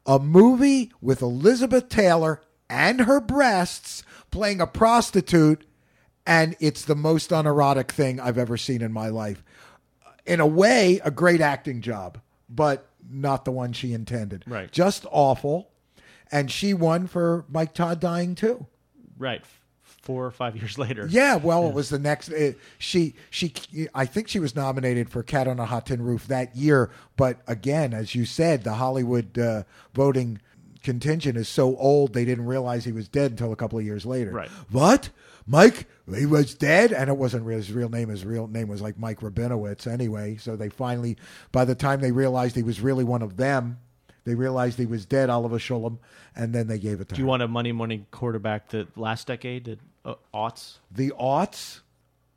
[0.06, 5.66] a movie with Elizabeth Taylor and her breasts playing a prostitute,
[6.26, 9.44] and it's the most unerotic thing I've ever seen in my life.
[10.26, 14.44] In a way, a great acting job, but not the one she intended.
[14.48, 14.72] Right.
[14.72, 15.70] Just awful.
[16.32, 18.68] And she won for Mike Todd dying too.
[19.19, 19.43] Right.
[19.83, 21.07] Four or five years later.
[21.09, 22.31] Yeah, well, it was the next.
[22.31, 23.53] Uh, she, she,
[23.93, 26.89] I think she was nominated for Cat on a Hot Tin Roof that year.
[27.17, 29.63] But again, as you said, the Hollywood uh,
[29.93, 30.39] voting
[30.81, 34.05] contingent is so old they didn't realize he was dead until a couple of years
[34.05, 34.31] later.
[34.31, 34.49] Right.
[34.71, 35.09] What?
[35.45, 35.87] Mike?
[36.15, 38.09] He was dead, and it wasn't real- his real name.
[38.09, 40.37] His real name was like Mike Rabinowitz, anyway.
[40.37, 41.17] So they finally,
[41.51, 43.79] by the time they realized he was really one of them,
[44.30, 45.97] they realized he was dead, Oliver Shulam,
[46.35, 47.30] and then they gave it to Do you her.
[47.30, 50.77] want a money money quarterback the last decade, the uh, aughts?
[50.91, 51.80] The aughts,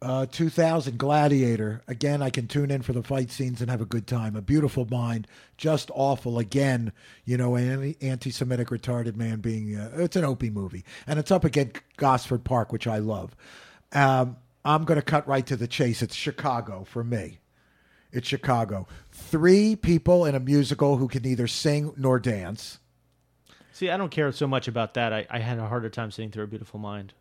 [0.01, 1.83] uh, 2000 Gladiator.
[1.87, 4.35] Again, I can tune in for the fight scenes and have a good time.
[4.35, 6.39] A beautiful mind, just awful.
[6.39, 6.93] Again,
[7.25, 9.77] you know, an anti-Semitic retarded man being.
[9.77, 13.37] Uh, it's an Opie movie, and it's up against Gosford Park, which I love.
[13.93, 16.03] Um, I'm going to cut right to the chase.
[16.03, 17.39] It's Chicago for me.
[18.13, 18.87] It's Chicago.
[19.31, 22.79] Three people in a musical who can neither sing nor dance.
[23.73, 25.13] See, I don't care so much about that.
[25.13, 27.15] I, I had a harder time sitting through A Beautiful Mind,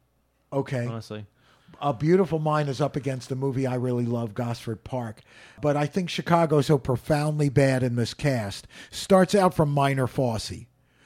[0.52, 0.86] Okay.
[0.86, 1.26] honestly.
[1.82, 5.22] A Beautiful Mind is up against the movie I really love, Gosford Park.
[5.62, 8.68] But I think Chicago's so profoundly bad in this cast.
[8.90, 10.66] Starts out from Minor Fosse.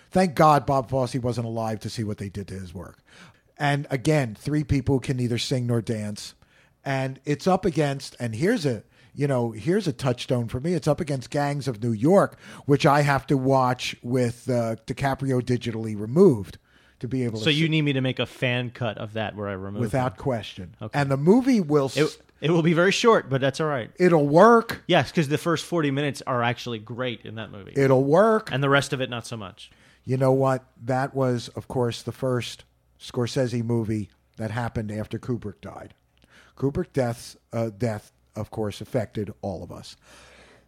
[0.09, 2.97] Thank God Bob Fosse wasn't alive to see what they did to his work.
[3.57, 6.33] And again, three people who can neither sing nor dance.
[6.83, 8.83] And it's up against, and here's a
[9.15, 10.73] you know, here's a touchstone for me.
[10.73, 15.41] It's up against Gangs of New York, which I have to watch with uh, DiCaprio
[15.41, 16.57] digitally removed
[16.99, 19.13] to be able to So you see- need me to make a fan cut of
[19.13, 20.23] that where I remove without them.
[20.23, 20.75] question.
[20.81, 20.99] Okay.
[20.99, 23.89] And the movie will It, it will be very short, but that's all right.
[23.99, 24.83] It'll work.
[24.87, 27.73] Yes, because the first 40 minutes are actually great in that movie.
[27.75, 28.49] It'll work.
[28.51, 29.71] and the rest of it, not so much.
[30.03, 30.63] You know what?
[30.83, 32.63] That was, of course, the first
[32.99, 35.93] Scorsese movie that happened after Kubrick died.
[36.57, 39.95] Kubrick death's uh, death, of course, affected all of us.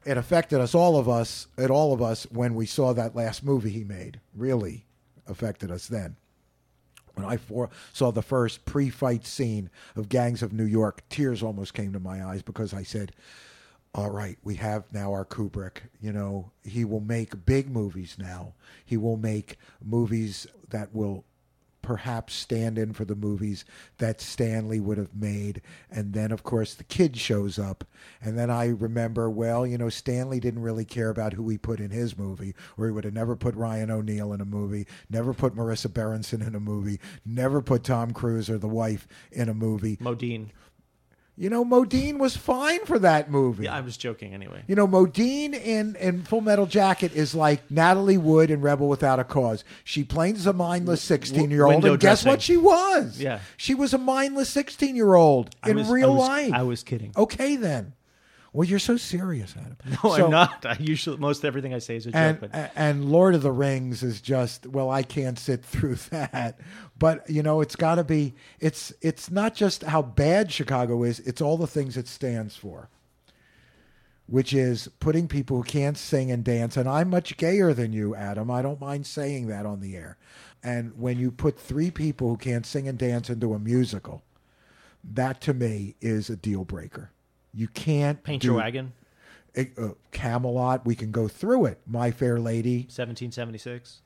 [0.05, 3.43] It affected us, all of us, at all of us when we saw that last
[3.43, 4.21] movie he made.
[4.33, 4.85] Really
[5.27, 6.15] affected us then.
[7.15, 11.73] When I for, saw the first pre-fight scene of Gangs of New York, tears almost
[11.73, 13.11] came to my eyes because I said,
[13.95, 15.89] "All right, we have now our Kubrick.
[15.99, 18.53] You know, he will make big movies now.
[18.85, 21.25] He will make movies that will
[21.87, 23.63] perhaps stand in for the movies
[23.97, 25.61] that Stanley would have made.
[25.89, 27.85] And then, of course, the kid shows up.
[28.21, 31.79] And then I remember, well, you know, Stanley didn't really care about who he put
[31.79, 35.33] in his movie, or he would have never put Ryan O'Neal in a movie, never
[35.33, 39.53] put Marisa Berenson in a movie, never put Tom Cruise or the wife in a
[39.53, 39.95] movie.
[39.95, 40.49] Modine.
[41.39, 43.65] You know, Modine was fine for that movie.
[43.65, 44.63] Yeah, I was joking anyway.
[44.67, 49.19] You know, Modine in, in Full Metal Jacket is like Natalie Wood in Rebel Without
[49.19, 49.63] a Cause.
[49.83, 52.29] She plays a mindless 16 year old, and guess dressing.
[52.31, 53.21] what she was?
[53.21, 53.39] Yeah.
[53.55, 56.53] She was a mindless 16 year old in was- real I was- life.
[56.53, 57.11] I was kidding.
[57.15, 57.93] Okay, then.
[58.57, 59.77] Well, you're so serious, Adam.
[60.03, 60.65] No, So- I'm not.
[60.65, 62.15] I usually most everything I say is a joke.
[62.19, 66.59] And, but and Lord of the Rings is just well, I can't sit through that.
[66.97, 68.33] But you know, it's got to be.
[68.59, 72.89] It's it's not just how bad Chicago is; it's all the things it stands for,
[74.25, 76.75] which is putting people who can't sing and dance.
[76.77, 78.49] And I'm much gayer than you, Adam.
[78.49, 80.17] I don't mind saying that on the air.
[80.63, 84.23] And when you put three people who can't sing and dance into a musical,
[85.03, 87.11] that to me is a deal breaker.
[87.57, 88.93] You can't paint do- your wagon.
[89.57, 89.63] uh,
[90.11, 90.85] Camelot.
[90.85, 91.79] We can go through it.
[91.87, 92.81] My Fair Lady.
[92.83, 94.01] 1776.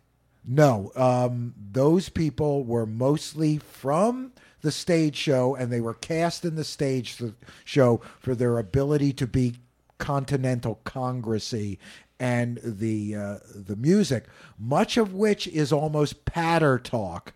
[0.48, 6.56] No, um, those people were mostly from the stage show, and they were cast in
[6.56, 7.22] the stage
[7.66, 9.56] show for their ability to be
[10.00, 11.78] continental congressy
[12.20, 14.26] and the uh, the music,
[14.58, 17.34] much of which is almost patter talk,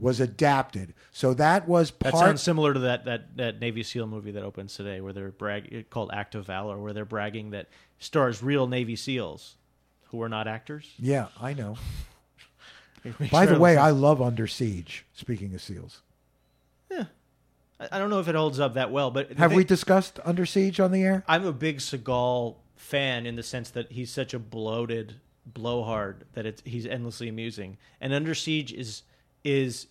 [0.00, 0.94] was adapted.
[1.12, 2.14] So that was part.
[2.14, 5.30] That sounds similar to that, that, that Navy SEAL movie that opens today, where they're
[5.30, 7.68] brag called Act of Valor, where they're bragging that
[7.98, 9.54] stars real Navy SEAls
[10.08, 10.92] who are not actors.
[10.98, 11.76] yeah, I know.
[13.30, 15.06] By sure the way, I love Under Siege.
[15.14, 16.02] Speaking of seals,
[17.80, 20.44] I I don't know if it holds up that well, but have we discussed Under
[20.44, 21.24] Siege on the air?
[21.26, 25.14] I'm a big Seagal fan in the sense that he's such a bloated
[25.46, 27.78] blowhard that it's he's endlessly amusing.
[28.00, 29.02] And Under Siege is
[29.42, 29.86] is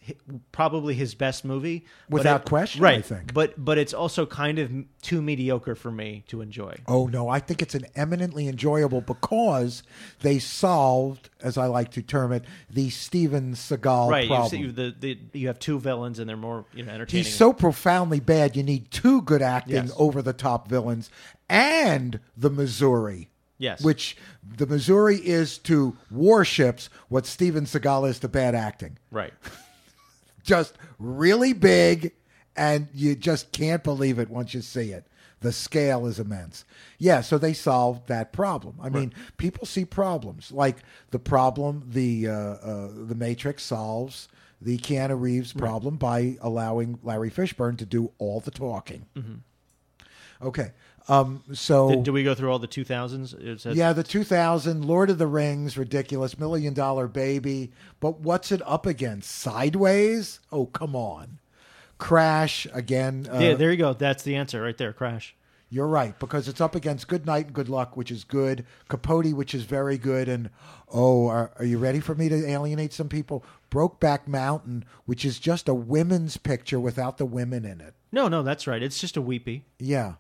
[0.51, 3.05] probably his best movie Without it- question, I right?
[3.05, 3.33] think.
[3.33, 4.71] But but it's also kind of
[5.01, 6.75] too mediocre for me to enjoy.
[6.87, 9.81] Oh no, I think it's an eminently enjoyable because
[10.21, 14.23] they solved, as I like to term it, the Steven Seagal right?
[14.25, 14.49] You, problem.
[14.51, 17.25] see, the, the you have two villains and they're more you know entertaining.
[17.25, 18.55] He's so profoundly bad.
[18.55, 19.93] You need two good acting Yes.
[19.97, 21.09] over the top villains
[21.49, 23.29] and the Missouri.
[23.59, 23.83] Yes.
[23.83, 24.17] Which
[24.57, 28.97] the Missouri is to warships what Steven Seagal is to bad acting.
[29.11, 29.33] right.
[30.43, 32.13] Just really big,
[32.55, 35.05] and you just can't believe it once you see it.
[35.41, 36.65] The scale is immense.
[36.97, 38.75] Yeah, so they solved that problem.
[38.81, 40.77] I mean, people see problems like
[41.11, 44.27] the problem the uh, uh, the Matrix solves
[44.61, 49.05] the Keanu Reeves problem by allowing Larry Fishburne to do all the talking.
[50.41, 50.71] Okay,
[51.07, 53.33] um, so Did, did we go through all the 2000s?
[53.39, 57.71] It says- yeah, the 2000 Lord of the Rings, ridiculous, Million Dollar Baby.
[57.99, 59.31] But what's it up against?
[59.31, 60.39] Sideways?
[60.51, 61.39] Oh, come on.
[61.97, 63.27] Crash again.
[63.31, 63.53] Uh, yeah.
[63.55, 63.93] There you go.
[63.93, 64.93] That's the answer right there.
[64.93, 65.35] Crash.
[65.69, 68.65] you're right because it's up against Good Night and Good Luck, which is good.
[68.87, 70.49] Capote, which is very good, and
[70.91, 73.43] oh, are, are you ready for me to alienate some people?
[73.69, 77.93] Brokeback Mountain, which is just a women's picture without the women in it.
[78.11, 78.81] No, no, that's right.
[78.81, 80.13] It's just a weepy, Yeah.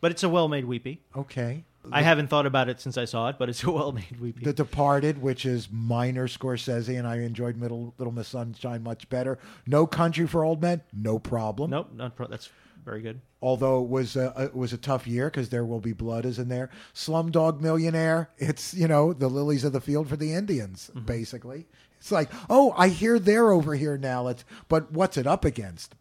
[0.00, 1.02] But it's a well-made weepy.
[1.16, 1.64] Okay.
[1.90, 4.44] I haven't thought about it since I saw it, but it's a well-made weepy.
[4.44, 9.38] The Departed, which is minor Scorsese, and I enjoyed Middle Little Miss Sunshine much better.
[9.66, 11.70] No Country for Old Men, no problem.
[11.70, 12.50] nope, not pro- that's
[12.84, 13.20] very good.
[13.40, 16.38] Although it was a, it was a tough year because There Will Be Blood is
[16.38, 16.70] in there.
[16.94, 21.06] Slumdog Millionaire, it's you know the lilies of the field for the Indians, mm-hmm.
[21.06, 21.66] basically.
[21.98, 24.22] It's like, oh, I hear they're over here now.
[24.22, 25.94] Let's, but what's it up against?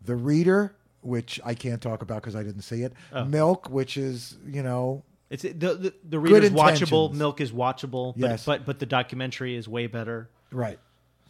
[0.00, 0.76] The Reader,
[1.06, 2.92] which I can't talk about because I didn't see it.
[3.26, 7.12] Milk, which is you know It's the the, the reader's watchable.
[7.12, 8.14] Milk is watchable.
[8.16, 8.44] But, Yes.
[8.44, 10.28] but but the documentary is way better.
[10.52, 10.78] Right,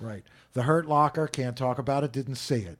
[0.00, 0.24] right.
[0.54, 2.12] The Hurt Locker can't talk about it.
[2.12, 2.78] Didn't see it.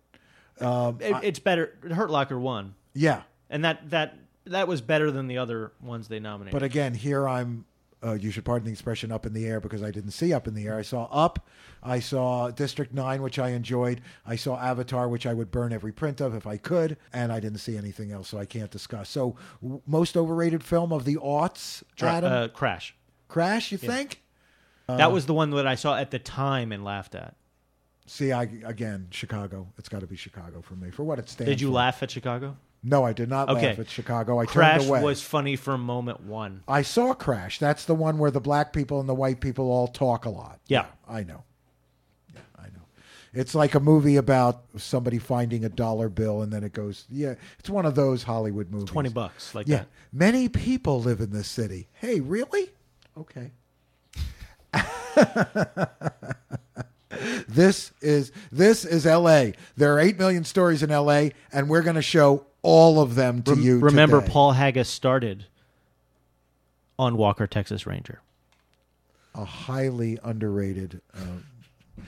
[0.62, 1.74] Um, It, it's better.
[1.90, 4.16] Hurt Locker won, Yeah, and that that
[4.46, 6.52] that was better than the other ones they nominated.
[6.52, 7.66] but again, here I'm.
[8.04, 10.46] Uh, you should pardon the expression "up in the air" because I didn't see "up
[10.46, 11.48] in the air." I saw "Up,"
[11.82, 14.00] I saw District Nine, which I enjoyed.
[14.26, 17.40] I saw Avatar, which I would burn every print of if I could, and I
[17.40, 19.08] didn't see anything else, so I can't discuss.
[19.08, 22.32] So, w- most overrated film of the aughts, Dra- Adam?
[22.32, 22.94] uh, Crash.
[23.28, 23.72] Crash.
[23.72, 24.22] You think?
[24.86, 27.34] that was the one that I saw at the time and laughed at.
[28.06, 29.66] See, I again, Chicago.
[29.78, 31.48] It's got to be Chicago for me for what it stands.
[31.50, 31.72] Did you for.
[31.74, 32.56] laugh at Chicago?
[32.82, 33.68] No, I did not Okay.
[33.70, 34.38] laugh at Chicago.
[34.38, 35.02] I Crash turned away.
[35.02, 36.62] was funny for a moment one.
[36.68, 37.58] I saw Crash.
[37.58, 40.60] That's the one where the black people and the white people all talk a lot.
[40.68, 40.86] Yeah.
[41.08, 41.42] I know.
[42.32, 42.82] Yeah, I know.
[43.32, 47.06] It's like a movie about somebody finding a dollar bill and then it goes.
[47.10, 48.88] Yeah, it's one of those Hollywood movies.
[48.90, 49.88] Twenty bucks, like Yeah, that.
[50.12, 51.88] many people live in this city.
[51.94, 52.70] Hey, really?
[53.18, 53.50] Okay.
[57.48, 59.54] this is this is L.A.
[59.76, 61.32] There are eight million stories in L.A.
[61.52, 63.78] and we're going to show all of them to Rem- you.
[63.78, 64.32] remember, today.
[64.32, 65.46] Paul Haggis started
[66.98, 68.20] on Walker, Texas Ranger,
[69.34, 71.00] a highly underrated.
[71.14, 72.00] Uh,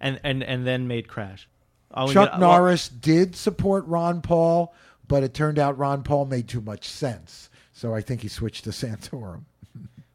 [0.00, 1.48] and and and then made Crash.
[1.92, 4.74] I'll Chuck get- well, Norris did support Ron Paul,
[5.08, 8.64] but it turned out Ron Paul made too much sense, so I think he switched
[8.64, 9.42] to Santorum.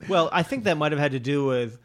[0.07, 1.77] Well, I think that might have had to do with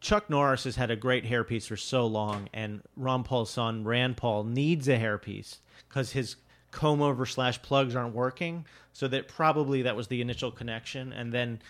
[0.00, 4.16] Chuck Norris has had a great hairpiece for so long, and Ron Paul's son Rand
[4.16, 5.58] Paul needs a hairpiece
[5.88, 6.36] because his
[6.74, 8.66] comb over slash plugs aren't working.
[8.92, 11.60] So that probably that was the initial connection, and then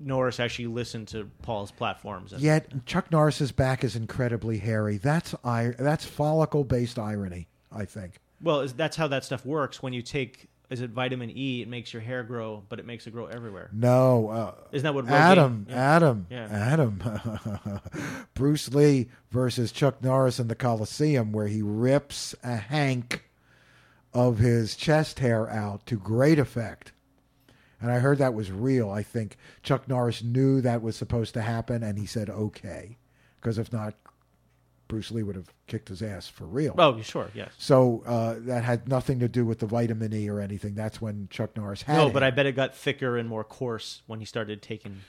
[0.00, 2.32] Norris actually listened to Paul's platforms.
[2.32, 4.96] And, Yet Chuck Norris's back is incredibly hairy.
[4.98, 7.46] That's I that's follicle based irony.
[7.70, 8.14] I think.
[8.42, 9.82] Well, that's how that stuff works.
[9.82, 13.06] When you take is it vitamin E, it makes your hair grow, but it makes
[13.06, 13.68] it grow everywhere.
[13.72, 15.76] No, uh, Isn't that what Rogaine- Adam, yeah.
[15.96, 16.48] Adam, Yeah.
[16.50, 17.02] Adam,
[18.34, 23.24] Bruce Lee versus Chuck Norris in the Coliseum, where he rips a hank
[24.14, 26.92] of his chest hair out to great effect.
[27.80, 28.90] And I heard that was real.
[28.90, 32.96] I think Chuck Norris knew that was supposed to happen, and he said okay,
[33.40, 33.94] because if not,
[34.88, 36.74] Bruce Lee would have kicked his ass for real.
[36.78, 37.50] Oh, sure, yes.
[37.58, 40.74] So uh, that had nothing to do with the vitamin E or anything.
[40.74, 42.12] That's when Chuck Norris had No, it.
[42.12, 45.00] but I bet it got thicker and more coarse when he started taking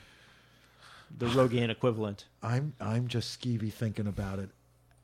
[1.16, 2.24] the Rogaine equivalent.
[2.42, 4.50] I'm I'm just skeevy thinking about it.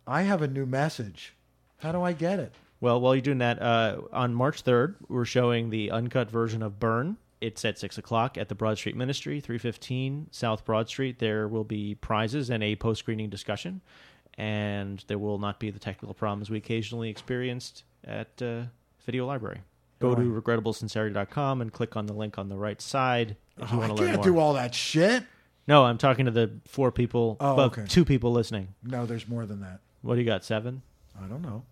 [0.06, 1.34] I have a new message.
[1.78, 2.54] How do I get it?
[2.82, 6.80] Well, while you're doing that, uh, on March 3rd, we're showing the uncut version of
[6.80, 7.16] Burn.
[7.40, 11.20] It's at 6 o'clock at the Broad Street Ministry, 315 South Broad Street.
[11.20, 13.82] There will be prizes and a post screening discussion.
[14.36, 18.62] And there will not be the technical problems we occasionally experienced at uh,
[19.06, 19.60] Video Library.
[20.00, 23.82] Go to regrettablesincerity.com and click on the link on the right side if you Oh,
[23.82, 24.24] I want to learn can't more.
[24.24, 25.22] do all that shit.
[25.68, 27.84] no, I'm talking to the four people, Oh, well, okay.
[27.86, 28.74] two people listening.
[28.82, 29.78] No, there's more than that.
[30.00, 30.42] What do you got?
[30.44, 30.82] Seven?
[31.22, 31.62] I don't know.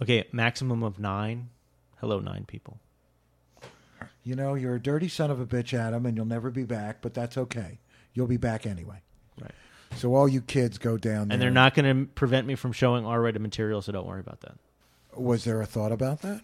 [0.00, 1.50] Okay, maximum of nine.
[2.00, 2.78] Hello, nine people.
[4.22, 6.98] You know, you're a dirty son of a bitch, Adam, and you'll never be back.
[7.00, 7.78] But that's okay.
[8.14, 9.02] You'll be back anyway.
[9.40, 9.50] Right.
[9.96, 11.34] So all you kids go down there.
[11.34, 14.40] And they're not going to prevent me from showing R-rated material, so don't worry about
[14.42, 14.56] that.
[15.16, 16.42] Was there a thought about that?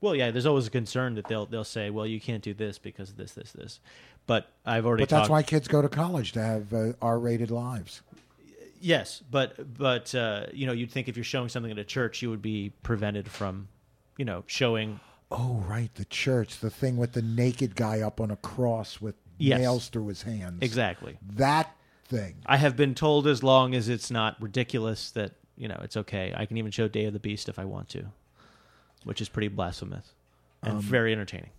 [0.00, 2.78] Well, yeah, there's always a concern that they'll they'll say, well, you can't do this
[2.78, 3.80] because of this, this, this.
[4.26, 5.30] But I've already But that's talked.
[5.30, 8.02] why kids go to college to have uh, R-rated lives.
[8.84, 12.20] Yes, but but uh, you know, you'd think if you're showing something at a church,
[12.20, 13.68] you would be prevented from,
[14.18, 15.00] you know, showing.
[15.30, 19.14] Oh, right, the church, the thing with the naked guy up on a cross with
[19.38, 19.58] Yes.
[19.58, 20.58] nails through his hands.
[20.62, 21.16] Exactly.
[21.36, 21.74] That
[22.04, 22.36] thing.
[22.46, 26.34] I have been told as long as it's not ridiculous that you know it's okay.
[26.36, 28.04] I can even show Day of the Beast if I want to,
[29.04, 30.12] which is pretty blasphemous
[30.62, 31.50] Um, and very entertaining.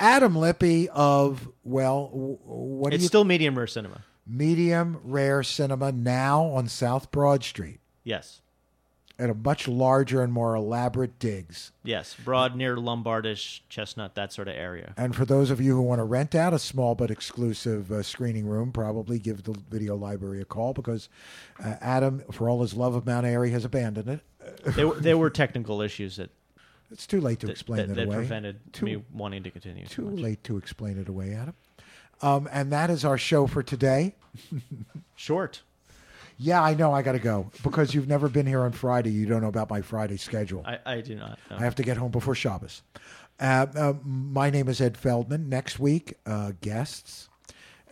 [0.00, 4.02] Adam Lippe of well, w- what do It's you still medium rare cinema.
[4.28, 8.40] Medium rare cinema now on South Broad Street Yes.
[9.18, 11.72] at a much larger and more elaborate digs.
[11.82, 14.94] Yes, broad near Lombardish, Chestnut, that sort of area.
[14.96, 18.02] And for those of you who want to rent out a small but exclusive uh,
[18.02, 21.08] screening room, probably give the video library a call because
[21.64, 24.20] uh, Adam, for all his love of Mount Airy, has abandoned it.
[24.74, 26.30] There, were- there were technical issues that
[26.90, 28.16] It's too late to that, explain that, it that away.
[28.16, 29.84] prevented Too- me wanting to continue.
[29.86, 30.20] Too much.
[30.20, 31.54] late to explain it away, Adam.
[32.20, 34.14] Um, and that is our show for today.
[35.14, 35.62] Short.
[36.36, 39.10] Yeah, I know I got to go because you've never been here on Friday.
[39.10, 40.62] You don't know about my Friday schedule.
[40.64, 41.38] I, I do not.
[41.50, 41.56] know.
[41.56, 42.82] I have to get home before Shabbos.
[43.40, 45.48] Uh, uh, my name is Ed Feldman.
[45.48, 47.27] Next week, uh, guests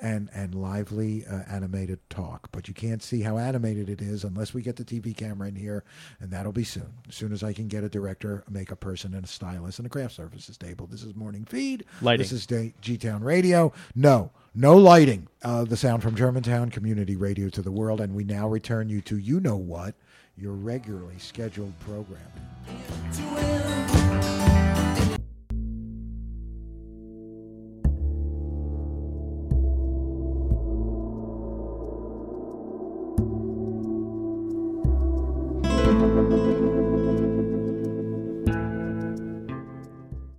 [0.00, 2.48] and and lively uh, animated talk.
[2.52, 5.56] But you can't see how animated it is unless we get the TV camera in
[5.56, 5.84] here,
[6.20, 6.92] and that'll be soon.
[7.08, 9.86] As soon as I can get a director, a makeup person, and a stylist, and
[9.86, 10.86] a craft services table.
[10.86, 11.84] This is Morning Feed.
[12.00, 12.22] Lighting.
[12.22, 13.72] This is G Town Radio.
[13.94, 15.28] No, no lighting.
[15.42, 19.00] Uh, the sound from Germantown Community Radio to the world, and we now return you
[19.02, 19.94] to you know what
[20.36, 22.26] your regularly scheduled programming.